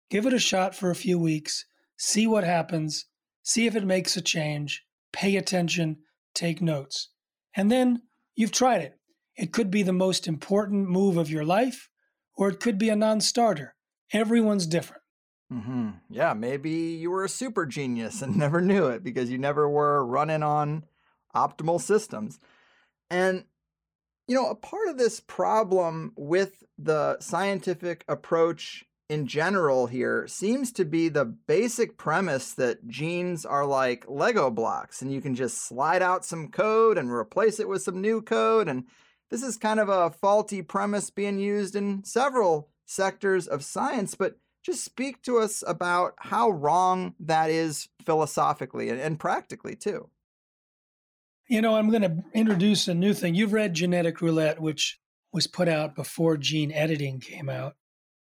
give 0.09 0.25
it 0.25 0.33
a 0.33 0.39
shot 0.39 0.75
for 0.75 0.89
a 0.89 0.95
few 0.95 1.19
weeks, 1.19 1.65
see 1.97 2.27
what 2.27 2.43
happens, 2.43 3.05
see 3.43 3.67
if 3.67 3.75
it 3.75 3.85
makes 3.85 4.17
a 4.17 4.21
change, 4.21 4.83
pay 5.11 5.35
attention, 5.35 5.97
take 6.33 6.61
notes. 6.61 7.09
And 7.55 7.71
then 7.71 8.03
you've 8.35 8.51
tried 8.51 8.81
it. 8.81 8.97
It 9.35 9.53
could 9.53 9.71
be 9.71 9.83
the 9.83 9.93
most 9.93 10.27
important 10.27 10.89
move 10.89 11.17
of 11.17 11.29
your 11.29 11.45
life, 11.45 11.89
or 12.35 12.49
it 12.49 12.59
could 12.59 12.77
be 12.77 12.89
a 12.89 12.95
non 12.95 13.21
starter. 13.21 13.75
Everyone's 14.13 14.67
different. 14.67 15.01
Mm-hmm. 15.51 15.89
Yeah, 16.09 16.33
maybe 16.33 16.71
you 16.71 17.11
were 17.11 17.25
a 17.25 17.29
super 17.29 17.65
genius 17.65 18.21
and 18.21 18.35
never 18.37 18.61
knew 18.61 18.87
it 18.87 19.03
because 19.03 19.29
you 19.29 19.37
never 19.37 19.69
were 19.69 20.05
running 20.05 20.43
on 20.43 20.85
optimal 21.35 21.81
systems. 21.81 22.39
And, 23.09 23.45
you 24.27 24.35
know, 24.35 24.49
a 24.49 24.55
part 24.55 24.87
of 24.87 24.97
this 24.97 25.19
problem 25.19 26.13
with 26.15 26.63
the 26.77 27.19
scientific 27.19 28.05
approach 28.07 28.85
in 29.09 29.27
general 29.27 29.87
here 29.87 30.25
seems 30.25 30.71
to 30.71 30.85
be 30.85 31.09
the 31.09 31.25
basic 31.25 31.97
premise 31.97 32.53
that 32.53 32.87
genes 32.87 33.45
are 33.45 33.65
like 33.65 34.05
Lego 34.07 34.49
blocks 34.49 35.01
and 35.01 35.11
you 35.11 35.19
can 35.19 35.35
just 35.35 35.67
slide 35.67 36.01
out 36.01 36.23
some 36.23 36.47
code 36.47 36.97
and 36.97 37.11
replace 37.11 37.59
it 37.59 37.67
with 37.67 37.81
some 37.81 37.99
new 37.99 38.21
code. 38.21 38.69
And 38.69 38.85
this 39.31 39.41
is 39.41 39.57
kind 39.57 39.79
of 39.79 39.89
a 39.89 40.11
faulty 40.11 40.61
premise 40.61 41.09
being 41.09 41.39
used 41.39 41.75
in 41.75 42.03
several 42.03 42.69
sectors 42.85 43.47
of 43.47 43.63
science, 43.63 44.13
but 44.13 44.35
just 44.63 44.83
speak 44.83 45.23
to 45.23 45.39
us 45.39 45.63
about 45.65 46.13
how 46.19 46.49
wrong 46.49 47.15
that 47.19 47.49
is 47.49 47.87
philosophically 48.05 48.89
and, 48.89 48.99
and 48.99 49.19
practically 49.19 49.75
too. 49.75 50.09
You 51.47 51.61
know, 51.61 51.75
I'm 51.75 51.89
going 51.89 52.03
to 52.03 52.23
introduce 52.33 52.87
a 52.87 52.93
new 52.93 53.13
thing. 53.13 53.33
You've 53.33 53.53
read 53.53 53.73
Genetic 53.73 54.21
Roulette, 54.21 54.61
which 54.61 54.99
was 55.33 55.47
put 55.47 55.67
out 55.67 55.95
before 55.95 56.37
gene 56.37 56.71
editing 56.71 57.19
came 57.19 57.49
out. 57.49 57.75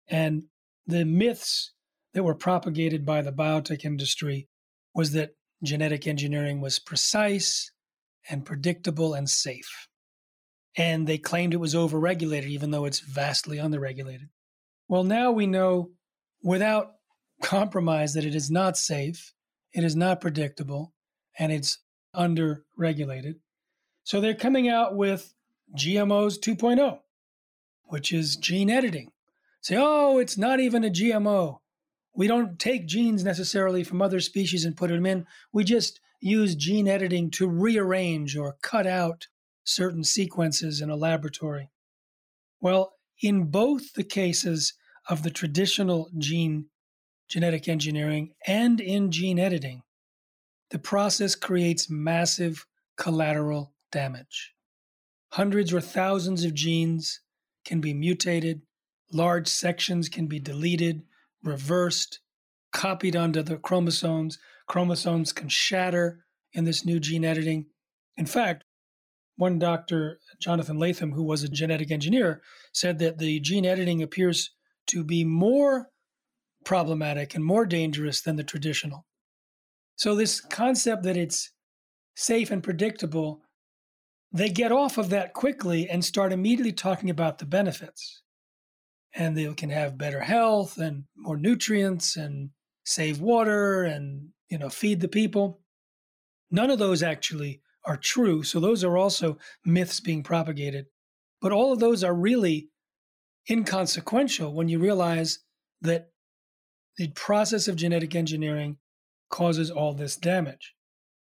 And 0.09 0.45
the 0.87 1.05
myths 1.05 1.73
that 2.15 2.25
were 2.25 2.35
propagated 2.35 3.07
by 3.07 3.23
the 3.23 3.33
biotech 3.33 3.85
industry 3.85 4.49
was 4.95 5.13
that 5.13 5.35
genetic 5.63 6.07
engineering 6.07 6.61
was 6.61 6.79
precise 6.79 7.71
and 8.29 8.45
predictable 8.45 9.15
and 9.15 9.29
safe. 9.31 9.89
And 10.77 11.07
they 11.07 11.19
claimed 11.19 11.55
it 11.55 11.59
was 11.59 11.75
overregulated, 11.75 12.49
even 12.49 12.71
though 12.71 12.85
it's 12.85 13.01
vastly 13.01 13.57
underregulated. 13.57 14.29
Well, 14.89 15.05
now 15.05 15.33
we 15.33 15.47
know 15.47 15.91
without 16.43 16.93
compromise 17.43 18.15
that 18.15 18.25
it 18.25 18.35
is 18.35 18.51
not 18.51 18.77
safe, 18.77 19.33
it 19.73 19.85
is 19.85 19.97
not 19.97 20.21
predictable, 20.21 20.93
and 21.39 21.51
it's 21.51 21.79
under 22.15 22.65
regulated. 22.77 23.37
So 24.05 24.21
they're 24.21 24.35
coming 24.35 24.69
out 24.69 24.95
with 24.95 25.35
GMOs 25.77 26.39
2.0, 26.39 27.01
which 27.85 28.13
is 28.13 28.37
gene 28.37 28.71
editing. 28.71 29.11
Say, 29.61 29.77
oh, 29.79 30.19
it's 30.19 30.39
not 30.39 30.61
even 30.61 30.85
a 30.85 30.91
GMO. 30.91 31.59
We 32.15 32.27
don't 32.27 32.59
take 32.59 32.87
genes 32.87 33.25
necessarily 33.25 33.83
from 33.83 34.01
other 34.01 34.21
species 34.21 34.65
and 34.65 34.77
put 34.77 34.91
them 34.91 35.05
in. 35.05 35.27
We 35.53 35.65
just 35.65 36.01
use 36.21 36.55
gene 36.55 36.89
editing 36.89 37.31
to 37.33 37.49
rearrange 37.49 38.37
or 38.37 38.57
cut 38.63 38.87
out 38.87 39.27
certain 39.67 40.05
sequences 40.05 40.81
in 40.81 40.89
a 40.89 40.97
laboratory. 40.97 41.71
Well, 42.61 42.95
in 43.23 43.45
both 43.45 43.93
the 43.95 44.05
cases 44.05 44.75
of 45.09 45.23
the 45.23 45.31
traditional 45.31 46.11
gene 46.17 46.67
genetic 47.29 47.69
engineering 47.69 48.33
and 48.47 48.81
in 48.81 49.11
gene 49.11 49.39
editing, 49.39 49.83
the 50.71 50.79
process 50.79 51.35
creates 51.35 51.91
massive 51.91 52.67
collateral 52.97 53.75
damage. 53.91 54.53
Hundreds 55.33 55.73
or 55.73 55.81
thousands 55.81 56.45
of 56.45 56.55
genes 56.55 57.21
can 57.65 57.81
be 57.81 57.93
mutated, 57.93 58.63
large 59.13 59.49
sections 59.49 60.09
can 60.09 60.27
be 60.27 60.39
deleted, 60.39 61.03
reversed, 61.43 62.21
copied 62.73 63.17
onto 63.17 63.43
the 63.43 63.57
chromosomes. 63.57 64.39
Chromosomes 64.67 65.33
can 65.33 65.49
shatter 65.49 66.25
in 66.53 66.65
this 66.65 66.85
new 66.85 67.01
gene 67.01 67.25
editing. 67.25 67.67
In 68.17 68.27
fact, 68.27 68.65
one 69.37 69.59
doctor, 69.59 70.19
Jonathan 70.41 70.79
Latham, 70.79 71.13
who 71.13 71.23
was 71.23 71.43
a 71.43 71.49
genetic 71.49 71.91
engineer, 71.91 72.43
said 72.73 72.99
that 72.99 73.19
the 73.19 73.41
gene 73.41 73.67
editing 73.67 74.03
appears 74.03 74.51
to 74.89 75.05
be 75.05 75.25
more 75.25 75.89
problematic 76.65 77.35
and 77.35 77.45
more 77.45 77.67
dangerous 77.67 78.23
than 78.23 78.37
the 78.37 78.45
traditional. 78.45 79.07
So, 79.97 80.15
this 80.15 80.41
concept 80.41 81.05
that 81.05 81.17
it's 81.17 81.53
safe 82.15 82.51
and 82.51 82.63
predictable, 82.63 83.43
they 84.33 84.49
get 84.49 84.73
off 84.73 84.99
of 84.99 85.11
that 85.11 85.33
quickly 85.33 85.89
and 85.89 86.05
start 86.05 86.33
immediately 86.33 86.73
talking 86.73 87.11
about 87.11 87.39
the 87.39 87.47
benefits. 87.47 88.23
And 89.15 89.37
they 89.37 89.53
can 89.55 89.71
have 89.71 89.97
better 89.97 90.21
health 90.21 90.79
and 90.79 91.05
more 91.17 91.39
nutrients 91.39 92.17
and 92.17 92.51
save 92.85 93.21
water 93.21 93.85
and 93.85 94.29
you 94.49 94.59
know 94.59 94.69
feed 94.69 95.01
the 95.01 95.09
people. 95.09 95.61
None 96.51 96.71
of 96.71 96.79
those 96.79 97.03
actually 97.03 97.63
are 97.87 97.97
true. 97.97 98.43
So 98.43 98.61
those 98.61 98.85
are 98.85 98.97
also 98.97 99.39
myths 99.65 100.01
being 100.01 100.23
propagated. 100.23 100.87
But 101.41 101.53
all 101.53 101.73
of 101.73 101.79
those 101.79 102.03
are 102.03 102.15
really 102.15 102.71
inconsequential 103.49 104.53
when 104.53 104.69
you 104.69 104.79
realize 104.79 105.39
that 105.83 106.11
the 106.97 107.09
process 107.09 107.69
of 107.69 107.77
genetic 107.77 108.15
engineering 108.15 108.79
causes 109.31 109.71
all 109.71 109.93
this 109.93 110.17
damage. 110.17 110.75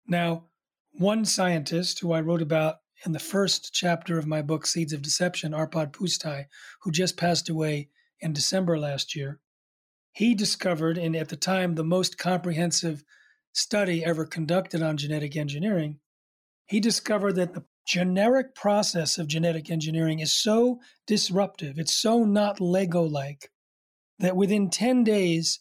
Now, 0.06 0.46
one 0.94 1.26
scientist 1.26 2.00
who 2.00 2.12
I 2.12 2.22
wrote 2.22 2.42
about 2.42 2.78
in 3.06 3.14
the 3.14 3.20
first 3.20 3.74
chapter 3.74 4.20
of 4.20 4.28
my 4.28 4.42
book, 4.42 4.68
Seeds 4.68 4.94
of 4.94 5.02
Deception, 5.02 5.54
Arpad 5.54 5.92
Pusztai, 5.92 6.46
who 6.82 6.92
just 6.92 7.18
passed 7.18 7.50
away 7.50 7.90
in 8.20 8.34
December 8.34 8.78
last 8.78 9.16
year, 9.16 9.40
he 10.12 10.36
discovered, 10.36 10.98
and 10.98 11.16
at 11.16 11.30
the 11.30 11.38
time, 11.38 11.76
the 11.76 11.84
most 11.84 12.18
comprehensive 12.18 13.04
study 13.54 14.04
ever 14.04 14.26
conducted 14.26 14.82
on 14.82 14.98
genetic 14.98 15.36
engineering, 15.36 16.00
he 16.72 16.80
discovered 16.80 17.36
that 17.36 17.54
the 17.54 17.66
generic 17.86 18.56
process 18.56 19.18
of 19.18 19.28
genetic 19.28 19.70
engineering 19.70 20.20
is 20.20 20.32
so 20.32 20.80
disruptive, 21.06 21.78
it's 21.78 21.94
so 21.94 22.24
not 22.24 22.62
Lego 22.62 23.04
like, 23.04 23.52
that 24.20 24.38
within 24.38 24.70
10 24.70 25.04
days 25.04 25.60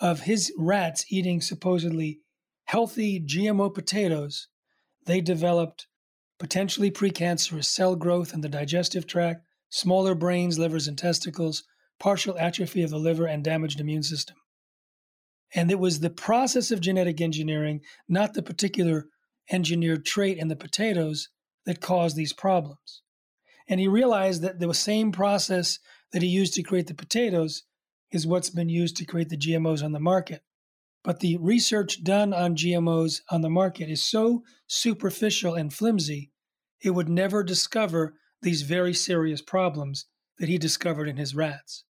of 0.00 0.22
his 0.22 0.52
rats 0.58 1.04
eating 1.10 1.40
supposedly 1.40 2.18
healthy 2.64 3.20
GMO 3.20 3.72
potatoes, 3.72 4.48
they 5.06 5.20
developed 5.20 5.86
potentially 6.40 6.90
precancerous 6.90 7.66
cell 7.66 7.94
growth 7.94 8.34
in 8.34 8.40
the 8.40 8.48
digestive 8.48 9.06
tract, 9.06 9.44
smaller 9.68 10.16
brains, 10.16 10.58
livers, 10.58 10.88
and 10.88 10.98
testicles, 10.98 11.62
partial 12.00 12.36
atrophy 12.36 12.82
of 12.82 12.90
the 12.90 12.98
liver, 12.98 13.26
and 13.26 13.44
damaged 13.44 13.78
immune 13.78 14.02
system. 14.02 14.34
And 15.54 15.70
it 15.70 15.78
was 15.78 16.00
the 16.00 16.10
process 16.10 16.72
of 16.72 16.80
genetic 16.80 17.20
engineering, 17.20 17.80
not 18.08 18.34
the 18.34 18.42
particular 18.42 19.06
engineered 19.50 20.04
trait 20.04 20.38
in 20.38 20.48
the 20.48 20.56
potatoes 20.56 21.28
that 21.66 21.80
caused 21.80 22.16
these 22.16 22.32
problems. 22.32 23.02
And 23.68 23.80
he 23.80 23.88
realized 23.88 24.42
that 24.42 24.58
the 24.58 24.72
same 24.72 25.12
process 25.12 25.78
that 26.12 26.22
he 26.22 26.28
used 26.28 26.54
to 26.54 26.62
create 26.62 26.86
the 26.86 26.94
potatoes 26.94 27.64
is 28.10 28.26
what's 28.26 28.50
been 28.50 28.68
used 28.68 28.96
to 28.96 29.04
create 29.04 29.28
the 29.28 29.36
GMOs 29.36 29.84
on 29.84 29.92
the 29.92 30.00
market. 30.00 30.42
But 31.04 31.20
the 31.20 31.36
research 31.36 32.02
done 32.02 32.32
on 32.32 32.56
GMOs 32.56 33.20
on 33.30 33.42
the 33.42 33.50
market 33.50 33.90
is 33.90 34.02
so 34.02 34.42
superficial 34.66 35.54
and 35.54 35.72
flimsy, 35.72 36.32
it 36.82 36.90
would 36.90 37.08
never 37.08 37.42
discover 37.42 38.14
these 38.42 38.62
very 38.62 38.94
serious 38.94 39.42
problems 39.42 40.06
that 40.38 40.48
he 40.48 40.58
discovered 40.58 41.08
in 41.08 41.16
his 41.16 41.34
rats. 41.34 41.84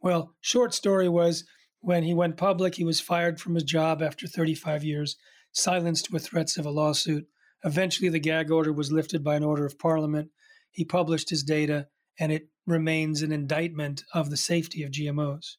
Well, 0.00 0.34
short 0.40 0.74
story 0.74 1.08
was 1.08 1.44
when 1.80 2.02
he 2.02 2.14
went 2.14 2.36
public, 2.36 2.76
he 2.76 2.84
was 2.84 3.00
fired 3.00 3.40
from 3.40 3.54
his 3.54 3.64
job 3.64 4.02
after 4.02 4.26
35 4.26 4.84
years 4.84 5.16
silenced 5.52 6.12
with 6.12 6.24
threats 6.24 6.56
of 6.56 6.66
a 6.66 6.70
lawsuit. 6.70 7.26
Eventually, 7.64 8.08
the 8.08 8.18
gag 8.18 8.50
order 8.50 8.72
was 8.72 8.90
lifted 8.90 9.22
by 9.22 9.36
an 9.36 9.44
order 9.44 9.64
of 9.64 9.78
parliament. 9.78 10.30
He 10.70 10.84
published 10.84 11.30
his 11.30 11.42
data, 11.42 11.88
and 12.18 12.32
it 12.32 12.48
remains 12.66 13.22
an 13.22 13.32
indictment 13.32 14.02
of 14.12 14.30
the 14.30 14.36
safety 14.36 14.82
of 14.82 14.90
GMOs. 14.90 15.56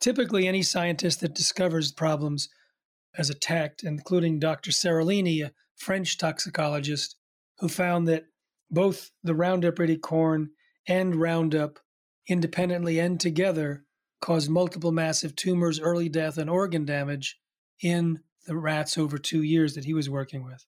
Typically, 0.00 0.46
any 0.46 0.62
scientist 0.62 1.20
that 1.20 1.34
discovers 1.34 1.92
problems 1.92 2.48
as 3.16 3.30
attacked, 3.30 3.82
including 3.82 4.38
Dr. 4.38 4.70
Seralini, 4.70 5.44
a 5.44 5.52
French 5.74 6.18
toxicologist, 6.18 7.16
who 7.58 7.68
found 7.68 8.06
that 8.08 8.26
both 8.70 9.10
the 9.22 9.34
Roundup 9.34 9.78
Ready 9.78 9.96
corn 9.96 10.50
and 10.86 11.16
Roundup, 11.16 11.78
independently 12.28 12.98
and 12.98 13.18
together, 13.18 13.84
caused 14.20 14.50
multiple 14.50 14.92
massive 14.92 15.36
tumors, 15.36 15.80
early 15.80 16.08
death, 16.08 16.38
and 16.38 16.50
organ 16.50 16.84
damage 16.84 17.38
in 17.82 18.20
the 18.46 18.56
rats 18.56 18.96
over 18.96 19.18
two 19.18 19.42
years 19.42 19.74
that 19.74 19.84
he 19.84 19.94
was 19.94 20.10
working 20.10 20.44
with. 20.44 20.64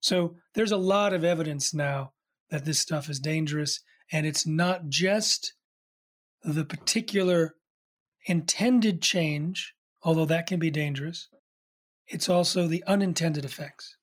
So 0.00 0.36
there's 0.54 0.72
a 0.72 0.76
lot 0.76 1.12
of 1.12 1.24
evidence 1.24 1.72
now 1.72 2.12
that 2.50 2.64
this 2.64 2.78
stuff 2.78 3.08
is 3.08 3.18
dangerous. 3.18 3.80
And 4.12 4.26
it's 4.26 4.46
not 4.46 4.88
just 4.88 5.54
the 6.42 6.64
particular 6.64 7.54
intended 8.26 9.00
change, 9.00 9.74
although 10.02 10.26
that 10.26 10.46
can 10.46 10.58
be 10.58 10.70
dangerous, 10.70 11.28
it's 12.06 12.28
also 12.28 12.66
the 12.66 12.84
unintended 12.86 13.44
effects. 13.44 13.96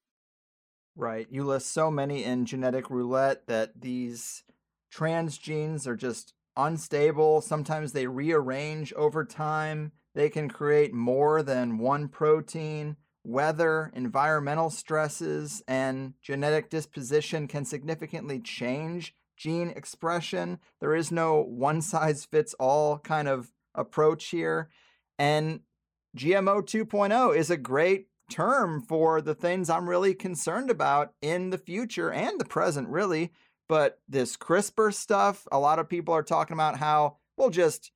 Right. 0.95 1.27
You 1.29 1.43
list 1.43 1.71
so 1.71 1.89
many 1.89 2.23
in 2.23 2.45
genetic 2.45 2.89
roulette 2.89 3.47
that 3.47 3.79
these 3.79 4.43
trans 4.91 5.37
genes 5.37 5.87
are 5.87 5.95
just 5.95 6.33
unstable. 6.57 7.41
Sometimes 7.41 7.93
they 7.93 8.07
rearrange 8.07 8.91
over 8.93 9.23
time. 9.23 9.91
They 10.13 10.29
can 10.29 10.49
create 10.49 10.93
more 10.93 11.41
than 11.41 11.77
one 11.77 12.09
protein. 12.09 12.97
Weather, 13.23 13.91
environmental 13.95 14.69
stresses, 14.69 15.61
and 15.67 16.13
genetic 16.21 16.69
disposition 16.69 17.47
can 17.47 17.65
significantly 17.65 18.39
change 18.39 19.13
gene 19.37 19.69
expression. 19.69 20.59
There 20.79 20.95
is 20.95 21.11
no 21.11 21.41
one 21.41 21.81
size 21.81 22.25
fits 22.25 22.53
all 22.59 22.99
kind 22.99 23.27
of 23.27 23.51
approach 23.75 24.27
here. 24.27 24.69
And 25.17 25.61
GMO 26.17 26.61
2.0 26.61 27.35
is 27.35 27.49
a 27.49 27.57
great 27.57 28.07
term 28.29 28.81
for 28.81 29.21
the 29.21 29.35
things 29.35 29.69
I'm 29.69 29.89
really 29.89 30.13
concerned 30.13 30.69
about 30.69 31.13
in 31.21 31.49
the 31.49 31.57
future 31.57 32.11
and 32.11 32.39
the 32.39 32.45
present, 32.45 32.87
really. 32.87 33.31
But 33.67 33.99
this 34.07 34.35
CRISPR 34.35 34.93
stuff, 34.93 35.47
a 35.51 35.59
lot 35.59 35.79
of 35.79 35.89
people 35.89 36.13
are 36.13 36.23
talking 36.23 36.53
about 36.53 36.77
how 36.77 37.17
we'll 37.37 37.49
just 37.49 37.91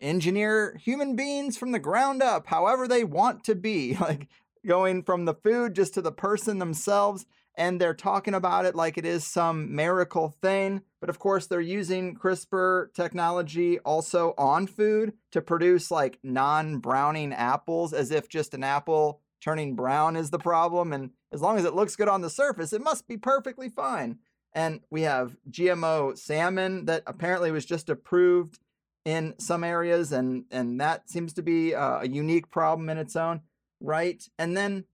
engineer 0.00 0.78
human 0.82 1.16
beings 1.16 1.58
from 1.58 1.72
the 1.72 1.78
ground 1.78 2.22
up, 2.22 2.46
however 2.46 2.86
they 2.86 3.04
want 3.04 3.44
to 3.44 3.54
be. 3.54 3.96
Like 4.00 4.28
going 4.66 5.02
from 5.02 5.24
the 5.24 5.34
food 5.34 5.74
just 5.74 5.94
to 5.94 6.02
the 6.02 6.12
person 6.12 6.58
themselves. 6.58 7.26
And 7.56 7.80
they're 7.80 7.94
talking 7.94 8.34
about 8.34 8.66
it 8.66 8.76
like 8.76 8.96
it 8.96 9.04
is 9.04 9.26
some 9.26 9.74
miracle 9.74 10.28
thing. 10.40 10.82
But 11.00 11.10
of 11.10 11.18
course, 11.18 11.46
they're 11.46 11.60
using 11.60 12.14
CRISPR 12.14 12.94
technology 12.94 13.80
also 13.80 14.34
on 14.38 14.68
food 14.68 15.14
to 15.32 15.40
produce 15.40 15.90
like 15.90 16.20
non 16.22 16.78
browning 16.78 17.32
apples, 17.32 17.92
as 17.92 18.12
if 18.12 18.28
just 18.28 18.54
an 18.54 18.62
apple 18.62 19.20
turning 19.40 19.74
brown 19.74 20.14
is 20.14 20.30
the 20.30 20.38
problem. 20.38 20.92
And 20.92 21.10
as 21.32 21.42
long 21.42 21.58
as 21.58 21.64
it 21.64 21.74
looks 21.74 21.96
good 21.96 22.08
on 22.08 22.20
the 22.20 22.30
surface, 22.30 22.72
it 22.72 22.82
must 22.82 23.08
be 23.08 23.16
perfectly 23.16 23.68
fine. 23.68 24.18
And 24.52 24.80
we 24.90 25.02
have 25.02 25.36
GMO 25.50 26.16
salmon 26.16 26.86
that 26.86 27.02
apparently 27.06 27.50
was 27.50 27.64
just 27.64 27.90
approved 27.90 28.58
in 29.04 29.34
some 29.38 29.64
areas, 29.64 30.12
and, 30.12 30.44
and 30.50 30.80
that 30.80 31.08
seems 31.08 31.32
to 31.34 31.42
be 31.42 31.74
uh, 31.74 32.00
a 32.00 32.08
unique 32.08 32.50
problem 32.50 32.90
in 32.90 32.98
its 32.98 33.16
own 33.16 33.40
right? 33.80 34.22
And 34.38 34.56
then 34.56 34.84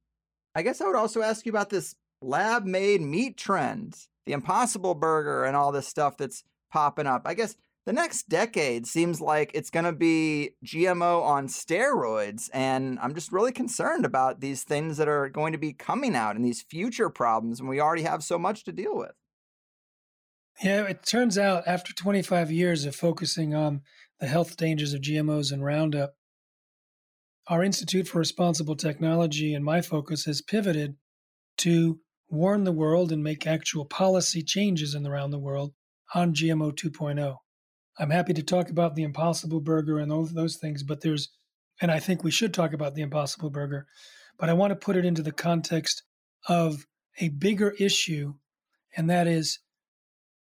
I 0.55 0.63
guess 0.63 0.81
I 0.81 0.87
would 0.87 0.97
also 0.97 1.23
ask 1.23 1.45
you 1.47 1.51
about 1.51 1.71
this 1.71 1.95
lab 2.23 2.65
made 2.65 3.01
meat 3.01 3.37
trend, 3.37 3.97
the 4.27 4.33
impossible 4.33 4.95
burger 4.95 5.45
and 5.45 5.57
all 5.57 5.73
this 5.73 5.89
stuff 5.89 6.17
that's 6.17 6.45
popping 6.71 7.07
up. 7.07 7.23
I 7.25 7.35
guess 7.35 7.57
the 7.87 7.93
next 7.93 8.29
decade 8.29 8.87
seems 8.87 9.21
like 9.21 9.51
it's 9.53 9.71
going 9.71 9.85
to 9.85 9.93
be 9.93 10.51
GMO 10.65 11.23
on 11.23 11.49
steroids. 11.49 12.49
And 12.55 12.99
I'm 13.01 13.15
just 13.15 13.33
really 13.33 13.53
concerned 13.53 14.07
about 14.07 14.41
these 14.41 14.63
things 14.63 14.97
that 14.97 15.09
are 15.09 15.29
going 15.29 15.53
to 15.53 15.59
be 15.59 15.73
coming 15.73 16.17
out 16.17 16.37
and 16.37 16.45
these 16.45 16.63
future 16.63 17.11
problems 17.11 17.61
when 17.61 17.69
we 17.69 17.81
already 17.81 18.03
have 18.03 18.25
so 18.25 18.39
much 18.39 18.65
to 18.65 18.73
deal 18.73 18.97
with. 18.97 19.13
Yeah, 20.63 20.85
it 20.85 21.05
turns 21.05 21.37
out 21.37 21.65
after 21.67 21.93
25 21.93 22.51
years 22.51 22.85
of 22.85 22.95
focusing 22.95 23.55
on 23.55 23.83
the 24.21 24.27
health 24.27 24.57
dangers 24.57 24.95
of 24.95 25.01
GMOs 25.01 25.53
and 25.53 25.65
Roundup, 25.65 26.15
our 27.49 27.63
Institute 27.63 28.09
for 28.09 28.19
Responsible 28.19 28.77
Technology 28.77 29.55
and 29.55 29.65
my 29.65 29.83
focus 29.83 30.25
has 30.25 30.41
pivoted 30.41 30.97
to 31.59 32.01
warn 32.29 32.65
the 32.65 32.73
world 32.73 33.13
and 33.13 33.23
make 33.23 33.47
actual 33.47 33.85
policy 33.85 34.43
changes 34.43 34.95
in 34.95 35.07
around 35.07 35.31
the 35.31 35.39
world 35.39 35.75
on 36.15 36.35
GMO 36.35 36.73
2.0. 36.73 37.37
I'm 37.99 38.11
happy 38.11 38.33
to 38.33 38.43
talk 38.43 38.71
about 38.71 38.95
the 38.95 39.03
Impossible 39.03 39.61
Burger 39.61 39.99
and 39.99 40.11
those, 40.11 40.33
those 40.33 40.57
things, 40.57 40.83
but 40.83 41.03
there's, 41.03 41.31
and 41.81 41.91
I 41.91 42.01
think 42.01 42.25
we 42.25 42.31
should 42.31 42.55
talk 42.55 42.73
about 42.73 42.95
the 42.95 43.03
Impossible 43.03 43.51
Burger, 43.51 43.87
but 44.39 44.49
I 44.49 44.55
want 44.55 44.71
to 44.71 44.77
put 44.77 44.97
it 44.97 45.05
into 45.05 45.23
the 45.23 45.33
context 45.33 46.03
of 46.49 46.87
a 47.21 47.29
bigger 47.29 47.75
issue, 47.79 48.35
and 48.97 49.09
that 49.11 49.27
is, 49.27 49.61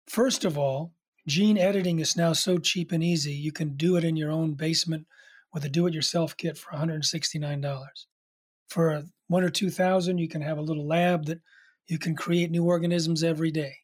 first 0.09 0.45
of 0.45 0.57
all, 0.57 0.95
gene 1.27 1.59
editing 1.59 1.99
is 1.99 2.17
now 2.17 2.33
so 2.33 2.59
cheap 2.59 2.93
and 2.93 3.03
easy. 3.03 3.33
You 3.33 3.53
can 3.53 3.77
do 3.77 3.97
it 3.97 4.05
in 4.05 4.17
your 4.17 4.31
own 4.31 4.55
basement 4.55 5.07
with 5.53 5.65
a 5.65 5.69
do-it-yourself 5.69 6.37
kit 6.37 6.57
for 6.57 6.71
$169. 6.77 7.85
For 8.69 9.05
one 9.29 9.45
or 9.45 9.51
two 9.51 9.71
thousand, 9.71 10.19
you 10.19 10.29
can 10.29 10.43
have 10.43 10.59
a 10.59 10.63
little 10.63 10.87
lab 10.87 11.27
that 11.27 11.41
you 11.87 11.99
can 11.99 12.17
create 12.17 12.51
new 12.51 12.65
organisms 12.65 13.23
every 13.23 13.51
day. 13.51 13.75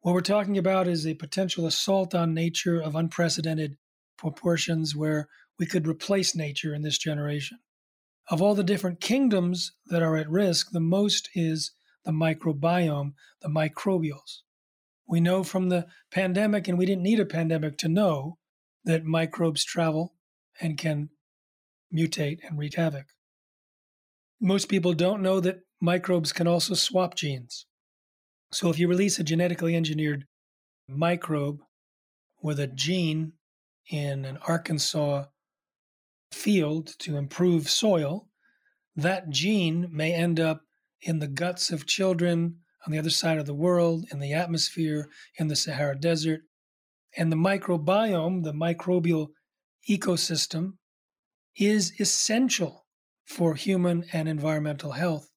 What 0.00 0.14
we're 0.14 0.20
talking 0.20 0.58
about 0.58 0.88
is 0.88 1.06
a 1.06 1.14
potential 1.14 1.66
assault 1.66 2.14
on 2.14 2.34
nature 2.34 2.80
of 2.80 2.96
unprecedented 2.96 3.76
proportions 4.16 4.96
where 4.96 5.28
we 5.58 5.66
could 5.66 5.86
replace 5.86 6.34
nature 6.34 6.74
in 6.74 6.82
this 6.82 6.98
generation. 6.98 7.58
Of 8.30 8.40
all 8.40 8.54
the 8.54 8.64
different 8.64 9.00
kingdoms 9.00 9.72
that 9.86 10.02
are 10.02 10.16
at 10.16 10.30
risk, 10.30 10.70
the 10.70 10.80
most 10.80 11.28
is 11.34 11.72
the 12.04 12.12
microbiome, 12.12 13.12
the 13.42 13.48
microbials. 13.48 14.40
We 15.06 15.20
know 15.20 15.42
from 15.44 15.68
the 15.68 15.86
pandemic, 16.10 16.66
and 16.66 16.78
we 16.78 16.86
didn't 16.86 17.02
need 17.02 17.20
a 17.20 17.26
pandemic 17.26 17.76
to 17.78 17.88
know 17.88 18.38
that 18.84 19.04
microbes 19.04 19.64
travel 19.64 20.14
and 20.60 20.78
can 20.78 21.10
mutate 21.94 22.38
and 22.46 22.58
wreak 22.58 22.74
havoc. 22.74 23.06
Most 24.40 24.68
people 24.68 24.92
don't 24.92 25.22
know 25.22 25.40
that 25.40 25.60
microbes 25.80 26.32
can 26.32 26.46
also 26.46 26.74
swap 26.74 27.14
genes. 27.14 27.66
So 28.52 28.70
if 28.70 28.78
you 28.78 28.88
release 28.88 29.18
a 29.18 29.24
genetically 29.24 29.76
engineered 29.76 30.24
microbe 30.88 31.60
with 32.42 32.58
a 32.58 32.66
gene 32.66 33.32
in 33.90 34.24
an 34.24 34.38
Arkansas 34.48 35.24
field 36.32 36.94
to 37.00 37.16
improve 37.16 37.68
soil, 37.68 38.28
that 38.96 39.30
gene 39.30 39.88
may 39.90 40.12
end 40.12 40.40
up 40.40 40.62
in 41.02 41.18
the 41.18 41.28
guts 41.28 41.70
of 41.70 41.86
children 41.86 42.56
on 42.86 42.92
the 42.92 42.98
other 42.98 43.10
side 43.10 43.38
of 43.38 43.46
the 43.46 43.54
world, 43.54 44.06
in 44.10 44.20
the 44.20 44.32
atmosphere, 44.32 45.08
in 45.38 45.48
the 45.48 45.56
Sahara 45.56 45.98
Desert. 45.98 46.40
And 47.16 47.30
the 47.30 47.36
microbiome, 47.36 48.42
the 48.42 48.52
microbial 48.52 49.28
ecosystem, 49.88 50.74
is 51.56 51.92
essential 52.00 52.86
for 53.24 53.54
human 53.54 54.04
and 54.12 54.28
environmental 54.28 54.92
health 54.92 55.30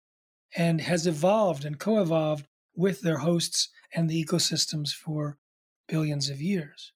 and 0.55 0.81
has 0.81 1.07
evolved 1.07 1.65
and 1.65 1.79
co 1.79 2.01
evolved 2.01 2.45
with 2.75 3.01
their 3.01 3.17
hosts 3.17 3.69
and 3.93 4.09
the 4.09 4.23
ecosystems 4.23 4.91
for 4.91 5.37
billions 5.87 6.29
of 6.29 6.41
years. 6.41 6.91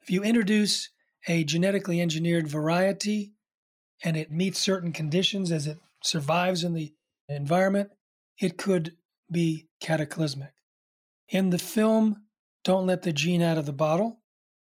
If 0.00 0.10
you 0.10 0.22
introduce 0.22 0.90
a 1.28 1.44
genetically 1.44 2.00
engineered 2.00 2.48
variety 2.48 3.34
and 4.02 4.16
it 4.16 4.32
meets 4.32 4.58
certain 4.58 4.92
conditions 4.92 5.52
as 5.52 5.66
it 5.66 5.78
survives 6.02 6.64
in 6.64 6.74
the 6.74 6.92
environment, 7.28 7.90
it 8.40 8.56
could 8.56 8.96
be 9.30 9.68
cataclysmic. 9.80 10.52
In 11.28 11.50
the 11.50 11.58
film 11.58 12.24
Don't 12.64 12.86
Let 12.86 13.02
the 13.02 13.12
Gene 13.12 13.42
Out 13.42 13.58
of 13.58 13.66
the 13.66 13.72
Bottle, 13.72 14.20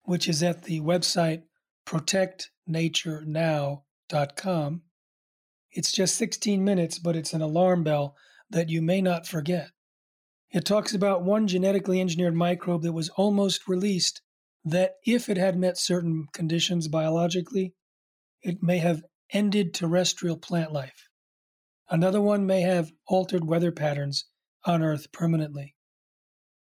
which 0.04 0.28
is 0.28 0.42
at 0.42 0.64
the 0.64 0.80
website 0.80 1.42
protectnaturenow.com, 1.86 4.82
it's 5.70 5.92
just 5.92 6.16
16 6.16 6.64
minutes, 6.64 6.98
but 6.98 7.16
it's 7.16 7.32
an 7.32 7.40
alarm 7.40 7.82
bell 7.82 8.14
that 8.50 8.68
you 8.68 8.82
may 8.82 9.00
not 9.00 9.26
forget. 9.26 9.70
It 10.50 10.66
talks 10.66 10.94
about 10.94 11.24
one 11.24 11.46
genetically 11.46 11.98
engineered 12.00 12.34
microbe 12.34 12.82
that 12.82 12.92
was 12.92 13.08
almost 13.10 13.66
released 13.66 14.20
that, 14.64 14.92
if 15.04 15.28
it 15.28 15.36
had 15.36 15.58
met 15.58 15.78
certain 15.78 16.26
conditions 16.32 16.88
biologically, 16.88 17.74
it 18.42 18.62
may 18.62 18.78
have 18.78 19.02
ended 19.32 19.74
terrestrial 19.74 20.36
plant 20.36 20.72
life. 20.72 21.08
Another 21.88 22.20
one 22.20 22.46
may 22.46 22.60
have 22.60 22.92
altered 23.08 23.44
weather 23.44 23.72
patterns 23.72 24.26
on 24.64 24.82
Earth 24.82 25.10
permanently. 25.10 25.74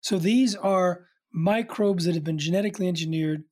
So 0.01 0.19
these 0.19 0.55
are 0.55 1.07
microbes 1.33 2.05
that 2.05 2.15
have 2.15 2.25
been 2.25 2.39
genetically 2.39 2.89
engineered 2.89 3.45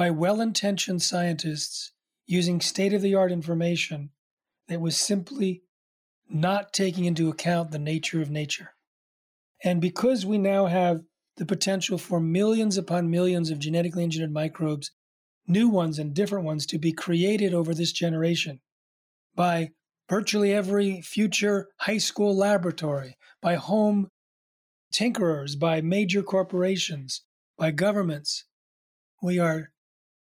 by 0.00 0.10
well 0.10 0.40
intentioned 0.40 1.02
scientists 1.02 1.92
using 2.24 2.58
state 2.58 2.94
of 2.94 3.02
the 3.02 3.14
art 3.14 3.30
information 3.30 4.08
that 4.66 4.80
was 4.80 4.96
simply 4.96 5.62
not 6.26 6.72
taking 6.72 7.04
into 7.04 7.28
account 7.28 7.70
the 7.70 7.78
nature 7.78 8.22
of 8.22 8.30
nature. 8.30 8.70
And 9.62 9.78
because 9.78 10.24
we 10.24 10.38
now 10.38 10.64
have 10.64 11.02
the 11.36 11.44
potential 11.44 11.98
for 11.98 12.18
millions 12.18 12.78
upon 12.78 13.10
millions 13.10 13.50
of 13.50 13.58
genetically 13.58 14.02
engineered 14.02 14.32
microbes, 14.32 14.90
new 15.46 15.68
ones 15.68 15.98
and 15.98 16.14
different 16.14 16.46
ones 16.46 16.64
to 16.64 16.78
be 16.78 16.92
created 16.92 17.52
over 17.52 17.74
this 17.74 17.92
generation 17.92 18.60
by 19.34 19.68
virtually 20.08 20.50
every 20.50 21.02
future 21.02 21.68
high 21.80 21.98
school 21.98 22.34
laboratory, 22.34 23.18
by 23.42 23.56
home 23.56 24.08
tinkerers, 24.94 25.56
by 25.60 25.82
major 25.82 26.22
corporations, 26.22 27.20
by 27.58 27.70
governments, 27.70 28.46
we 29.20 29.38
are 29.38 29.68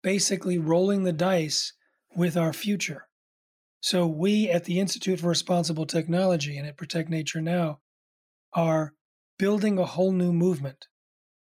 basically 0.09 0.56
rolling 0.56 1.02
the 1.02 1.12
dice 1.12 1.74
with 2.16 2.34
our 2.34 2.54
future. 2.54 3.09
So, 3.80 4.06
we 4.06 4.48
at 4.48 4.64
the 4.64 4.80
Institute 4.80 5.20
for 5.20 5.28
Responsible 5.28 5.84
Technology 5.84 6.56
and 6.56 6.66
at 6.66 6.78
Protect 6.78 7.11
Nature 7.11 7.42
Now 7.42 7.80
are 8.54 8.94
building 9.38 9.78
a 9.78 9.84
whole 9.84 10.12
new 10.12 10.32
movement. 10.32 10.86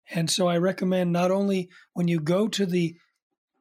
And 0.08 0.30
so 0.30 0.46
I 0.46 0.58
recommend 0.58 1.12
not 1.12 1.32
only 1.32 1.68
when 1.94 2.06
you 2.06 2.20
go 2.20 2.46
to 2.46 2.64
the 2.64 2.94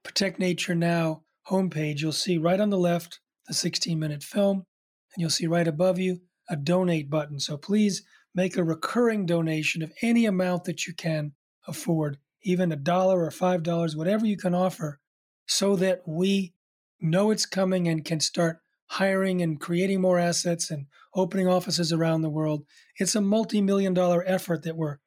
Protect 0.04 0.38
Nature 0.38 0.76
Now 0.76 1.24
homepage, 1.50 2.02
you'll 2.02 2.12
see 2.12 2.38
right 2.38 2.60
on 2.60 2.70
the 2.70 2.78
left 2.78 3.20
the 3.48 3.56
16 3.56 3.98
minute 3.98 4.22
film, 4.22 4.58
and 4.58 5.22
you'll 5.22 5.32
see 5.32 5.48
right 5.48 5.68
above 5.68 5.98
you 5.98 6.20
a 6.48 6.56
donate 6.56 7.10
button. 7.10 7.40
So 7.40 7.58
please 7.58 8.04
make 8.36 8.58
a 8.58 8.64
recurring 8.64 9.26
donation 9.26 9.82
of 9.82 9.92
any 10.04 10.28
amount 10.28 10.66
that 10.66 10.86
you 10.86 10.94
can 10.94 11.32
afford, 11.68 12.20
even 12.44 12.72
a 12.72 12.78
dollar 12.78 13.24
or 13.24 13.32
five 13.32 13.64
dollars, 13.64 13.96
whatever 13.96 14.26
you 14.26 14.38
can 14.38 14.54
offer, 14.54 15.00
so 15.46 15.76
that 15.76 16.02
we 16.06 16.54
know 17.00 17.32
it's 17.32 17.46
coming 17.46 17.88
and 17.88 18.06
can 18.06 18.20
start 18.20 18.60
hiring 18.88 19.42
and 19.42 19.60
creating 19.60 20.02
more 20.02 20.20
assets 20.20 20.70
and 20.70 20.86
opening 21.16 21.48
offices 21.48 21.92
around 21.92 22.22
the 22.22 22.30
world. 22.30 22.66
It's 22.98 23.16
a 23.16 23.22
multi 23.22 23.62
million 23.62 23.94
dollar 23.94 24.24
effort 24.26 24.64
that 24.64 24.78
we're 24.78 24.98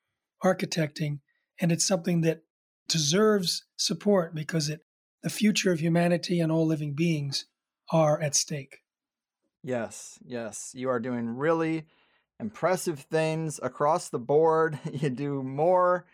architecting, 0.44 1.20
and 1.60 1.72
it's 1.72 1.86
something 1.86 2.22
that 2.22 2.42
deserves 2.88 3.64
support 3.76 4.34
because 4.34 4.68
it, 4.68 4.84
the 5.22 5.30
future 5.30 5.72
of 5.72 5.80
humanity 5.80 6.40
and 6.40 6.52
all 6.52 6.66
living 6.66 6.94
beings 6.94 7.46
are 7.92 8.20
at 8.20 8.34
stake. 8.34 8.78
Yes, 9.62 10.18
yes. 10.24 10.72
You 10.74 10.88
are 10.90 11.00
doing 11.00 11.28
really 11.28 11.86
impressive 12.38 13.00
things 13.00 13.58
across 13.62 14.08
the 14.08 14.18
board. 14.18 14.78
You 14.92 15.10
do 15.10 15.42
more 15.42 16.06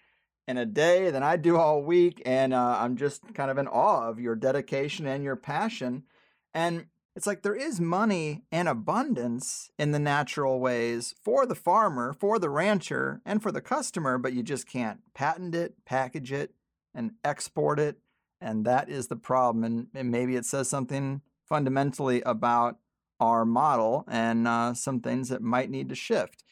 in 0.47 0.59
a 0.59 0.67
day 0.67 1.11
than 1.11 1.23
I 1.23 1.37
do 1.37 1.57
all 1.57 1.83
week. 1.83 2.23
And 2.25 2.53
uh, 2.53 2.77
I'm 2.81 2.97
just 2.97 3.35
kind 3.35 3.51
of 3.51 3.59
in 3.59 3.69
awe 3.69 4.09
of 4.09 4.21
your 4.21 4.35
dedication 4.35 5.07
and 5.07 5.23
your 5.23 5.37
passion. 5.37 6.05
And 6.53 6.87
it's 7.15 7.27
like 7.27 7.43
there 7.43 7.55
is 7.55 7.81
money 7.81 8.45
and 8.51 8.69
abundance 8.69 9.71
in 9.79 9.93
the 9.93 9.99
natural 9.99 10.61
ways 10.61 11.15
for 11.23 11.45
the 11.47 11.55
farmer, 11.55 12.13
for 12.13 12.39
the 12.39 12.51
rancher, 12.51 13.21
and 13.25 13.43
for 13.43 13.53
the 13.53 13.61
customer, 13.61 14.17
but 14.19 14.33
you 14.33 14.43
just 14.43 14.67
can't 14.67 15.01
patent 15.15 15.55
it, 15.55 15.75
package 15.85 16.33
it, 16.33 16.55
and 16.95 17.13
export 17.23 17.79
it. 17.79 17.99
And 18.41 18.65
that 18.65 18.89
is 18.89 19.09
the 19.09 19.17
problem. 19.17 19.63
And, 19.63 19.87
and 19.95 20.11
maybe 20.11 20.37
it 20.37 20.47
says 20.47 20.69
something 20.69 21.21
fundamentally 21.47 22.23
about 22.23 22.79
our 23.21 23.45
model 23.45 24.05
and 24.09 24.49
uh, 24.49 24.75
some 24.75 25.01
things 25.01 25.29
that 25.29 25.43
might 25.43 25.71
need 25.71 25.89
to 25.91 25.95
shift. 25.95 26.43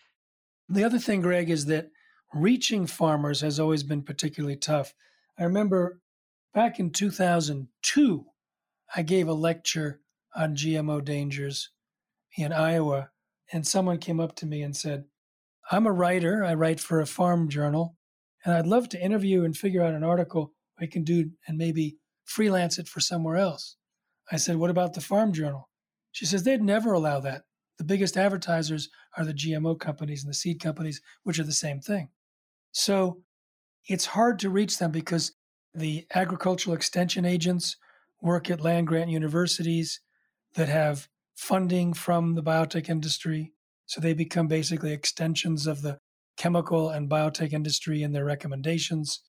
The 0.68 0.84
other 0.84 0.99
thing, 0.99 1.20
Greg, 1.20 1.51
is 1.51 1.66
that 1.66 1.91
reaching 2.34 2.86
farmers 2.86 3.40
has 3.40 3.58
always 3.58 3.82
been 3.82 4.02
particularly 4.02 4.56
tough. 4.56 4.94
I 5.38 5.44
remember 5.44 6.00
back 6.54 6.78
in 6.78 6.90
2002, 6.90 8.26
I 8.94 9.02
gave 9.02 9.28
a 9.28 9.32
lecture 9.32 10.00
on 10.34 10.56
GMO 10.56 11.04
dangers 11.04 11.70
in 12.36 12.52
Iowa, 12.52 13.10
and 13.52 13.66
someone 13.66 13.98
came 13.98 14.20
up 14.20 14.36
to 14.36 14.46
me 14.46 14.62
and 14.62 14.76
said, 14.76 15.04
I'm 15.70 15.86
a 15.86 15.92
writer, 15.92 16.44
I 16.44 16.54
write 16.54 16.80
for 16.80 17.00
a 17.00 17.06
farm 17.06 17.48
journal, 17.48 17.96
and 18.44 18.54
I'd 18.54 18.66
love 18.66 18.88
to 18.90 19.04
interview 19.04 19.44
and 19.44 19.56
figure 19.56 19.82
out 19.82 19.94
an 19.94 20.04
article 20.04 20.52
I 20.80 20.86
can 20.86 21.04
do 21.04 21.30
and 21.46 21.58
maybe 21.58 21.98
freelance 22.24 22.78
it 22.78 22.88
for 22.88 23.00
somewhere 23.00 23.36
else. 23.36 23.76
I 24.32 24.36
said, 24.36 24.56
What 24.56 24.70
about 24.70 24.94
the 24.94 25.00
Farm 25.00 25.32
Journal? 25.32 25.68
She 26.12 26.24
says, 26.24 26.44
They'd 26.44 26.62
never 26.62 26.92
allow 26.92 27.20
that. 27.20 27.42
The 27.78 27.84
biggest 27.84 28.16
advertisers 28.16 28.88
are 29.16 29.24
the 29.24 29.34
GMO 29.34 29.78
companies 29.78 30.22
and 30.22 30.30
the 30.30 30.36
seed 30.36 30.60
companies, 30.60 31.00
which 31.24 31.38
are 31.38 31.44
the 31.44 31.52
same 31.52 31.80
thing. 31.80 32.10
So 32.72 33.22
it's 33.88 34.06
hard 34.06 34.38
to 34.40 34.50
reach 34.50 34.78
them 34.78 34.90
because 34.90 35.32
the 35.74 36.06
agricultural 36.14 36.74
extension 36.74 37.24
agents 37.24 37.76
work 38.20 38.50
at 38.50 38.60
land 38.60 38.86
grant 38.86 39.10
universities 39.10 40.00
that 40.54 40.68
have 40.68 41.08
funding 41.34 41.92
from 41.92 42.34
the 42.34 42.42
biotech 42.42 42.88
industry. 42.88 43.52
So 43.86 44.00
they 44.00 44.12
become 44.12 44.46
basically 44.46 44.92
extensions 44.92 45.66
of 45.66 45.82
the 45.82 45.98
chemical 46.36 46.90
and 46.90 47.10
biotech 47.10 47.52
industry 47.52 48.02
in 48.02 48.12
their 48.12 48.24
recommendations. 48.24 49.22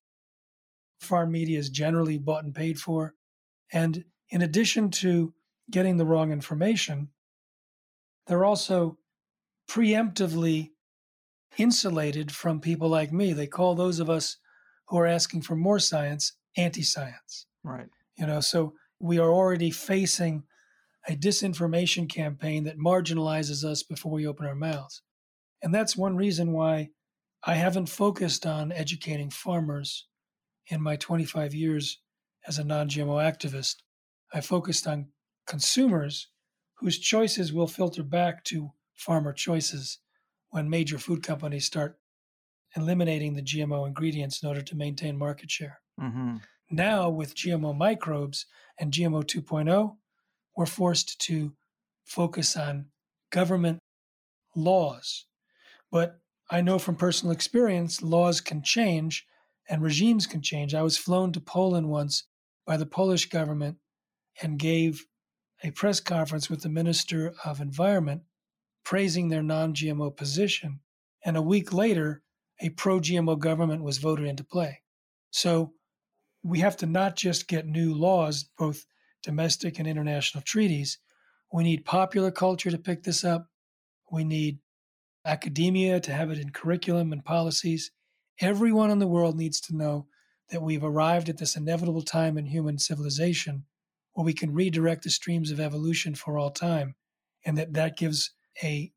Farm 1.00 1.32
media 1.32 1.58
is 1.58 1.68
generally 1.68 2.18
bought 2.18 2.44
and 2.44 2.54
paid 2.54 2.78
for. 2.78 3.14
And 3.72 4.04
in 4.30 4.42
addition 4.42 4.90
to 4.90 5.34
getting 5.70 5.96
the 5.96 6.06
wrong 6.06 6.32
information, 6.32 7.08
they're 8.26 8.44
also 8.44 8.98
preemptively 9.68 10.70
insulated 11.58 12.32
from 12.32 12.60
people 12.60 12.88
like 12.88 13.12
me. 13.12 13.32
They 13.32 13.46
call 13.46 13.74
those 13.74 14.00
of 14.00 14.08
us 14.10 14.36
who 14.88 14.98
are 14.98 15.06
asking 15.06 15.42
for 15.42 15.56
more 15.56 15.78
science 15.78 16.32
anti 16.56 16.82
science. 16.82 17.46
Right. 17.64 17.88
You 18.16 18.26
know, 18.26 18.40
so 18.40 18.74
we 18.98 19.18
are 19.18 19.30
already 19.30 19.70
facing 19.70 20.44
a 21.08 21.16
disinformation 21.16 22.08
campaign 22.08 22.64
that 22.64 22.78
marginalizes 22.78 23.64
us 23.64 23.82
before 23.82 24.12
we 24.12 24.26
open 24.26 24.46
our 24.46 24.54
mouths. 24.54 25.02
And 25.62 25.74
that's 25.74 25.96
one 25.96 26.16
reason 26.16 26.52
why 26.52 26.90
I 27.44 27.54
haven't 27.54 27.86
focused 27.88 28.46
on 28.46 28.70
educating 28.72 29.30
farmers 29.30 30.06
in 30.68 30.80
my 30.80 30.96
25 30.96 31.54
years 31.54 31.98
as 32.46 32.58
a 32.58 32.64
non 32.64 32.88
GMO 32.88 33.20
activist. 33.20 33.76
I 34.32 34.40
focused 34.40 34.86
on 34.86 35.08
consumers 35.46 36.28
whose 36.74 36.98
choices 36.98 37.52
will 37.52 37.66
filter 37.66 38.02
back 38.02 38.44
to 38.44 38.72
farmer 38.94 39.32
choices 39.32 39.98
when 40.52 40.70
major 40.70 40.98
food 40.98 41.22
companies 41.22 41.64
start 41.64 41.98
eliminating 42.76 43.34
the 43.34 43.42
GMO 43.42 43.86
ingredients 43.86 44.42
in 44.42 44.48
order 44.48 44.62
to 44.62 44.76
maintain 44.76 45.18
market 45.18 45.50
share. 45.50 45.80
Mm-hmm. 46.00 46.36
Now, 46.70 47.08
with 47.08 47.34
GMO 47.34 47.76
microbes 47.76 48.46
and 48.78 48.92
GMO 48.92 49.24
2.0, 49.24 49.96
we're 50.56 50.66
forced 50.66 51.18
to 51.22 51.54
focus 52.04 52.56
on 52.56 52.86
government 53.30 53.78
laws. 54.54 55.26
But 55.90 56.18
I 56.50 56.60
know 56.60 56.78
from 56.78 56.96
personal 56.96 57.32
experience, 57.32 58.02
laws 58.02 58.40
can 58.42 58.62
change 58.62 59.26
and 59.68 59.82
regimes 59.82 60.26
can 60.26 60.42
change. 60.42 60.74
I 60.74 60.82
was 60.82 60.98
flown 60.98 61.32
to 61.32 61.40
Poland 61.40 61.88
once 61.88 62.24
by 62.66 62.76
the 62.76 62.86
Polish 62.86 63.28
government 63.30 63.78
and 64.42 64.58
gave 64.58 65.06
a 65.64 65.70
press 65.70 66.00
conference 66.00 66.50
with 66.50 66.62
the 66.62 66.68
Minister 66.68 67.32
of 67.44 67.60
Environment 67.60 68.22
praising 68.84 69.28
their 69.28 69.42
non 69.42 69.74
GMO 69.74 70.16
position. 70.16 70.80
And 71.24 71.36
a 71.36 71.42
week 71.42 71.72
later, 71.72 72.22
a 72.60 72.70
pro 72.70 73.00
GMO 73.00 73.38
government 73.38 73.82
was 73.82 73.98
voted 73.98 74.26
into 74.26 74.44
play. 74.44 74.82
So 75.30 75.72
we 76.42 76.60
have 76.60 76.76
to 76.78 76.86
not 76.86 77.16
just 77.16 77.48
get 77.48 77.66
new 77.66 77.94
laws, 77.94 78.48
both 78.58 78.84
domestic 79.22 79.78
and 79.78 79.86
international 79.88 80.42
treaties. 80.42 80.98
We 81.52 81.64
need 81.64 81.84
popular 81.84 82.30
culture 82.30 82.70
to 82.70 82.78
pick 82.78 83.02
this 83.02 83.24
up. 83.24 83.48
We 84.10 84.24
need 84.24 84.58
academia 85.24 86.00
to 86.00 86.12
have 86.12 86.30
it 86.30 86.38
in 86.38 86.50
curriculum 86.50 87.12
and 87.12 87.24
policies. 87.24 87.90
Everyone 88.40 88.90
in 88.90 88.98
the 88.98 89.06
world 89.06 89.36
needs 89.36 89.60
to 89.62 89.76
know 89.76 90.06
that 90.50 90.62
we've 90.62 90.84
arrived 90.84 91.28
at 91.28 91.38
this 91.38 91.56
inevitable 91.56 92.02
time 92.02 92.36
in 92.36 92.46
human 92.46 92.78
civilization 92.78 93.64
where 94.12 94.24
we 94.24 94.34
can 94.34 94.52
redirect 94.52 95.04
the 95.04 95.10
streams 95.10 95.50
of 95.50 95.60
evolution 95.60 96.14
for 96.14 96.38
all 96.38 96.50
time, 96.50 96.94
and 97.44 97.56
that 97.56 97.72
that 97.74 97.96
gives 97.96 98.32
a 98.62 98.92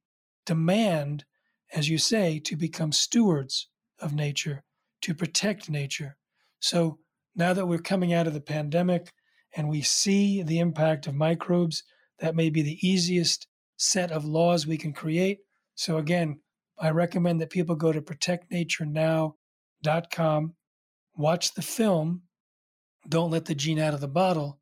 demand, 0.45 1.25
as 1.73 1.89
you 1.89 1.97
say, 1.97 2.39
to 2.39 2.55
become 2.55 2.91
stewards 2.91 3.67
of 3.99 4.13
nature, 4.13 4.63
to 5.01 5.13
protect 5.13 5.69
nature. 5.69 6.17
So 6.59 6.99
now 7.35 7.53
that 7.53 7.67
we're 7.67 7.79
coming 7.79 8.13
out 8.13 8.27
of 8.27 8.33
the 8.33 8.41
pandemic 8.41 9.11
and 9.55 9.69
we 9.69 9.81
see 9.81 10.43
the 10.43 10.59
impact 10.59 11.07
of 11.07 11.15
microbes, 11.15 11.83
that 12.19 12.35
may 12.35 12.49
be 12.49 12.61
the 12.61 12.77
easiest 12.87 13.47
set 13.77 14.11
of 14.11 14.25
laws 14.25 14.65
we 14.65 14.77
can 14.77 14.93
create. 14.93 15.39
So 15.75 15.97
again, 15.97 16.39
I 16.79 16.91
recommend 16.91 17.41
that 17.41 17.49
people 17.49 17.75
go 17.75 17.91
to 17.91 18.01
protectnaturenow.com, 18.01 20.53
watch 21.15 21.53
the 21.53 21.61
film, 21.61 22.21
Don't 23.07 23.31
Let 23.31 23.45
the 23.45 23.55
Gene 23.55 23.79
Out 23.79 23.93
of 23.93 24.01
the 24.01 24.07
Bottle, 24.07 24.59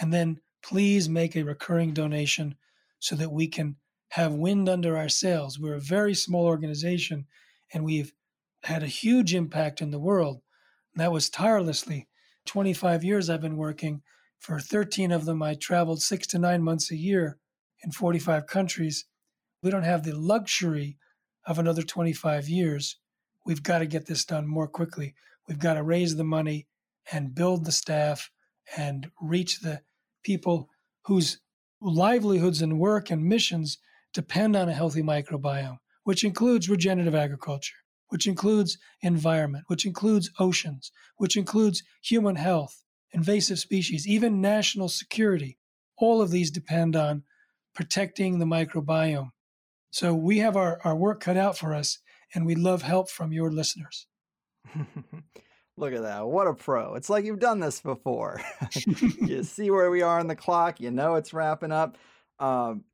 and 0.00 0.12
then 0.12 0.40
please 0.62 1.08
make 1.08 1.36
a 1.36 1.42
recurring 1.42 1.92
donation 1.92 2.54
so 3.00 3.16
that 3.16 3.32
we 3.32 3.48
can 3.48 3.76
have 4.10 4.32
wind 4.32 4.68
under 4.68 4.96
our 4.96 5.08
sails. 5.08 5.58
We're 5.58 5.74
a 5.74 5.80
very 5.80 6.14
small 6.14 6.46
organization 6.46 7.26
and 7.72 7.84
we've 7.84 8.12
had 8.64 8.82
a 8.82 8.86
huge 8.86 9.34
impact 9.34 9.80
in 9.80 9.90
the 9.90 9.98
world. 9.98 10.40
And 10.94 11.02
that 11.02 11.12
was 11.12 11.30
tirelessly. 11.30 12.08
25 12.46 13.04
years 13.04 13.28
I've 13.28 13.40
been 13.40 13.56
working. 13.56 14.02
For 14.38 14.60
13 14.60 15.12
of 15.12 15.24
them, 15.24 15.42
I 15.42 15.54
traveled 15.54 16.00
six 16.00 16.26
to 16.28 16.38
nine 16.38 16.62
months 16.62 16.90
a 16.90 16.96
year 16.96 17.38
in 17.84 17.90
45 17.90 18.46
countries. 18.46 19.04
We 19.62 19.70
don't 19.70 19.82
have 19.82 20.04
the 20.04 20.16
luxury 20.16 20.96
of 21.46 21.58
another 21.58 21.82
25 21.82 22.48
years. 22.48 22.96
We've 23.44 23.62
got 23.62 23.78
to 23.78 23.86
get 23.86 24.06
this 24.06 24.24
done 24.24 24.46
more 24.46 24.68
quickly. 24.68 25.14
We've 25.46 25.58
got 25.58 25.74
to 25.74 25.82
raise 25.82 26.16
the 26.16 26.24
money 26.24 26.66
and 27.10 27.34
build 27.34 27.64
the 27.64 27.72
staff 27.72 28.30
and 28.76 29.10
reach 29.20 29.60
the 29.60 29.80
people 30.22 30.68
whose 31.06 31.40
livelihoods 31.80 32.60
and 32.60 32.78
work 32.78 33.10
and 33.10 33.24
missions 33.24 33.78
depend 34.12 34.56
on 34.56 34.68
a 34.68 34.74
healthy 34.74 35.02
microbiome, 35.02 35.78
which 36.04 36.24
includes 36.24 36.68
regenerative 36.68 37.14
agriculture, 37.14 37.76
which 38.08 38.26
includes 38.26 38.78
environment, 39.02 39.64
which 39.68 39.86
includes 39.86 40.30
oceans, 40.38 40.90
which 41.16 41.36
includes 41.36 41.82
human 42.02 42.36
health, 42.36 42.82
invasive 43.12 43.58
species, 43.58 44.06
even 44.06 44.40
national 44.40 44.88
security. 44.88 45.58
All 45.96 46.22
of 46.22 46.30
these 46.30 46.50
depend 46.50 46.96
on 46.96 47.24
protecting 47.74 48.38
the 48.38 48.44
microbiome. 48.44 49.30
So 49.90 50.14
we 50.14 50.38
have 50.38 50.56
our, 50.56 50.80
our 50.84 50.96
work 50.96 51.20
cut 51.20 51.36
out 51.36 51.56
for 51.56 51.74
us, 51.74 51.98
and 52.34 52.44
we 52.44 52.54
love 52.54 52.82
help 52.82 53.10
from 53.10 53.32
your 53.32 53.50
listeners. 53.50 54.06
Look 55.76 55.94
at 55.94 56.02
that. 56.02 56.26
What 56.26 56.48
a 56.48 56.54
pro. 56.54 56.94
It's 56.94 57.08
like 57.08 57.24
you've 57.24 57.38
done 57.38 57.60
this 57.60 57.80
before. 57.80 58.40
you 59.20 59.44
see 59.44 59.70
where 59.70 59.90
we 59.90 60.02
are 60.02 60.18
on 60.18 60.26
the 60.26 60.34
clock, 60.34 60.80
you 60.80 60.90
know 60.90 61.14
it's 61.14 61.32
wrapping 61.32 61.72
up. 61.72 61.96
Um, 62.40 62.84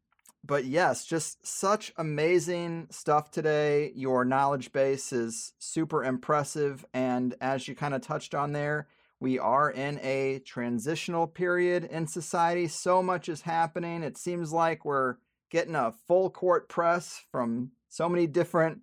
but 0.46 0.66
yes, 0.66 1.06
just 1.06 1.46
such 1.46 1.92
amazing 1.96 2.88
stuff 2.90 3.30
today. 3.30 3.92
Your 3.94 4.24
knowledge 4.24 4.72
base 4.72 5.12
is 5.12 5.54
super 5.58 6.04
impressive. 6.04 6.84
And 6.92 7.34
as 7.40 7.66
you 7.66 7.74
kind 7.74 7.94
of 7.94 8.02
touched 8.02 8.34
on 8.34 8.52
there, 8.52 8.86
we 9.20 9.38
are 9.38 9.70
in 9.70 9.98
a 10.00 10.40
transitional 10.44 11.26
period 11.26 11.84
in 11.84 12.06
society. 12.06 12.68
So 12.68 13.02
much 13.02 13.28
is 13.30 13.42
happening. 13.42 14.02
It 14.02 14.18
seems 14.18 14.52
like 14.52 14.84
we're 14.84 15.16
getting 15.50 15.74
a 15.74 15.94
full 16.06 16.28
court 16.28 16.68
press 16.68 17.22
from 17.32 17.70
so 17.88 18.08
many 18.08 18.26
different 18.26 18.80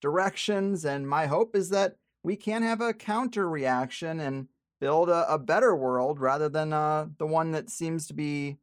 directions. 0.00 0.84
And 0.84 1.08
my 1.08 1.26
hope 1.26 1.54
is 1.54 1.68
that 1.70 1.96
we 2.24 2.34
can 2.34 2.62
have 2.62 2.80
a 2.80 2.94
counter 2.94 3.48
reaction 3.48 4.18
and 4.18 4.48
build 4.80 5.08
a, 5.08 5.32
a 5.32 5.38
better 5.38 5.76
world 5.76 6.18
rather 6.18 6.48
than 6.48 6.72
uh, 6.72 7.06
the 7.18 7.26
one 7.26 7.52
that 7.52 7.70
seems 7.70 8.08
to 8.08 8.14
be 8.14 8.58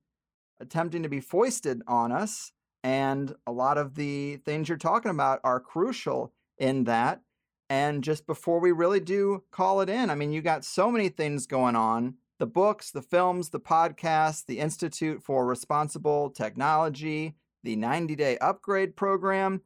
attempting 0.62 1.03
to 1.03 1.09
be 1.09 1.20
foisted 1.20 1.82
on 1.88 2.12
us. 2.12 2.51
And 2.84 3.36
a 3.45 3.51
lot 3.51 3.78
of 3.78 3.95
the 3.95 4.38
things 4.38 4.70
you're 4.70 4.78
talking 4.78 5.12
about 5.12 5.39
are 5.43 5.59
crucial 5.59 6.34
in 6.57 6.86
that. 6.86 7.22
And 7.70 8.03
just 8.03 8.26
before 8.28 8.59
we 8.59 8.72
really 8.72 8.99
do 8.99 9.43
call 9.51 9.82
it 9.82 9.89
in, 9.89 10.09
I 10.09 10.16
mean, 10.16 10.32
you 10.32 10.41
got 10.41 10.66
so 10.66 10.91
many 10.91 11.09
things 11.09 11.47
going 11.47 11.76
on 11.76 12.16
the 12.41 12.47
books, 12.47 12.89
the 12.89 13.03
films, 13.03 13.49
the 13.49 13.59
podcasts, 13.59 14.43
the 14.43 14.57
Institute 14.57 15.22
for 15.22 15.45
Responsible 15.45 16.32
Technology, 16.32 17.36
the 17.64 17.76
90 17.76 18.16
day 18.16 18.38
upgrade 18.39 18.95
program. 18.95 19.62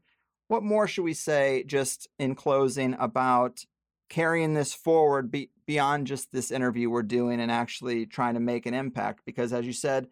What 0.49 0.61
more 0.61 0.85
should 0.85 1.05
we 1.05 1.13
say 1.13 1.63
just 1.65 2.09
in 2.19 2.35
closing 2.35 2.93
about 2.99 3.65
carrying 4.09 4.55
this 4.55 4.73
forward 4.73 5.31
be, 5.31 5.51
beyond 5.65 6.05
just 6.05 6.33
this 6.33 6.51
interview 6.51 6.89
we're 6.89 7.01
doing 7.01 7.39
and 7.39 7.49
actually 7.49 8.05
trying 8.05 8.33
to 8.33 8.41
make 8.41 8.65
an 8.65 8.73
impact? 8.73 9.21
Because 9.25 9.53
as 9.53 9.65
you 9.65 9.73
said, 9.73 10.07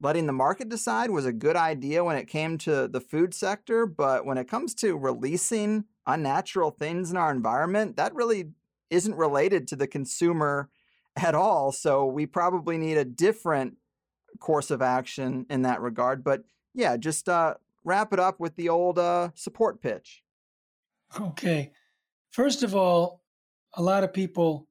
letting 0.00 0.26
the 0.26 0.32
market 0.32 0.68
decide 0.68 1.10
was 1.10 1.26
a 1.26 1.32
good 1.32 1.56
idea 1.56 2.04
when 2.04 2.16
it 2.16 2.28
came 2.28 2.56
to 2.58 2.86
the 2.88 3.00
food 3.00 3.34
sector, 3.34 3.86
but 3.86 4.24
when 4.24 4.38
it 4.38 4.48
comes 4.48 4.74
to 4.74 4.96
releasing 4.96 5.84
unnatural 6.06 6.70
things 6.70 7.10
in 7.10 7.16
our 7.16 7.30
environment, 7.30 7.96
that 7.96 8.14
really 8.14 8.50
isn't 8.90 9.16
related 9.16 9.66
to 9.68 9.76
the 9.76 9.86
consumer 9.86 10.70
at 11.16 11.34
all. 11.34 11.72
So 11.72 12.06
we 12.06 12.26
probably 12.26 12.78
need 12.78 12.96
a 12.96 13.04
different 13.04 13.76
course 14.38 14.70
of 14.70 14.82
action 14.82 15.46
in 15.50 15.62
that 15.62 15.80
regard. 15.80 16.22
But 16.22 16.42
yeah, 16.74 16.96
just 16.96 17.28
uh, 17.28 17.54
wrap 17.84 18.12
it 18.12 18.20
up 18.20 18.38
with 18.38 18.54
the 18.56 18.68
old 18.68 18.98
uh, 18.98 19.30
support 19.34 19.82
pitch. 19.82 20.22
Okay. 21.18 21.72
First 22.30 22.62
of 22.62 22.74
all, 22.74 23.22
a 23.74 23.82
lot 23.82 24.04
of 24.04 24.12
people 24.12 24.68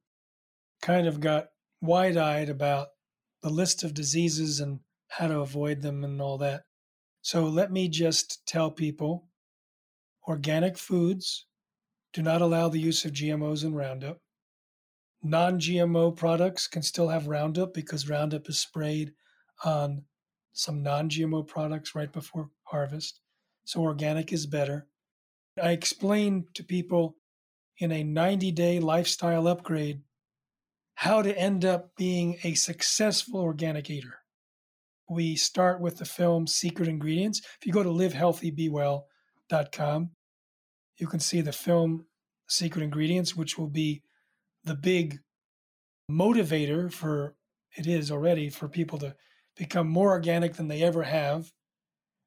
kind 0.80 1.06
of 1.06 1.20
got 1.20 1.48
wide 1.80 2.16
eyed 2.16 2.48
about 2.48 2.88
the 3.42 3.50
list 3.50 3.84
of 3.84 3.94
diseases 3.94 4.60
and 4.60 4.80
how 5.08 5.26
to 5.26 5.40
avoid 5.40 5.82
them 5.82 6.04
and 6.04 6.20
all 6.20 6.38
that. 6.38 6.62
So 7.22 7.44
let 7.46 7.72
me 7.72 7.88
just 7.88 8.46
tell 8.46 8.70
people 8.70 9.26
organic 10.26 10.76
foods 10.76 11.46
do 12.12 12.22
not 12.22 12.42
allow 12.42 12.68
the 12.68 12.80
use 12.80 13.04
of 13.04 13.12
GMOs 13.12 13.64
and 13.64 13.76
Roundup. 13.76 14.18
Non 15.22 15.58
GMO 15.58 16.16
products 16.16 16.66
can 16.66 16.82
still 16.82 17.08
have 17.08 17.26
Roundup 17.26 17.74
because 17.74 18.08
Roundup 18.08 18.48
is 18.48 18.58
sprayed 18.58 19.12
on 19.64 20.04
some 20.52 20.82
non 20.82 21.08
GMO 21.08 21.46
products 21.46 21.94
right 21.94 22.12
before 22.12 22.50
harvest. 22.64 23.20
So 23.64 23.80
organic 23.80 24.32
is 24.32 24.46
better. 24.46 24.86
I 25.62 25.72
explain 25.72 26.46
to 26.54 26.64
people 26.64 27.16
in 27.78 27.92
a 27.92 28.04
90 28.04 28.52
day 28.52 28.80
lifestyle 28.80 29.48
upgrade 29.48 30.00
how 30.94 31.22
to 31.22 31.36
end 31.38 31.64
up 31.64 31.94
being 31.96 32.38
a 32.42 32.54
successful 32.54 33.40
organic 33.40 33.90
eater. 33.90 34.18
We 35.08 35.36
start 35.36 35.80
with 35.80 35.98
the 35.98 36.04
film 36.04 36.46
Secret 36.46 36.88
Ingredients. 36.88 37.40
If 37.60 37.66
you 37.66 37.72
go 37.72 37.82
to 37.82 37.88
livehealthybewell.com, 37.88 40.10
you 40.98 41.06
can 41.06 41.20
see 41.20 41.40
the 41.40 41.52
film 41.52 42.04
Secret 42.46 42.82
Ingredients, 42.82 43.34
which 43.34 43.56
will 43.56 43.68
be 43.68 44.02
the 44.64 44.74
big 44.74 45.20
motivator 46.10 46.92
for 46.92 47.34
it 47.76 47.86
is 47.86 48.10
already 48.10 48.50
for 48.50 48.68
people 48.68 48.98
to 48.98 49.14
become 49.56 49.88
more 49.88 50.10
organic 50.10 50.54
than 50.54 50.68
they 50.68 50.82
ever 50.82 51.04
have. 51.04 51.52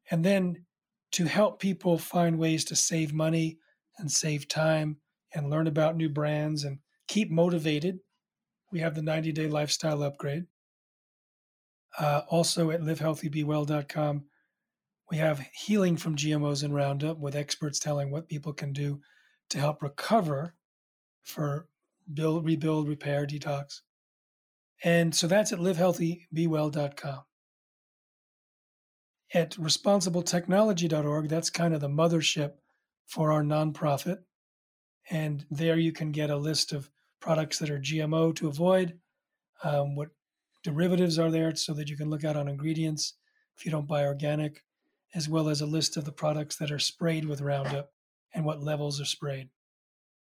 And 0.09 0.23
then 0.23 0.65
to 1.13 1.25
help 1.25 1.59
people 1.59 1.97
find 1.97 2.39
ways 2.39 2.63
to 2.65 2.75
save 2.75 3.13
money 3.13 3.57
and 3.97 4.11
save 4.11 4.47
time 4.47 4.97
and 5.34 5.49
learn 5.49 5.67
about 5.67 5.95
new 5.95 6.09
brands 6.09 6.63
and 6.63 6.79
keep 7.07 7.29
motivated. 7.29 7.99
We 8.71 8.79
have 8.79 8.95
the 8.95 9.01
90 9.01 9.32
day 9.34 9.47
lifestyle 9.47 10.03
upgrade. 10.03 10.45
Uh, 12.00 12.22
also 12.30 12.72
at 12.72 12.82
livehealthybewell.com, 12.82 14.24
we 15.10 15.18
have 15.18 15.46
healing 15.54 15.98
from 15.98 16.16
GMOs 16.16 16.64
and 16.64 16.74
Roundup 16.74 17.20
with 17.20 17.36
experts 17.36 17.80
telling 17.80 18.12
what 18.12 18.30
people 18.30 18.54
can 18.54 18.72
do 18.72 19.02
to 19.50 19.60
help 19.60 19.84
recover 19.84 20.56
for 21.24 21.68
build, 22.14 22.46
rebuild, 22.46 22.88
repair, 22.88 23.28
detox. 23.28 23.82
And 24.84 25.14
so 25.14 25.28
that's 25.28 25.52
at 25.52 25.60
livehealthybewell.com. 25.60 27.20
At 29.34 29.52
responsibletechnology.org, 29.52 31.30
that's 31.30 31.50
kind 31.50 31.74
of 31.74 31.82
the 31.82 31.88
mothership 31.88 32.54
for 33.06 33.32
our 33.32 33.44
nonprofit. 33.44 34.20
And 35.10 35.46
there 35.50 35.78
you 35.78 35.92
can 35.92 36.12
get 36.12 36.30
a 36.30 36.38
list 36.38 36.74
of 36.74 36.89
products 37.20 37.60
that 37.60 37.70
are 37.70 37.80
GMO 37.80 38.36
to 38.36 38.48
avoid, 38.48 39.00
um, 39.64 39.96
what 39.96 40.10
derivatives 40.64 41.18
are 41.20 41.32
there 41.32 41.55
so 41.55 41.74
that 41.74 41.89
you 41.89 41.97
can 41.97 42.09
look 42.09 42.24
out 42.24 42.38
on 42.38 42.47
ingredients 42.47 43.16
if 43.57 43.66
you 43.66 43.72
don't 43.72 43.88
buy 43.88 44.05
organic, 44.05 44.64
as 45.14 45.28
well 45.28 45.49
as 45.49 45.62
a 45.62 45.66
list 45.66 45.97
of 45.97 46.05
the 46.05 46.12
products 46.12 46.55
that 46.57 46.72
are 46.72 46.80
sprayed 46.80 47.26
with 47.26 47.41
Roundup 47.41 47.91
and 48.34 48.45
what 48.45 48.64
levels 48.64 49.01
are 49.01 49.05
sprayed. 49.05 49.49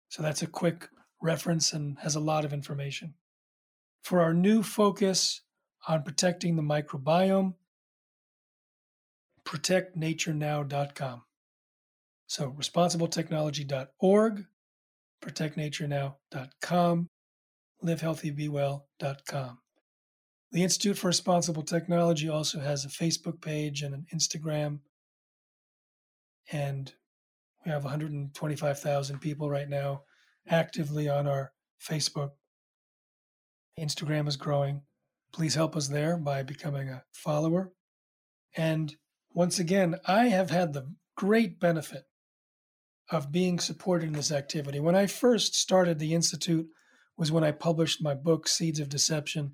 So 0.09 0.21
that's 0.21 0.41
a 0.41 0.47
quick 0.47 0.89
reference 1.21 1.73
and 1.73 1.97
has 1.99 2.15
a 2.15 2.19
lot 2.19 2.45
of 2.45 2.53
information. 2.53 3.15
For 4.03 4.21
our 4.21 4.33
new 4.33 4.61
focus 4.61 5.41
on 5.87 6.03
protecting 6.03 6.55
the 6.55 6.61
microbiome, 6.61 7.53
protectnaturenow.com. 9.45 11.23
So 12.27 12.51
responsibletechnology.org, 12.51 14.45
protectnaturenow.com, 15.23 17.09
livehealthybewell.com. 17.83 19.57
The 20.53 20.61
Institute 20.61 20.99
for 20.99 21.07
Responsible 21.07 21.63
Technology 21.63 22.29
also 22.29 22.59
has 22.59 22.85
a 22.85 22.87
Facebook 22.87 23.41
page 23.41 23.81
and 23.81 23.95
an 23.95 24.05
Instagram. 24.13 24.81
And 26.51 26.93
we 27.65 27.71
have 27.71 27.83
125,000 27.83 29.19
people 29.19 29.49
right 29.49 29.67
now 29.67 30.03
actively 30.47 31.09
on 31.09 31.25
our 31.25 31.53
Facebook. 31.81 32.33
Instagram 33.79 34.27
is 34.27 34.37
growing. 34.37 34.83
Please 35.33 35.55
help 35.55 35.75
us 35.75 35.87
there 35.87 36.17
by 36.17 36.43
becoming 36.43 36.87
a 36.87 37.03
follower. 37.11 37.73
And 38.55 38.95
once 39.31 39.57
again, 39.57 39.95
I 40.05 40.27
have 40.27 40.51
had 40.51 40.73
the 40.73 40.93
great 41.17 41.59
benefit 41.59 42.03
of 43.09 43.31
being 43.31 43.57
supported 43.57 44.05
in 44.05 44.13
this 44.13 44.31
activity. 44.31 44.79
When 44.79 44.95
I 44.95 45.07
first 45.07 45.55
started 45.55 45.97
the 45.97 46.13
Institute 46.13 46.67
was 47.17 47.31
when 47.31 47.43
I 47.43 47.51
published 47.51 48.03
my 48.03 48.13
book, 48.13 48.47
Seeds 48.47 48.79
of 48.79 48.89
Deception. 48.89 49.53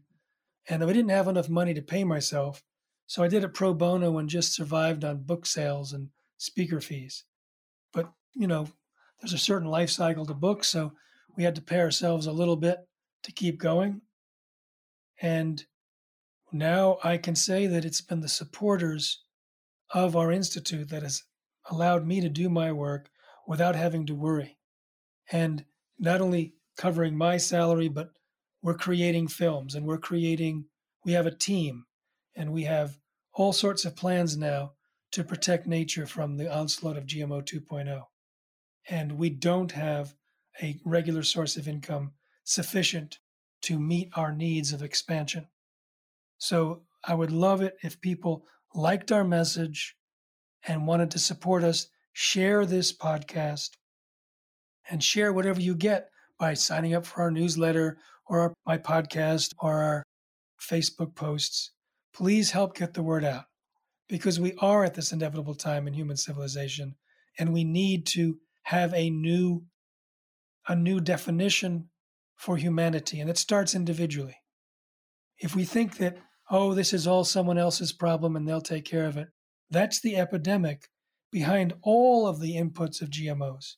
And 0.69 0.83
I 0.83 0.87
didn't 0.87 1.09
have 1.09 1.27
enough 1.27 1.49
money 1.49 1.73
to 1.73 1.81
pay 1.81 2.03
myself. 2.03 2.63
So 3.07 3.23
I 3.23 3.27
did 3.27 3.43
it 3.43 3.55
pro 3.55 3.73
bono 3.73 4.19
and 4.19 4.29
just 4.29 4.53
survived 4.53 5.03
on 5.03 5.23
book 5.23 5.47
sales 5.47 5.91
and 5.93 6.09
speaker 6.37 6.79
fees. 6.79 7.25
But, 7.91 8.11
you 8.35 8.45
know, 8.45 8.67
there's 9.19 9.33
a 9.33 9.39
certain 9.39 9.67
life 9.67 9.89
cycle 9.89 10.27
to 10.27 10.33
books. 10.35 10.67
So 10.67 10.93
we 11.35 11.43
had 11.43 11.55
to 11.55 11.61
pay 11.61 11.79
ourselves 11.79 12.27
a 12.27 12.31
little 12.31 12.55
bit 12.55 12.77
to 13.23 13.31
keep 13.31 13.59
going. 13.59 14.01
And 15.21 15.65
now 16.51 16.99
I 17.03 17.17
can 17.17 17.35
say 17.35 17.65
that 17.65 17.83
it's 17.83 18.01
been 18.01 18.21
the 18.21 18.29
supporters 18.29 19.23
of 19.91 20.15
our 20.15 20.31
institute 20.31 20.89
that 20.89 21.01
has 21.01 21.23
allowed 21.69 22.05
me 22.05 22.21
to 22.21 22.29
do 22.29 22.47
my 22.47 22.71
work 22.71 23.09
without 23.47 23.75
having 23.75 24.05
to 24.05 24.15
worry. 24.15 24.57
And 25.31 25.65
not 25.97 26.21
only 26.21 26.53
covering 26.77 27.17
my 27.17 27.37
salary, 27.37 27.87
but 27.87 28.11
we're 28.61 28.75
creating 28.75 29.27
films 29.27 29.75
and 29.75 29.85
we're 29.85 29.97
creating, 29.97 30.65
we 31.05 31.13
have 31.13 31.25
a 31.25 31.31
team 31.31 31.85
and 32.35 32.51
we 32.51 32.63
have 32.63 32.97
all 33.33 33.53
sorts 33.53 33.85
of 33.85 33.95
plans 33.95 34.37
now 34.37 34.73
to 35.11 35.23
protect 35.23 35.65
nature 35.65 36.05
from 36.05 36.37
the 36.37 36.53
onslaught 36.53 36.97
of 36.97 37.05
GMO 37.05 37.43
2.0. 37.43 38.03
And 38.89 39.17
we 39.17 39.29
don't 39.29 39.71
have 39.71 40.13
a 40.61 40.79
regular 40.83 41.23
source 41.23 41.57
of 41.57 41.67
income 41.67 42.11
sufficient 42.43 43.19
to 43.61 43.79
meet 43.79 44.09
our 44.15 44.31
needs 44.31 44.73
of 44.73 44.81
expansion. 44.81 45.47
So 46.37 46.83
I 47.03 47.13
would 47.13 47.31
love 47.31 47.61
it 47.61 47.77
if 47.83 48.01
people 48.01 48.45
liked 48.73 49.11
our 49.11 49.23
message 49.23 49.95
and 50.67 50.87
wanted 50.87 51.11
to 51.11 51.19
support 51.19 51.63
us, 51.63 51.87
share 52.13 52.65
this 52.65 52.95
podcast 52.95 53.71
and 54.89 55.03
share 55.03 55.31
whatever 55.31 55.61
you 55.61 55.75
get 55.75 56.09
by 56.39 56.53
signing 56.53 56.93
up 56.93 57.05
for 57.05 57.21
our 57.21 57.31
newsletter 57.31 57.97
or 58.29 58.39
our, 58.39 58.53
my 58.65 58.77
podcast 58.77 59.53
or 59.59 59.81
our 59.81 60.03
Facebook 60.61 61.15
posts. 61.15 61.71
Please 62.13 62.51
help 62.51 62.75
get 62.75 62.93
the 62.93 63.03
word 63.03 63.25
out 63.25 63.45
because 64.07 64.39
we 64.39 64.53
are 64.59 64.83
at 64.83 64.93
this 64.93 65.11
inevitable 65.11 65.55
time 65.55 65.87
in 65.87 65.93
human 65.93 66.17
civilization 66.17 66.95
and 67.37 67.51
we 67.51 67.63
need 67.63 68.05
to 68.05 68.37
have 68.63 68.93
a 68.93 69.09
new 69.09 69.63
a 70.67 70.75
new 70.75 70.99
definition 70.99 71.89
for 72.35 72.57
humanity 72.57 73.19
and 73.19 73.29
it 73.29 73.37
starts 73.37 73.73
individually. 73.73 74.37
If 75.39 75.55
we 75.55 75.63
think 75.63 75.97
that 75.97 76.17
oh 76.51 76.73
this 76.73 76.93
is 76.93 77.07
all 77.07 77.23
someone 77.23 77.57
else's 77.57 77.91
problem 77.91 78.35
and 78.35 78.47
they'll 78.47 78.61
take 78.61 78.85
care 78.85 79.05
of 79.05 79.17
it, 79.17 79.29
that's 79.69 79.99
the 79.99 80.15
epidemic 80.17 80.87
behind 81.31 81.73
all 81.81 82.27
of 82.27 82.39
the 82.39 82.55
inputs 82.55 83.01
of 83.01 83.09
GMOs. 83.09 83.75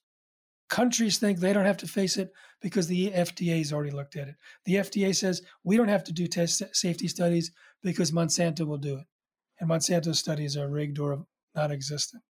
Countries 0.72 1.20
think 1.20 1.40
they 1.40 1.52
don't 1.52 1.66
have 1.66 1.78
to 1.78 1.88
face 1.88 2.16
it 2.16 2.32
because 2.62 2.88
the 2.88 3.12
FDA 3.12 3.58
has 3.58 3.74
already 3.74 3.92
looked 3.92 4.16
at 4.16 4.30
it. 4.30 4.36
The 4.64 4.76
FDA 4.76 5.14
says 5.14 5.42
we 5.66 5.76
don't 5.76 5.90
have 5.90 6.06
to 6.06 6.14
do 6.14 6.28
test 6.28 6.64
safety 6.72 7.10
studies 7.10 7.52
because 7.84 8.12
Monsanto 8.12 8.66
will 8.66 8.78
do 8.78 8.96
it. 8.96 9.06
And 9.60 9.70
Monsanto 9.70 10.16
studies 10.16 10.56
are 10.56 10.70
rigged 10.70 10.98
or 10.98 11.26
non 11.56 11.74
existent. 11.74 12.24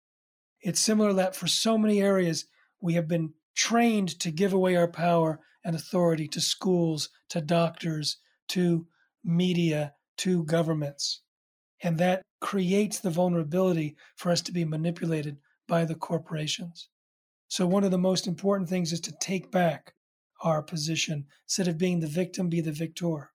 It's 0.63 0.81
similar 0.81 1.13
that 1.13 1.37
for 1.37 1.49
so 1.49 1.77
many 1.77 2.01
areas, 2.01 2.47
we 2.81 2.95
have 2.95 3.07
been 3.07 3.35
trained 3.55 4.19
to 4.21 4.31
give 4.31 4.55
away 4.55 4.75
our 4.75 4.89
power 4.89 5.41
and 5.63 5.77
authority 5.77 6.27
to 6.29 6.41
schools, 6.41 7.11
to 7.29 7.43
doctors, 7.43 8.17
to 8.49 8.87
media, 9.23 9.93
to 10.17 10.45
governments. 10.45 11.21
And 11.83 11.99
that 11.99 12.23
creates 12.41 13.01
the 13.01 13.11
vulnerability 13.11 13.97
for 14.17 14.33
us 14.33 14.41
to 14.43 14.53
be 14.53 14.65
manipulated 14.65 15.37
by 15.69 15.85
the 15.85 15.95
corporations. 15.95 16.89
So, 17.51 17.67
one 17.67 17.83
of 17.83 17.91
the 17.91 17.99
most 17.99 18.29
important 18.29 18.69
things 18.69 18.93
is 18.93 19.01
to 19.01 19.13
take 19.21 19.51
back 19.51 19.95
our 20.45 20.63
position. 20.63 21.27
Instead 21.47 21.67
of 21.67 21.79
being 21.79 21.99
the 21.99 22.07
victim, 22.07 22.49
be 22.49 22.61
the 22.61 22.71
victor. 22.71 23.33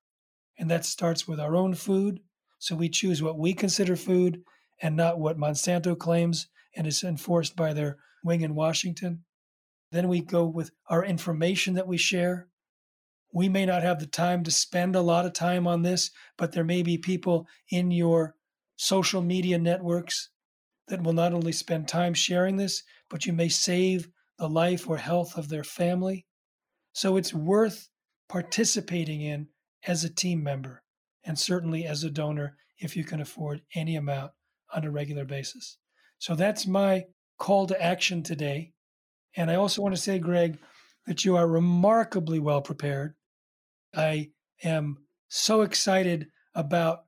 And 0.58 0.70
that 0.70 0.86
starts 0.86 1.28
with 1.28 1.38
our 1.38 1.54
own 1.54 1.74
food. 1.74 2.20
So, 2.58 2.74
we 2.74 2.88
choose 2.88 3.22
what 3.22 3.38
we 3.38 3.52
consider 3.52 3.94
food 3.94 4.42
and 4.80 4.96
not 4.96 5.18
what 5.18 5.36
Monsanto 5.36 5.98
claims 5.98 6.48
and 6.74 6.86
is 6.86 7.04
enforced 7.04 7.56
by 7.56 7.74
their 7.74 7.98
wing 8.24 8.40
in 8.40 8.54
Washington. 8.54 9.24
Then 9.92 10.08
we 10.08 10.22
go 10.22 10.46
with 10.46 10.70
our 10.88 11.04
information 11.04 11.74
that 11.74 11.86
we 11.86 11.98
share. 11.98 12.48
We 13.34 13.50
may 13.50 13.66
not 13.66 13.82
have 13.82 13.98
the 13.98 14.06
time 14.06 14.44
to 14.44 14.50
spend 14.50 14.96
a 14.96 15.02
lot 15.02 15.26
of 15.26 15.34
time 15.34 15.66
on 15.66 15.82
this, 15.82 16.10
but 16.38 16.52
there 16.52 16.64
may 16.64 16.82
be 16.82 16.96
people 16.96 17.46
in 17.70 17.90
your 17.90 18.34
social 18.76 19.20
media 19.20 19.58
networks 19.58 20.30
that 20.88 21.02
will 21.02 21.12
not 21.12 21.32
only 21.32 21.52
spend 21.52 21.88
time 21.88 22.14
sharing 22.14 22.56
this, 22.56 22.82
but 23.10 23.26
you 23.26 23.32
may 23.32 23.48
save 23.48 24.08
the 24.38 24.48
life 24.48 24.88
or 24.88 24.96
health 24.98 25.36
of 25.36 25.48
their 25.48 25.64
family. 25.64 26.26
So 26.92 27.16
it's 27.16 27.34
worth 27.34 27.88
participating 28.28 29.20
in 29.22 29.48
as 29.86 30.04
a 30.04 30.12
team 30.12 30.42
member 30.42 30.82
and 31.24 31.38
certainly 31.38 31.84
as 31.84 32.04
a 32.04 32.10
donor 32.10 32.56
if 32.78 32.96
you 32.96 33.04
can 33.04 33.20
afford 33.20 33.62
any 33.74 33.96
amount 33.96 34.32
on 34.74 34.84
a 34.84 34.90
regular 34.90 35.24
basis. 35.24 35.78
So 36.18 36.34
that's 36.34 36.66
my 36.66 37.04
call 37.38 37.66
to 37.66 37.82
action 37.82 38.22
today. 38.22 38.72
And 39.36 39.50
I 39.50 39.56
also 39.56 39.82
want 39.82 39.94
to 39.94 40.00
say, 40.00 40.18
Greg, 40.18 40.58
that 41.06 41.24
you 41.24 41.36
are 41.36 41.46
remarkably 41.46 42.38
well 42.38 42.62
prepared. 42.62 43.14
I 43.94 44.30
am 44.62 44.98
so 45.28 45.62
excited 45.62 46.28
about 46.54 47.05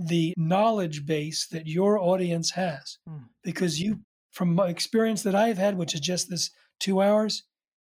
the 0.00 0.32
knowledge 0.36 1.04
base 1.04 1.46
that 1.48 1.66
your 1.66 1.98
audience 1.98 2.50
has 2.52 2.98
mm. 3.06 3.22
because 3.44 3.80
you, 3.80 4.00
from 4.30 4.54
my 4.54 4.68
experience 4.68 5.22
that 5.22 5.34
I've 5.34 5.58
had, 5.58 5.76
which 5.76 5.94
is 5.94 6.00
just 6.00 6.30
this 6.30 6.50
two 6.78 7.02
hours, 7.02 7.44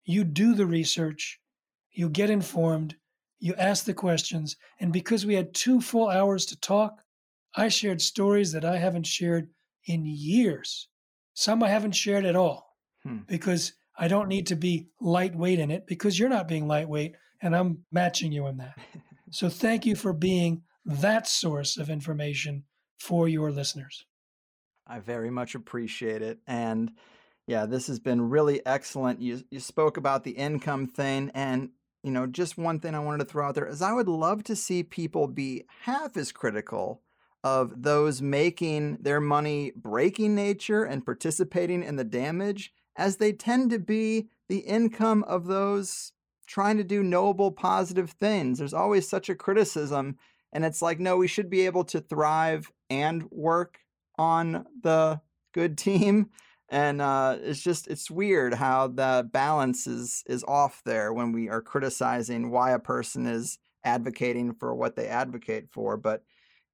you 0.05 0.25
do 0.25 0.55
the 0.55 0.67
research, 0.67 1.39
you 1.93 2.09
get 2.09 2.31
informed, 2.31 2.97
you 3.39 3.55
ask 3.57 3.85
the 3.85 3.93
questions. 3.93 4.57
And 4.81 4.91
because 4.91 5.27
we 5.27 5.35
had 5.35 5.55
two 5.55 5.83
full 5.83 6.09
hours 6.09 6.47
to 6.47 6.59
talk, 6.59 7.03
I 7.55 7.69
shared 7.69 8.01
stories 8.01 8.53
that 8.53 8.65
I 8.65 8.79
haven't 8.79 9.07
shared 9.07 9.51
in 9.85 10.07
years. 10.07 10.89
Some 11.35 11.63
I 11.63 11.69
haven't 11.69 11.93
shared 11.93 12.25
at 12.25 12.37
all 12.37 12.75
hmm. 13.03 13.19
because 13.27 13.75
I 13.99 14.09
don't 14.09 14.29
need 14.29 14.47
to 14.47 14.57
be 14.57 14.89
lightweight 15.01 15.59
in 15.59 15.71
it 15.71 15.87
because 15.87 16.19
you're 16.19 16.29
not 16.29 16.49
being 16.49 16.67
lightweight 16.67 17.17
and 17.43 17.55
I'm 17.55 17.85
matching 17.93 18.33
you 18.33 18.47
in 18.47 18.57
that. 18.59 18.79
so 19.31 19.51
thank 19.51 19.85
you 19.85 19.95
for 19.95 20.15
being 20.15 20.63
that 20.89 21.29
source 21.29 21.77
of 21.77 21.91
information 21.91 22.65
for 22.99 23.29
your 23.29 23.53
listeners. 23.53 24.07
I 24.87 24.99
very 24.99 25.31
much 25.31 25.55
appreciate 25.55 26.23
it. 26.23 26.39
And 26.47 26.93
yeah, 27.47 27.67
this 27.67 27.87
has 27.87 28.01
been 28.01 28.31
really 28.31 28.65
excellent. 28.67 29.21
You 29.21 29.43
you 29.51 29.61
spoke 29.61 29.97
about 29.97 30.25
the 30.25 30.33
income 30.33 30.87
thing 30.87 31.31
and 31.35 31.71
you 32.03 32.13
know, 32.13 32.27
just 32.27 32.57
one 32.57 32.79
thing 32.79 32.95
I 32.95 33.01
wanted 33.01 33.19
to 33.19 33.25
throw 33.25 33.47
out 33.47 33.55
there 33.55 33.67
is 33.67 33.83
I 33.83 33.93
would 33.93 34.09
love 34.09 34.45
to 34.45 34.57
see 34.57 34.83
people 34.83 35.27
be 35.27 35.65
half 35.83 36.17
as 36.17 36.33
critical 36.33 37.03
of 37.45 37.83
those 37.83 38.23
making 38.23 38.99
their 39.01 39.21
money 39.21 39.73
breaking 39.77 40.35
nature 40.35 40.85
and 40.85 41.05
participating 41.05 41.83
in 41.83 41.97
the 41.97 42.05
damage 42.05 42.73
as 42.97 43.17
they 43.17 43.33
tend 43.33 43.71
to 43.71 43.79
be 43.79 44.29
the 44.49 44.61
income 44.61 45.25
of 45.25 45.47
those 45.47 46.13
trying 46.47 46.79
to 46.79 46.85
do 46.85 47.03
noble, 47.03 47.53
positive 47.53 48.11
things. 48.13 48.59
There's 48.59 48.75
always 48.75 49.09
such 49.09 49.29
a 49.29 49.35
criticism. 49.35 50.17
And 50.53 50.65
it's 50.65 50.83
like, 50.83 50.99
no, 50.99 51.17
we 51.17 51.29
should 51.29 51.51
be 51.51 51.67
able 51.67 51.85
to 51.85 52.01
thrive 52.01 52.71
and 52.91 53.31
work 53.31 53.79
on 54.19 54.67
the 54.83 55.21
good 55.53 55.79
team. 55.79 56.31
And 56.69 57.01
uh, 57.01 57.39
it's 57.41 57.63
just 57.63 57.89
it's 57.89 58.11
weird 58.11 58.55
how 58.55 58.89
the 58.89 59.29
balance 59.33 59.87
is 59.87 60.23
is 60.27 60.45
off 60.45 60.83
there 60.85 61.13
when 61.13 61.33
we 61.33 61.49
are 61.49 61.63
criticizing 61.63 62.51
why 62.51 62.73
a 62.73 62.79
person 62.79 63.27
is 63.27 63.59
advocating 63.85 64.53
for 64.53 64.75
what 64.75 64.97
they 64.97 65.07
advocate 65.07 65.69
for 65.71 65.97
but 65.97 66.25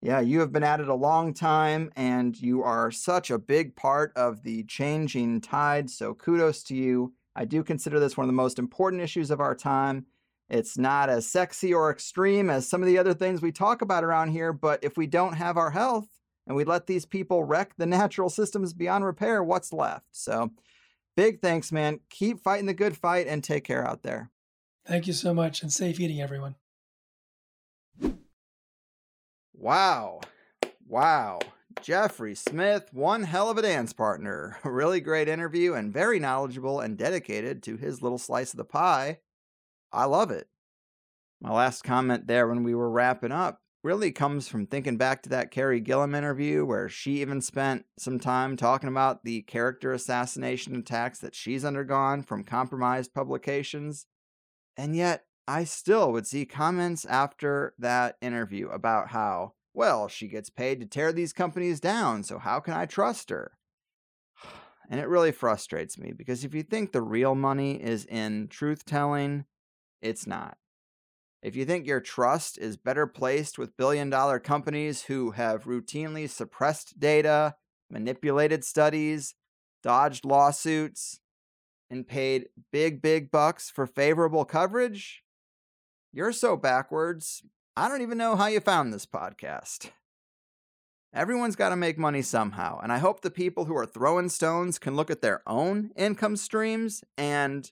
yeah 0.01 0.19
you 0.19 0.41
have 0.41 0.51
been 0.51 0.65
at 0.65 0.81
it 0.81 0.89
a 0.89 0.95
long 0.95 1.33
time 1.33 1.93
and 1.95 2.41
you 2.41 2.63
are 2.63 2.91
such 2.91 3.31
a 3.31 3.39
big 3.39 3.77
part 3.77 4.11
of 4.17 4.43
the 4.43 4.65
changing 4.65 5.41
tide 5.41 5.89
so 5.89 6.15
kudos 6.15 6.63
to 6.65 6.75
you. 6.75 7.13
I 7.37 7.45
do 7.45 7.63
consider 7.63 8.01
this 8.01 8.17
one 8.17 8.25
of 8.25 8.29
the 8.29 8.33
most 8.33 8.59
important 8.59 9.03
issues 9.03 9.31
of 9.31 9.41
our 9.41 9.55
time 9.55 10.07
it's 10.49 10.77
not 10.77 11.09
as 11.09 11.27
sexy 11.27 11.73
or 11.73 11.91
extreme 11.91 12.51
as 12.51 12.69
some 12.69 12.83
of 12.83 12.87
the 12.87 12.99
other 12.99 13.15
things 13.15 13.41
we 13.41 13.53
talk 13.53 13.83
about 13.83 14.05
around 14.05 14.29
here 14.31 14.53
but 14.53 14.83
if 14.83 14.97
we 14.97 15.07
don't 15.07 15.35
have 15.35 15.57
our 15.57 15.71
health 15.71 16.09
and 16.47 16.57
we 16.57 16.65
let 16.65 16.87
these 16.87 17.07
people 17.07 17.45
wreck 17.45 17.75
the 17.77 17.87
natural 17.87 18.29
systems 18.29 18.73
beyond 18.73 19.05
repair, 19.05 19.43
what's 19.43 19.73
left? 19.73 20.07
So, 20.13 20.51
big 21.17 21.41
thanks, 21.41 21.73
man. 21.73 22.01
Keep 22.11 22.41
fighting 22.41 22.67
the 22.67 22.75
good 22.75 22.97
fight 22.97 23.27
and 23.27 23.43
take 23.43 23.65
care 23.65 23.87
out 23.87 24.03
there. 24.03 24.31
Thank 24.87 25.07
you 25.07 25.13
so 25.13 25.33
much 25.33 25.63
and 25.63 25.73
safe 25.73 25.99
eating, 25.99 26.21
everyone. 26.21 26.57
Wow. 29.55 30.21
Wow. 30.87 31.41
Jeffrey 31.81 32.35
Smith, 32.35 32.93
one 32.93 33.23
hell 33.23 33.49
of 33.49 33.57
a 33.57 33.63
dance 33.63 33.93
partner. 33.93 34.59
Really 34.65 35.01
great 35.01 35.29
interview 35.29 35.73
and 35.73 35.93
very 35.93 36.19
knowledgeable 36.19 36.81
and 36.81 36.99
dedicated 36.99 37.63
to 37.63 37.77
his 37.77 38.03
little 38.03 38.19
slice 38.19 38.53
of 38.53 38.59
the 38.59 38.65
pie. 38.65 39.21
I 39.95 40.05
love 40.07 40.31
it. 40.31 40.49
My 41.41 41.53
last 41.53 41.83
comment 41.83 42.27
there 42.27 42.49
when 42.49 42.65
we 42.65 42.75
were 42.75 42.91
wrapping 42.91 43.33
up 43.33 43.61
really 43.85 44.11
comes 44.11 44.49
from 44.49 44.67
thinking 44.67 44.97
back 44.97 45.23
to 45.23 45.29
that 45.29 45.51
Carey 45.51 45.81
Gillam 45.81 46.17
interview 46.17 46.65
where 46.65 46.89
she 46.89 47.21
even 47.21 47.43
spent 47.43 47.85
some 47.99 48.19
time 48.19 48.57
talking 48.57 48.89
about 48.89 49.25
the 49.25 49.43
character 49.43 49.93
assassination 49.93 50.75
attacks 50.75 51.19
that 51.19 51.35
she's 51.35 51.67
undergone 51.67 52.23
from 52.23 52.45
compromised 52.45 53.13
publications. 53.13 54.07
And 54.77 54.97
yet, 54.97 55.27
I 55.47 55.65
still 55.65 56.13
would 56.13 56.27
see 56.27 56.47
comments 56.47 57.05
after 57.05 57.75
that 57.79 58.17
interview 58.23 58.69
about 58.71 59.09
how, 59.09 59.53
well, 59.75 60.09
she 60.09 60.29
gets 60.29 60.49
paid 60.49 60.81
to 60.81 60.87
tear 60.87 61.13
these 61.13 61.35
companies 61.35 61.79
down, 61.79 62.23
so 62.23 62.39
how 62.39 62.61
can 62.61 62.73
I 62.73 62.87
trust 62.87 63.31
her? 63.31 63.53
And 64.91 65.01
it 65.01 65.09
really 65.09 65.33
frustrates 65.33 65.97
me 65.97 66.13
because 66.13 66.45
if 66.45 66.53
you 66.53 66.63
think 66.63 66.93
the 66.93 67.01
real 67.01 67.35
money 67.35 67.83
is 67.83 68.05
in 68.05 68.49
truth 68.49 68.85
telling, 68.85 69.47
it's 70.05 70.27
not. 70.27 70.59
If 71.43 71.57
you 71.57 71.65
think 71.65 71.87
your 71.87 72.01
trust 72.01 72.59
is 72.59 72.77
better 72.77 73.07
placed 73.07 73.59
with 73.59 73.77
billion 73.77 74.11
dollar 74.11 74.39
companies 74.39 75.03
who 75.05 75.33
have 75.33 75.65
routinely 75.65 76.29
suppressed 76.29 76.99
data, 77.01 77.57
manipulated 77.91 78.65
studies, 78.65 79.35
dodged 79.83 80.25
lawsuits, 80.25 81.21
and 81.91 82.07
paid 82.07 82.49
big, 82.73 83.03
big 83.03 83.31
bucks 83.31 83.71
for 83.71 83.87
favorable 83.87 84.45
coverage, 84.45 85.23
you're 86.13 86.33
so 86.33 86.57
backwards. 86.57 87.43
I 87.77 87.89
don't 87.89 88.03
even 88.03 88.19
know 88.19 88.37
how 88.37 88.47
you 88.47 88.61
found 88.61 88.93
this 88.93 89.07
podcast. 89.07 89.91
Everyone's 91.13 91.57
got 91.57 91.69
to 91.69 91.77
make 91.77 91.99
money 91.99 92.23
somehow, 92.23 92.81
and 92.83 92.91
I 92.93 92.99
hope 92.99 93.21
the 93.21 93.31
people 93.31 93.67
who 93.67 93.77
are 93.77 93.87
throwing 93.87 94.29
stones 94.29 94.79
can 94.79 94.97
look 94.97 95.11
at 95.11 95.23
their 95.23 95.43
own 95.47 95.91
income 95.97 96.37
streams 96.37 97.05
and 97.17 97.71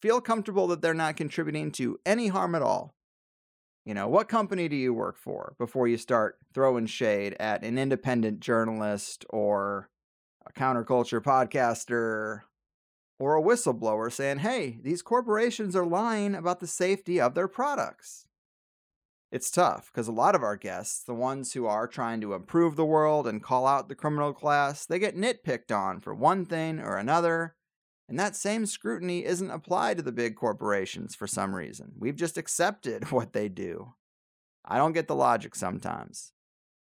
feel 0.00 0.20
comfortable 0.20 0.66
that 0.68 0.82
they're 0.82 0.94
not 0.94 1.16
contributing 1.16 1.70
to 1.72 1.98
any 2.04 2.28
harm 2.28 2.54
at 2.54 2.62
all. 2.62 2.94
You 3.84 3.94
know, 3.94 4.08
what 4.08 4.28
company 4.28 4.68
do 4.68 4.76
you 4.76 4.92
work 4.92 5.16
for 5.16 5.54
before 5.58 5.88
you 5.88 5.96
start 5.96 6.38
throwing 6.54 6.86
shade 6.86 7.34
at 7.40 7.64
an 7.64 7.78
independent 7.78 8.40
journalist 8.40 9.24
or 9.30 9.88
a 10.46 10.52
counterculture 10.52 11.20
podcaster 11.20 12.42
or 13.18 13.36
a 13.36 13.42
whistleblower 13.42 14.12
saying, 14.12 14.38
hey, 14.38 14.78
these 14.82 15.02
corporations 15.02 15.74
are 15.74 15.86
lying 15.86 16.34
about 16.34 16.60
the 16.60 16.66
safety 16.66 17.20
of 17.20 17.34
their 17.34 17.48
products? 17.48 18.26
It's 19.32 19.50
tough 19.50 19.90
because 19.92 20.08
a 20.08 20.12
lot 20.12 20.34
of 20.34 20.42
our 20.42 20.56
guests, 20.56 21.04
the 21.04 21.14
ones 21.14 21.52
who 21.52 21.66
are 21.66 21.86
trying 21.86 22.20
to 22.20 22.34
improve 22.34 22.76
the 22.76 22.84
world 22.84 23.28
and 23.28 23.42
call 23.42 23.66
out 23.66 23.88
the 23.88 23.94
criminal 23.94 24.32
class, 24.32 24.84
they 24.84 24.98
get 24.98 25.16
nitpicked 25.16 25.74
on 25.74 26.00
for 26.00 26.14
one 26.14 26.46
thing 26.46 26.80
or 26.80 26.96
another 26.96 27.54
and 28.10 28.18
that 28.18 28.34
same 28.34 28.66
scrutiny 28.66 29.24
isn't 29.24 29.52
applied 29.52 29.96
to 29.96 30.02
the 30.02 30.10
big 30.10 30.34
corporations 30.34 31.14
for 31.14 31.28
some 31.28 31.54
reason. 31.54 31.92
We've 31.96 32.16
just 32.16 32.36
accepted 32.36 33.04
what 33.12 33.32
they 33.32 33.48
do. 33.48 33.94
I 34.64 34.78
don't 34.78 34.92
get 34.92 35.06
the 35.06 35.14
logic 35.14 35.54
sometimes. 35.54 36.32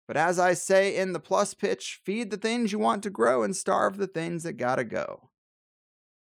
But 0.08 0.16
as 0.16 0.40
I 0.40 0.54
say 0.54 0.96
in 0.96 1.12
the 1.12 1.20
plus 1.20 1.54
pitch, 1.54 2.00
feed 2.04 2.30
the 2.30 2.36
things 2.36 2.72
you 2.72 2.80
want 2.80 3.04
to 3.04 3.10
grow 3.10 3.44
and 3.44 3.54
starve 3.54 3.96
the 3.96 4.08
things 4.08 4.42
that 4.42 4.54
gotta 4.54 4.82
go. 4.82 5.30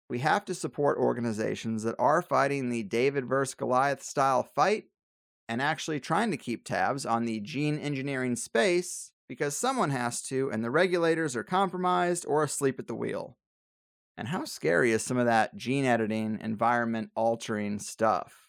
We 0.09 0.21
have 0.21 0.45
to 0.45 0.55
support 0.55 0.99
organizations 0.99 1.83
that 1.83 1.97
are 1.99 2.23
fighting 2.23 2.71
the 2.71 2.85
David 2.85 3.27
versus 3.27 3.55
Goliath 3.55 4.05
style 4.05 4.45
fight 4.45 4.85
and 5.49 5.61
actually 5.61 5.99
trying 5.99 6.31
to 6.31 6.37
keep 6.37 6.65
tabs 6.65 7.05
on 7.05 7.25
the 7.25 7.41
gene 7.41 7.77
engineering 7.77 8.37
space 8.37 9.11
because 9.29 9.57
someone 9.57 9.91
has 9.91 10.23
to, 10.23 10.49
and 10.49 10.63
the 10.63 10.71
regulators 10.71 11.35
are 11.35 11.43
compromised 11.43 12.25
or 12.29 12.45
asleep 12.45 12.79
at 12.79 12.87
the 12.87 12.95
wheel. 12.95 13.37
And 14.17 14.29
how 14.29 14.45
scary 14.45 14.93
is 14.93 15.03
some 15.03 15.19
of 15.19 15.27
that 15.27 15.57
gene 15.57 15.85
editing, 15.85 16.39
environment 16.43 17.11
altering 17.15 17.79
stuff? 17.79 18.47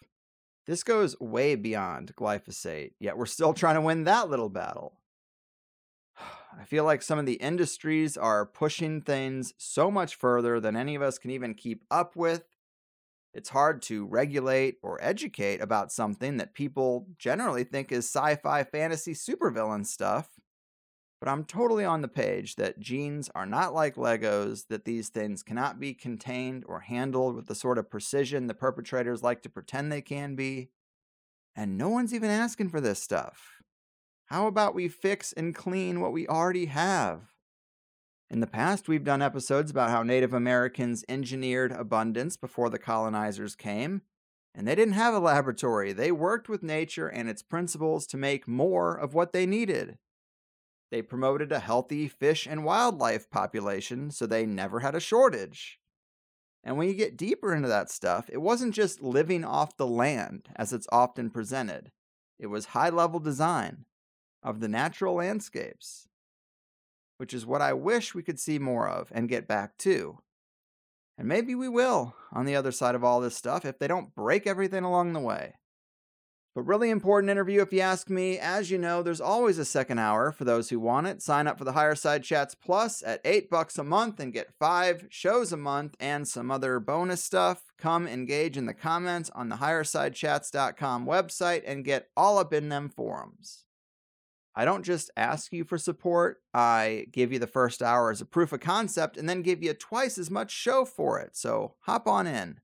This 0.65 0.83
goes 0.83 1.19
way 1.19 1.55
beyond 1.55 2.15
glyphosate, 2.15 2.91
yet 2.99 3.17
we're 3.17 3.25
still 3.25 3.53
trying 3.53 3.75
to 3.75 3.81
win 3.81 4.03
that 4.05 4.29
little 4.29 4.49
battle. 4.49 4.99
I 6.59 6.63
feel 6.65 6.83
like 6.83 7.01
some 7.01 7.19
of 7.19 7.25
the 7.25 7.33
industries 7.33 8.17
are 8.17 8.45
pushing 8.45 9.01
things 9.01 9.53
so 9.57 9.91
much 9.91 10.15
further 10.15 10.59
than 10.59 10.75
any 10.75 10.95
of 10.95 11.01
us 11.01 11.17
can 11.17 11.31
even 11.31 11.53
keep 11.53 11.83
up 11.91 12.15
with. 12.15 12.43
It's 13.33 13.49
hard 13.49 13.81
to 13.83 14.05
regulate 14.05 14.77
or 14.81 14.97
educate 15.01 15.61
about 15.61 15.91
something 15.91 16.37
that 16.37 16.53
people 16.53 17.07
generally 17.19 17.63
think 17.63 17.91
is 17.91 18.05
sci 18.05 18.35
fi 18.35 18.63
fantasy 18.63 19.13
supervillain 19.13 19.85
stuff. 19.85 20.29
But 21.19 21.29
I'm 21.29 21.45
totally 21.45 21.83
on 21.83 22.01
the 22.01 22.07
page 22.07 22.55
that 22.57 22.79
genes 22.79 23.29
are 23.33 23.45
not 23.45 23.73
like 23.73 23.95
Legos, 23.95 24.67
that 24.67 24.85
these 24.85 25.09
things 25.09 25.41
cannot 25.41 25.79
be 25.79 25.93
contained 25.93 26.63
or 26.67 26.81
handled 26.81 27.35
with 27.35 27.47
the 27.47 27.55
sort 27.55 27.79
of 27.79 27.89
precision 27.89 28.47
the 28.47 28.53
perpetrators 28.53 29.23
like 29.23 29.41
to 29.41 29.49
pretend 29.49 29.91
they 29.91 30.01
can 30.01 30.35
be. 30.35 30.69
And 31.55 31.75
no 31.75 31.89
one's 31.89 32.13
even 32.13 32.29
asking 32.29 32.69
for 32.69 32.79
this 32.79 33.01
stuff. 33.01 33.63
How 34.25 34.45
about 34.45 34.75
we 34.75 34.89
fix 34.89 35.33
and 35.33 35.55
clean 35.55 36.01
what 36.01 36.13
we 36.13 36.27
already 36.27 36.65
have? 36.65 37.21
In 38.29 38.41
the 38.41 38.47
past, 38.47 38.87
we've 38.87 39.05
done 39.05 39.21
episodes 39.21 39.71
about 39.71 39.89
how 39.89 40.03
Native 40.03 40.33
Americans 40.33 41.05
engineered 41.07 41.71
abundance 41.71 42.35
before 42.35 42.69
the 42.69 42.77
colonizers 42.77 43.55
came, 43.55 44.01
And 44.53 44.67
they 44.67 44.75
didn't 44.75 44.95
have 44.95 45.13
a 45.13 45.19
laboratory. 45.19 45.93
They 45.93 46.11
worked 46.11 46.49
with 46.49 46.61
nature 46.61 47.07
and 47.07 47.29
its 47.29 47.41
principles 47.41 48.05
to 48.07 48.17
make 48.17 48.47
more 48.47 48.95
of 48.95 49.13
what 49.13 49.31
they 49.31 49.45
needed. 49.45 49.97
They 50.89 51.01
promoted 51.01 51.51
a 51.51 51.59
healthy 51.59 52.07
fish 52.07 52.47
and 52.47 52.63
wildlife 52.63 53.29
population 53.29 54.11
so 54.11 54.25
they 54.25 54.45
never 54.45 54.79
had 54.79 54.95
a 54.95 54.99
shortage. 54.99 55.79
And 56.63 56.77
when 56.77 56.87
you 56.87 56.93
get 56.93 57.17
deeper 57.17 57.53
into 57.53 57.67
that 57.67 57.89
stuff, 57.89 58.29
it 58.31 58.41
wasn't 58.41 58.73
just 58.73 59.01
living 59.01 59.43
off 59.43 59.77
the 59.77 59.87
land 59.87 60.49
as 60.55 60.73
it's 60.73 60.87
often 60.91 61.29
presented, 61.29 61.91
it 62.39 62.47
was 62.47 62.67
high 62.67 62.89
level 62.89 63.19
design 63.19 63.85
of 64.43 64.59
the 64.59 64.67
natural 64.67 65.15
landscapes, 65.15 66.07
which 67.17 67.33
is 67.33 67.45
what 67.45 67.61
I 67.61 67.73
wish 67.73 68.13
we 68.13 68.23
could 68.23 68.39
see 68.39 68.59
more 68.59 68.87
of 68.87 69.11
and 69.11 69.29
get 69.29 69.47
back 69.47 69.77
to. 69.79 70.19
And 71.17 71.27
maybe 71.27 71.55
we 71.55 71.67
will 71.67 72.15
on 72.31 72.45
the 72.45 72.55
other 72.55 72.71
side 72.71 72.95
of 72.95 73.03
all 73.03 73.19
this 73.19 73.35
stuff 73.35 73.65
if 73.65 73.79
they 73.79 73.87
don't 73.87 74.13
break 74.13 74.45
everything 74.45 74.83
along 74.83 75.13
the 75.13 75.19
way. 75.19 75.55
But 76.57 76.65
really 76.65 76.89
important 76.89 77.29
interview 77.29 77.61
if 77.61 77.71
you 77.71 77.81
ask 77.81 78.09
me. 78.09 78.39
As 78.39 78.71
you 78.71 78.79
know, 78.79 79.03
there's 79.03 79.21
always 79.21 79.59
a 79.59 79.63
second 79.63 79.99
hour 79.99 80.31
for 80.31 80.43
those 80.43 80.69
who 80.69 80.79
want 80.79 81.05
it. 81.05 81.21
Sign 81.21 81.45
up 81.45 81.59
for 81.59 81.65
the 81.65 81.73
Higher 81.73 81.93
Side 81.93 82.23
Chats 82.23 82.55
Plus 82.55 83.03
at 83.05 83.21
8 83.23 83.47
bucks 83.47 83.77
a 83.77 83.83
month 83.83 84.19
and 84.19 84.33
get 84.33 84.55
5 84.57 85.05
shows 85.11 85.53
a 85.53 85.57
month 85.57 85.95
and 85.99 86.27
some 86.27 86.49
other 86.49 86.79
bonus 86.79 87.23
stuff. 87.23 87.71
Come 87.77 88.07
engage 88.07 88.57
in 88.57 88.65
the 88.65 88.73
comments 88.73 89.29
on 89.35 89.49
the 89.49 89.57
highersidechats.com 89.57 91.05
website 91.05 91.61
and 91.63 91.85
get 91.85 92.09
all 92.17 92.39
up 92.39 92.51
in 92.51 92.69
them 92.69 92.89
forums. 92.89 93.65
I 94.55 94.65
don't 94.65 94.83
just 94.83 95.11
ask 95.15 95.53
you 95.53 95.63
for 95.63 95.77
support, 95.77 96.41
I 96.55 97.05
give 97.11 97.31
you 97.31 97.37
the 97.37 97.45
first 97.45 97.83
hour 97.83 98.09
as 98.09 98.19
a 98.19 98.25
proof 98.25 98.51
of 98.51 98.61
concept 98.61 99.15
and 99.15 99.29
then 99.29 99.43
give 99.43 99.61
you 99.61 99.75
twice 99.75 100.17
as 100.17 100.31
much 100.31 100.49
show 100.49 100.85
for 100.85 101.19
it. 101.19 101.37
So 101.37 101.75
hop 101.81 102.07
on 102.07 102.25
in. 102.25 102.61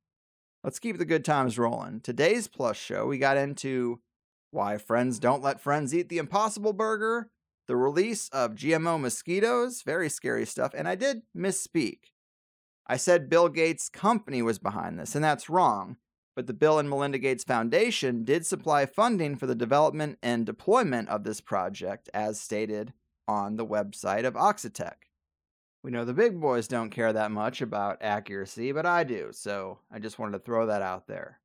Let's 0.63 0.79
keep 0.79 0.97
the 0.97 1.05
good 1.05 1.25
times 1.25 1.59
rolling. 1.59 2.01
Today's 2.01 2.47
plus 2.47 2.77
show, 2.77 3.05
we 3.05 3.17
got 3.17 3.37
into 3.37 3.99
why 4.51 4.77
friends 4.77 5.19
don't 5.19 5.43
let 5.43 5.59
friends 5.59 5.93
eat 5.93 6.09
the 6.09 6.19
impossible 6.19 6.73
burger, 6.73 7.29
the 7.67 7.75
release 7.75 8.29
of 8.29 8.55
GMO 8.55 8.99
mosquitoes, 8.99 9.81
very 9.81 10.09
scary 10.09 10.45
stuff, 10.45 10.73
and 10.73 10.87
I 10.87 10.95
did 10.95 11.23
misspeak. 11.35 11.99
I 12.87 12.97
said 12.97 13.29
Bill 13.29 13.49
Gates' 13.49 13.89
company 13.89 14.41
was 14.41 14.59
behind 14.59 14.99
this, 14.99 15.15
and 15.15 15.23
that's 15.23 15.49
wrong 15.49 15.97
but 16.35 16.47
the 16.47 16.53
Bill 16.53 16.79
and 16.79 16.89
Melinda 16.89 17.17
Gates 17.17 17.43
Foundation 17.43 18.23
did 18.23 18.45
supply 18.45 18.85
funding 18.85 19.35
for 19.35 19.45
the 19.45 19.55
development 19.55 20.17
and 20.23 20.45
deployment 20.45 21.09
of 21.09 21.23
this 21.23 21.41
project, 21.41 22.09
as 22.13 22.39
stated 22.39 22.93
on 23.27 23.55
the 23.55 23.65
website 23.65 24.25
of 24.25 24.33
Oxitec. 24.33 24.93
We 25.83 25.91
know 25.91 26.05
the 26.05 26.13
big 26.13 26.39
boys 26.39 26.69
don't 26.69 26.91
care 26.91 27.11
that 27.11 27.31
much 27.31 27.61
about 27.61 28.01
accuracy, 28.01 28.71
but 28.71 28.85
I 28.85 29.03
do, 29.03 29.31
so 29.33 29.79
I 29.91 29.99
just 29.99 30.17
wanted 30.17 30.37
to 30.37 30.43
throw 30.43 30.65
that 30.67 30.81
out 30.81 31.07
there. 31.07 31.41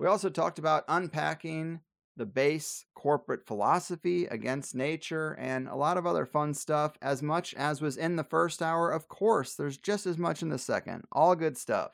We 0.00 0.08
also 0.08 0.28
talked 0.28 0.58
about 0.58 0.84
unpacking 0.88 1.80
the 2.16 2.26
base 2.26 2.84
corporate 2.96 3.46
philosophy 3.46 4.26
against 4.26 4.74
nature 4.74 5.36
and 5.38 5.68
a 5.68 5.76
lot 5.76 5.98
of 5.98 6.06
other 6.06 6.26
fun 6.26 6.52
stuff, 6.52 6.98
as 7.00 7.22
much 7.22 7.54
as 7.54 7.80
was 7.80 7.96
in 7.96 8.16
the 8.16 8.24
first 8.24 8.60
hour. 8.60 8.90
Of 8.90 9.06
course, 9.06 9.54
there's 9.54 9.76
just 9.76 10.04
as 10.04 10.18
much 10.18 10.42
in 10.42 10.48
the 10.48 10.58
second. 10.58 11.04
All 11.12 11.36
good 11.36 11.56
stuff 11.56 11.92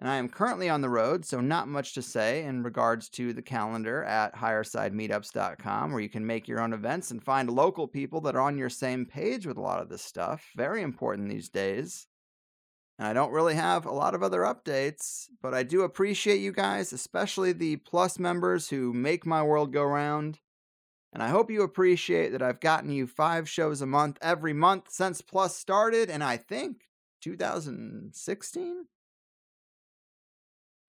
and 0.00 0.08
I 0.08 0.16
am 0.16 0.30
currently 0.30 0.70
on 0.70 0.80
the 0.80 0.88
road, 0.88 1.26
so 1.26 1.42
not 1.42 1.68
much 1.68 1.92
to 1.92 2.00
say 2.00 2.42
in 2.44 2.62
regards 2.62 3.10
to 3.10 3.34
the 3.34 3.42
calendar 3.42 4.02
at 4.04 4.34
highersidemeetups.com, 4.34 5.92
where 5.92 6.00
you 6.00 6.08
can 6.08 6.26
make 6.26 6.48
your 6.48 6.62
own 6.62 6.72
events 6.72 7.10
and 7.10 7.22
find 7.22 7.50
local 7.50 7.86
people 7.86 8.22
that 8.22 8.34
are 8.34 8.40
on 8.40 8.56
your 8.56 8.70
same 8.70 9.04
page 9.04 9.46
with 9.46 9.58
a 9.58 9.60
lot 9.60 9.82
of 9.82 9.90
this 9.90 10.00
stuff. 10.00 10.48
Very 10.56 10.80
important 10.80 11.28
these 11.28 11.50
days. 11.50 12.06
And 12.98 13.06
I 13.06 13.12
don't 13.12 13.32
really 13.32 13.54
have 13.54 13.84
a 13.84 13.92
lot 13.92 14.14
of 14.14 14.22
other 14.22 14.40
updates, 14.40 15.26
but 15.42 15.52
I 15.52 15.64
do 15.64 15.82
appreciate 15.82 16.40
you 16.40 16.52
guys, 16.52 16.94
especially 16.94 17.52
the 17.52 17.76
Plus 17.76 18.18
members 18.18 18.70
who 18.70 18.94
make 18.94 19.26
my 19.26 19.42
world 19.42 19.70
go 19.70 19.84
round. 19.84 20.38
And 21.12 21.22
I 21.22 21.28
hope 21.28 21.50
you 21.50 21.60
appreciate 21.60 22.32
that 22.32 22.42
I've 22.42 22.60
gotten 22.60 22.90
you 22.90 23.06
five 23.06 23.50
shows 23.50 23.82
a 23.82 23.86
month 23.86 24.16
every 24.22 24.54
month 24.54 24.84
since 24.88 25.20
Plus 25.20 25.56
started, 25.56 26.08
and 26.08 26.24
I 26.24 26.38
think 26.38 26.88
2016? 27.20 28.86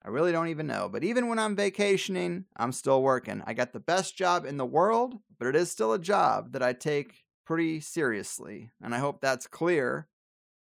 I 0.03 0.09
really 0.09 0.31
don't 0.31 0.47
even 0.47 0.67
know. 0.67 0.89
But 0.91 1.03
even 1.03 1.27
when 1.27 1.37
I'm 1.37 1.55
vacationing, 1.55 2.45
I'm 2.57 2.71
still 2.71 3.01
working. 3.01 3.43
I 3.45 3.53
got 3.53 3.73
the 3.73 3.79
best 3.79 4.17
job 4.17 4.45
in 4.45 4.57
the 4.57 4.65
world, 4.65 5.15
but 5.37 5.47
it 5.47 5.55
is 5.55 5.71
still 5.71 5.93
a 5.93 5.99
job 5.99 6.53
that 6.53 6.63
I 6.63 6.73
take 6.73 7.23
pretty 7.45 7.79
seriously. 7.81 8.71
And 8.81 8.95
I 8.95 8.97
hope 8.97 9.21
that's 9.21 9.45
clear. 9.45 10.07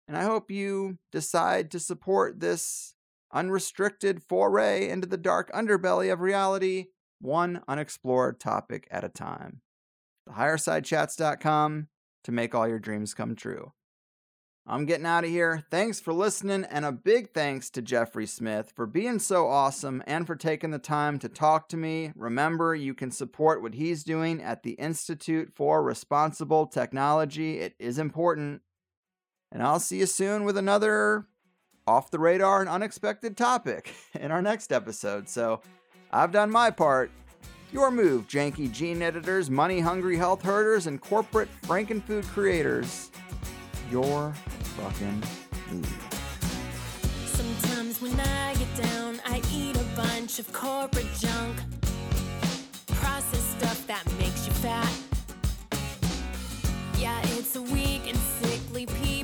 And 0.07 0.17
I 0.17 0.25
hope 0.25 0.51
you 0.51 0.99
decide 1.11 1.71
to 1.71 1.81
support 1.81 2.41
this 2.41 2.95
unrestricted 3.33 4.23
foray 4.23 4.89
into 4.89 5.07
the 5.07 5.17
dark 5.17 5.51
underbelly 5.53 6.13
of 6.13 6.21
reality, 6.21 6.89
one 7.21 7.63
unexplored 7.67 8.39
topic 8.39 8.87
at 8.91 9.05
a 9.05 9.09
time. 9.09 9.63
TheHigherSideChats.com 10.29 11.89
to 12.25 12.33
make 12.33 12.55
all 12.55 12.69
your 12.69 12.79
dreams 12.79 13.15
come 13.15 13.35
true. 13.35 13.73
I'm 14.67 14.87
getting 14.87 15.05
out 15.05 15.25
of 15.25 15.31
here. 15.31 15.63
Thanks 15.71 16.01
for 16.01 16.15
listening, 16.15 16.65
and 16.71 16.87
a 16.87 16.93
big 16.93 17.35
thanks 17.35 17.69
to 17.71 17.83
Jeffrey 17.83 18.27
Smith 18.27 18.73
for 18.75 18.87
being 18.87 19.19
so 19.19 19.47
awesome 19.47 20.03
and 20.07 20.27
for 20.27 20.37
taking 20.37 20.71
the 20.71 20.79
time 20.79 21.19
to 21.19 21.29
talk 21.29 21.69
to 21.69 21.77
me. 21.77 22.13
Remember, 22.17 22.75
you 22.75 22.95
can 22.95 23.11
support 23.11 23.61
what 23.61 23.75
he's 23.75 24.05
doing 24.05 24.43
at 24.43 24.63
the 24.63 24.73
Institute 24.73 25.53
for 25.55 25.83
Responsible 25.83 26.67
Technology. 26.67 27.59
It 27.59 27.75
is 27.79 27.99
important. 27.99 28.63
And 29.53 29.63
I'll 29.63 29.81
see 29.81 29.99
you 29.99 30.07
soon 30.07 30.45
with 30.45 30.57
another 30.57 31.27
off 31.87 32.11
the 32.11 32.19
radar 32.19 32.63
and 32.63 32.71
unexpected 32.71 33.37
topic 33.37 33.93
in 34.15 34.31
our 34.31 34.41
next 34.41 34.73
episode. 34.73 35.29
So 35.29 35.61
I've 36.11 36.33
done 36.33 36.51
my 36.51 36.71
part. 36.71 37.11
Your 37.71 37.91
move, 37.91 38.29
janky 38.29 38.73
gene 38.73 39.03
editors, 39.03 39.51
money 39.51 39.81
hungry 39.81 40.17
health 40.17 40.43
herders, 40.43 40.87
and 40.87 41.01
corporate 41.01 41.49
frankenfood 41.63 42.25
creators 42.29 43.11
your 43.95 44.33
fucking 44.77 45.23
Sometimes 47.27 48.03
when 48.03 48.19
I 48.19 48.55
get 48.55 48.89
down, 48.89 49.21
I 49.25 49.41
eat 49.53 49.77
a 49.77 49.85
bunch 49.95 50.41
of 50.41 50.53
corporate 50.53 51.07
junk. 51.21 51.57
Processed 52.89 53.53
stuff 53.57 53.87
that 53.87 54.05
makes 54.19 54.49
you 54.49 54.53
fat. 54.55 54.93
Yeah, 56.99 57.21
it's 57.39 57.55
a 57.55 57.63
weak 57.63 58.03
and 58.09 58.17
sickly 58.43 58.87
people 58.87 59.24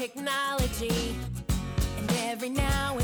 technology. 0.00 1.14
And 1.98 2.10
every 2.24 2.48
now 2.48 2.96
and 2.96 2.99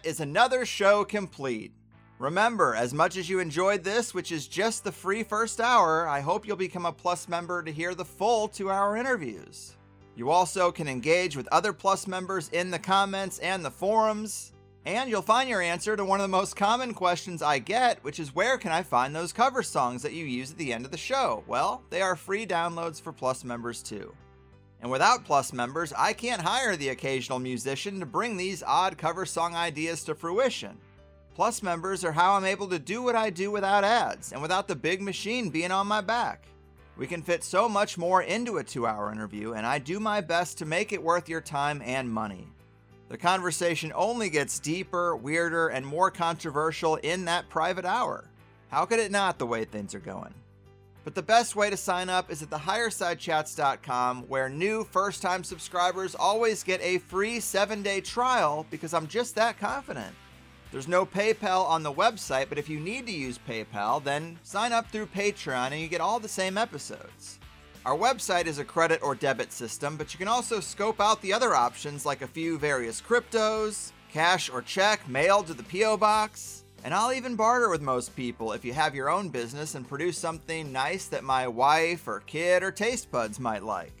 that 0.00 0.08
is 0.08 0.20
another 0.20 0.64
show 0.64 1.04
complete. 1.04 1.72
Remember, 2.18 2.74
as 2.74 2.92
much 2.92 3.16
as 3.16 3.28
you 3.28 3.38
enjoyed 3.38 3.82
this, 3.82 4.12
which 4.14 4.30
is 4.32 4.46
just 4.46 4.84
the 4.84 4.92
free 4.92 5.22
first 5.22 5.60
hour, 5.60 6.06
I 6.06 6.20
hope 6.20 6.46
you'll 6.46 6.56
become 6.56 6.86
a 6.86 6.92
Plus 6.92 7.28
member 7.28 7.62
to 7.62 7.72
hear 7.72 7.94
the 7.94 8.04
full 8.04 8.48
two 8.48 8.70
hour 8.70 8.96
interviews. 8.96 9.76
You 10.16 10.30
also 10.30 10.70
can 10.70 10.88
engage 10.88 11.36
with 11.36 11.48
other 11.50 11.72
Plus 11.72 12.06
members 12.06 12.48
in 12.50 12.70
the 12.70 12.78
comments 12.78 13.38
and 13.38 13.64
the 13.64 13.70
forums. 13.70 14.52
And 14.86 15.10
you'll 15.10 15.22
find 15.22 15.48
your 15.48 15.60
answer 15.60 15.96
to 15.96 16.04
one 16.04 16.20
of 16.20 16.24
the 16.24 16.36
most 16.36 16.56
common 16.56 16.94
questions 16.94 17.42
I 17.42 17.58
get, 17.58 18.02
which 18.02 18.18
is 18.18 18.34
where 18.34 18.56
can 18.56 18.72
I 18.72 18.82
find 18.82 19.14
those 19.14 19.32
cover 19.32 19.62
songs 19.62 20.02
that 20.02 20.14
you 20.14 20.24
use 20.24 20.50
at 20.50 20.56
the 20.56 20.72
end 20.72 20.86
of 20.86 20.90
the 20.90 20.98
show? 20.98 21.44
Well, 21.46 21.82
they 21.90 22.00
are 22.00 22.16
free 22.16 22.46
downloads 22.46 23.00
for 23.00 23.12
Plus 23.12 23.44
members 23.44 23.82
too. 23.82 24.14
And 24.82 24.90
without 24.90 25.24
Plus 25.24 25.52
members, 25.52 25.92
I 25.96 26.12
can't 26.12 26.40
hire 26.40 26.76
the 26.76 26.88
occasional 26.88 27.38
musician 27.38 28.00
to 28.00 28.06
bring 28.06 28.36
these 28.36 28.62
odd 28.62 28.96
cover 28.96 29.26
song 29.26 29.54
ideas 29.54 30.04
to 30.04 30.14
fruition. 30.14 30.78
Plus 31.34 31.62
members 31.62 32.04
are 32.04 32.12
how 32.12 32.34
I'm 32.34 32.44
able 32.44 32.68
to 32.68 32.78
do 32.78 33.02
what 33.02 33.16
I 33.16 33.30
do 33.30 33.50
without 33.50 33.84
ads 33.84 34.32
and 34.32 34.42
without 34.42 34.68
the 34.68 34.76
big 34.76 35.00
machine 35.00 35.50
being 35.50 35.70
on 35.70 35.86
my 35.86 36.00
back. 36.00 36.46
We 36.96 37.06
can 37.06 37.22
fit 37.22 37.42
so 37.44 37.68
much 37.68 37.96
more 37.96 38.22
into 38.22 38.58
a 38.58 38.64
two 38.64 38.86
hour 38.86 39.10
interview, 39.10 39.54
and 39.54 39.64
I 39.66 39.78
do 39.78 40.00
my 40.00 40.20
best 40.20 40.58
to 40.58 40.66
make 40.66 40.92
it 40.92 41.02
worth 41.02 41.28
your 41.28 41.40
time 41.40 41.82
and 41.84 42.10
money. 42.10 42.46
The 43.08 43.16
conversation 43.16 43.92
only 43.94 44.28
gets 44.28 44.58
deeper, 44.60 45.16
weirder, 45.16 45.68
and 45.68 45.84
more 45.84 46.10
controversial 46.10 46.96
in 46.96 47.24
that 47.24 47.48
private 47.48 47.84
hour. 47.84 48.24
How 48.68 48.84
could 48.84 49.00
it 49.00 49.10
not 49.10 49.38
the 49.38 49.46
way 49.46 49.64
things 49.64 49.94
are 49.94 49.98
going? 50.00 50.34
But 51.04 51.14
the 51.14 51.22
best 51.22 51.56
way 51.56 51.70
to 51.70 51.76
sign 51.76 52.08
up 52.08 52.30
is 52.30 52.42
at 52.42 52.50
thehighersidechats.com, 52.50 54.24
where 54.28 54.48
new 54.48 54.84
first 54.84 55.22
time 55.22 55.42
subscribers 55.44 56.14
always 56.14 56.62
get 56.62 56.80
a 56.82 56.98
free 56.98 57.40
seven 57.40 57.82
day 57.82 58.00
trial 58.00 58.66
because 58.70 58.92
I'm 58.92 59.06
just 59.06 59.34
that 59.36 59.58
confident. 59.58 60.14
There's 60.72 60.86
no 60.86 61.04
PayPal 61.04 61.64
on 61.68 61.82
the 61.82 61.92
website, 61.92 62.48
but 62.48 62.58
if 62.58 62.68
you 62.68 62.78
need 62.78 63.06
to 63.06 63.12
use 63.12 63.40
PayPal, 63.48 64.02
then 64.02 64.38
sign 64.44 64.72
up 64.72 64.88
through 64.90 65.06
Patreon 65.06 65.72
and 65.72 65.80
you 65.80 65.88
get 65.88 66.00
all 66.00 66.20
the 66.20 66.28
same 66.28 66.56
episodes. 66.56 67.40
Our 67.84 67.96
website 67.96 68.46
is 68.46 68.58
a 68.58 68.64
credit 68.64 69.02
or 69.02 69.14
debit 69.14 69.52
system, 69.52 69.96
but 69.96 70.12
you 70.12 70.18
can 70.18 70.28
also 70.28 70.60
scope 70.60 71.00
out 71.00 71.22
the 71.22 71.32
other 71.32 71.54
options 71.54 72.06
like 72.06 72.22
a 72.22 72.28
few 72.28 72.58
various 72.58 73.00
cryptos, 73.00 73.90
cash 74.12 74.50
or 74.50 74.60
check 74.62 75.08
mailed 75.08 75.46
to 75.46 75.54
the 75.54 75.62
P.O. 75.62 75.96
Box, 75.96 76.59
and 76.82 76.94
I'll 76.94 77.12
even 77.12 77.36
barter 77.36 77.68
with 77.68 77.82
most 77.82 78.16
people 78.16 78.52
if 78.52 78.64
you 78.64 78.72
have 78.72 78.94
your 78.94 79.10
own 79.10 79.28
business 79.28 79.74
and 79.74 79.88
produce 79.88 80.16
something 80.16 80.72
nice 80.72 81.06
that 81.08 81.24
my 81.24 81.46
wife 81.46 82.08
or 82.08 82.20
kid 82.20 82.62
or 82.62 82.70
taste 82.70 83.10
buds 83.10 83.38
might 83.38 83.62
like. 83.62 83.92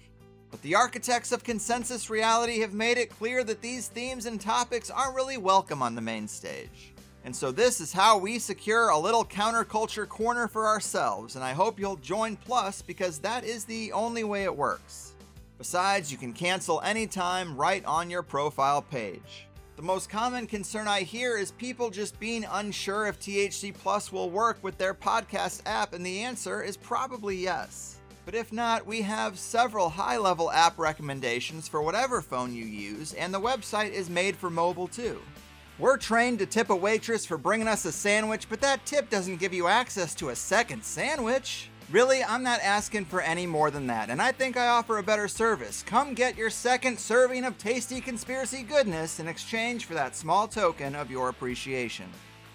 But 0.50 0.62
the 0.62 0.74
architects 0.74 1.30
of 1.30 1.44
consensus 1.44 2.10
reality 2.10 2.60
have 2.60 2.72
made 2.72 2.96
it 2.96 3.10
clear 3.10 3.44
that 3.44 3.60
these 3.60 3.88
themes 3.88 4.26
and 4.26 4.40
topics 4.40 4.90
aren't 4.90 5.14
really 5.14 5.36
welcome 5.36 5.82
on 5.82 5.94
the 5.94 6.00
main 6.00 6.26
stage. 6.26 6.92
And 7.24 7.36
so, 7.36 7.52
this 7.52 7.82
is 7.82 7.92
how 7.92 8.16
we 8.16 8.38
secure 8.38 8.88
a 8.88 8.98
little 8.98 9.26
counterculture 9.26 10.08
corner 10.08 10.48
for 10.48 10.66
ourselves, 10.66 11.36
and 11.36 11.44
I 11.44 11.52
hope 11.52 11.78
you'll 11.78 11.96
join 11.96 12.34
Plus 12.36 12.80
because 12.80 13.18
that 13.18 13.44
is 13.44 13.66
the 13.66 13.92
only 13.92 14.24
way 14.24 14.44
it 14.44 14.56
works. 14.56 15.12
Besides, 15.58 16.10
you 16.10 16.16
can 16.16 16.32
cancel 16.32 16.80
anytime 16.80 17.54
right 17.54 17.84
on 17.84 18.08
your 18.08 18.22
profile 18.22 18.80
page. 18.80 19.46
The 19.80 19.86
most 19.86 20.10
common 20.10 20.46
concern 20.46 20.86
I 20.86 21.00
hear 21.00 21.38
is 21.38 21.52
people 21.52 21.88
just 21.88 22.20
being 22.20 22.44
unsure 22.50 23.06
if 23.06 23.18
THC 23.18 23.72
Plus 23.72 24.12
will 24.12 24.28
work 24.28 24.58
with 24.60 24.76
their 24.76 24.92
podcast 24.92 25.62
app, 25.64 25.94
and 25.94 26.04
the 26.04 26.20
answer 26.20 26.62
is 26.62 26.76
probably 26.76 27.36
yes. 27.36 27.96
But 28.26 28.34
if 28.34 28.52
not, 28.52 28.84
we 28.84 29.00
have 29.00 29.38
several 29.38 29.88
high 29.88 30.18
level 30.18 30.50
app 30.50 30.78
recommendations 30.78 31.66
for 31.66 31.80
whatever 31.80 32.20
phone 32.20 32.54
you 32.54 32.66
use, 32.66 33.14
and 33.14 33.32
the 33.32 33.40
website 33.40 33.92
is 33.92 34.10
made 34.10 34.36
for 34.36 34.50
mobile 34.50 34.86
too. 34.86 35.18
We're 35.78 35.96
trained 35.96 36.40
to 36.40 36.46
tip 36.46 36.68
a 36.68 36.76
waitress 36.76 37.24
for 37.24 37.38
bringing 37.38 37.66
us 37.66 37.86
a 37.86 37.92
sandwich, 37.92 38.50
but 38.50 38.60
that 38.60 38.84
tip 38.84 39.08
doesn't 39.08 39.40
give 39.40 39.54
you 39.54 39.66
access 39.66 40.14
to 40.16 40.28
a 40.28 40.36
second 40.36 40.84
sandwich. 40.84 41.70
Really, 41.90 42.22
I'm 42.22 42.44
not 42.44 42.60
asking 42.62 43.06
for 43.06 43.20
any 43.20 43.48
more 43.48 43.72
than 43.72 43.88
that, 43.88 44.10
and 44.10 44.22
I 44.22 44.30
think 44.30 44.56
I 44.56 44.68
offer 44.68 44.98
a 44.98 45.02
better 45.02 45.26
service. 45.26 45.82
Come 45.82 46.14
get 46.14 46.38
your 46.38 46.48
second 46.48 47.00
serving 47.00 47.44
of 47.44 47.58
tasty 47.58 48.00
conspiracy 48.00 48.62
goodness 48.62 49.18
in 49.18 49.26
exchange 49.26 49.86
for 49.86 49.94
that 49.94 50.14
small 50.14 50.46
token 50.46 50.94
of 50.94 51.10
your 51.10 51.30
appreciation. 51.30 52.06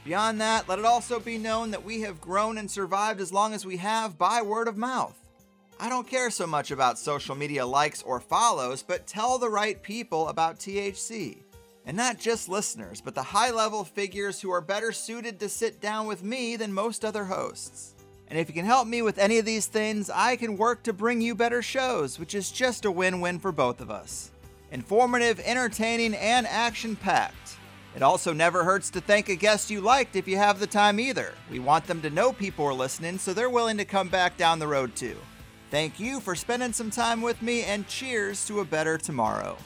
Beyond 0.05 0.39
that, 0.39 0.69
let 0.69 0.79
it 0.79 0.85
also 0.85 1.19
be 1.19 1.37
known 1.37 1.71
that 1.71 1.83
we 1.83 1.99
have 1.99 2.21
grown 2.21 2.57
and 2.57 2.71
survived 2.71 3.19
as 3.19 3.33
long 3.33 3.53
as 3.53 3.65
we 3.65 3.75
have 3.75 4.17
by 4.17 4.41
word 4.41 4.69
of 4.69 4.77
mouth. 4.77 5.19
I 5.81 5.89
don't 5.89 6.07
care 6.07 6.29
so 6.29 6.47
much 6.47 6.71
about 6.71 6.97
social 6.97 7.35
media 7.35 7.65
likes 7.65 8.03
or 8.03 8.21
follows, 8.21 8.83
but 8.83 9.05
tell 9.05 9.37
the 9.37 9.49
right 9.49 9.83
people 9.83 10.29
about 10.29 10.59
THC. 10.59 11.39
And 11.85 11.97
not 11.97 12.19
just 12.19 12.47
listeners, 12.47 13.01
but 13.01 13.15
the 13.15 13.21
high 13.21 13.51
level 13.51 13.83
figures 13.83 14.39
who 14.39 14.49
are 14.51 14.61
better 14.61 14.93
suited 14.93 15.41
to 15.41 15.49
sit 15.49 15.81
down 15.81 16.07
with 16.07 16.23
me 16.23 16.55
than 16.55 16.71
most 16.71 17.03
other 17.03 17.25
hosts. 17.25 17.94
And 18.27 18.39
if 18.39 18.47
you 18.47 18.53
can 18.53 18.65
help 18.65 18.87
me 18.87 19.01
with 19.01 19.17
any 19.17 19.37
of 19.37 19.45
these 19.45 19.67
things, 19.67 20.09
I 20.09 20.35
can 20.35 20.57
work 20.57 20.83
to 20.83 20.93
bring 20.93 21.21
you 21.21 21.35
better 21.35 21.61
shows, 21.61 22.19
which 22.19 22.33
is 22.33 22.51
just 22.51 22.85
a 22.85 22.91
win 22.91 23.21
win 23.21 23.39
for 23.39 23.51
both 23.51 23.81
of 23.81 23.91
us. 23.91 24.31
Informative, 24.71 25.39
entertaining, 25.39 26.15
and 26.15 26.47
action 26.47 26.95
packed. 26.95 27.57
It 27.95 28.01
also 28.01 28.33
never 28.33 28.63
hurts 28.63 28.89
to 28.89 29.01
thank 29.01 29.29
a 29.29 29.35
guest 29.35 29.71
you 29.71 29.79
liked 29.79 30.15
if 30.15 30.27
you 30.27 30.35
have 30.37 30.59
the 30.59 30.67
time 30.67 30.99
either. 30.99 31.33
We 31.49 31.59
want 31.59 31.87
them 31.87 32.01
to 32.01 32.09
know 32.09 32.33
people 32.33 32.65
are 32.65 32.73
listening 32.73 33.17
so 33.17 33.33
they're 33.33 33.49
willing 33.49 33.77
to 33.77 33.85
come 33.85 34.09
back 34.09 34.35
down 34.35 34.59
the 34.59 34.67
road 34.67 34.95
too. 34.95 35.15
Thank 35.71 35.99
you 35.99 36.19
for 36.19 36.35
spending 36.35 36.73
some 36.73 36.91
time 36.91 37.21
with 37.21 37.41
me, 37.41 37.63
and 37.63 37.87
cheers 37.87 38.45
to 38.47 38.59
a 38.59 38.65
better 38.65 38.97
tomorrow. 38.97 39.57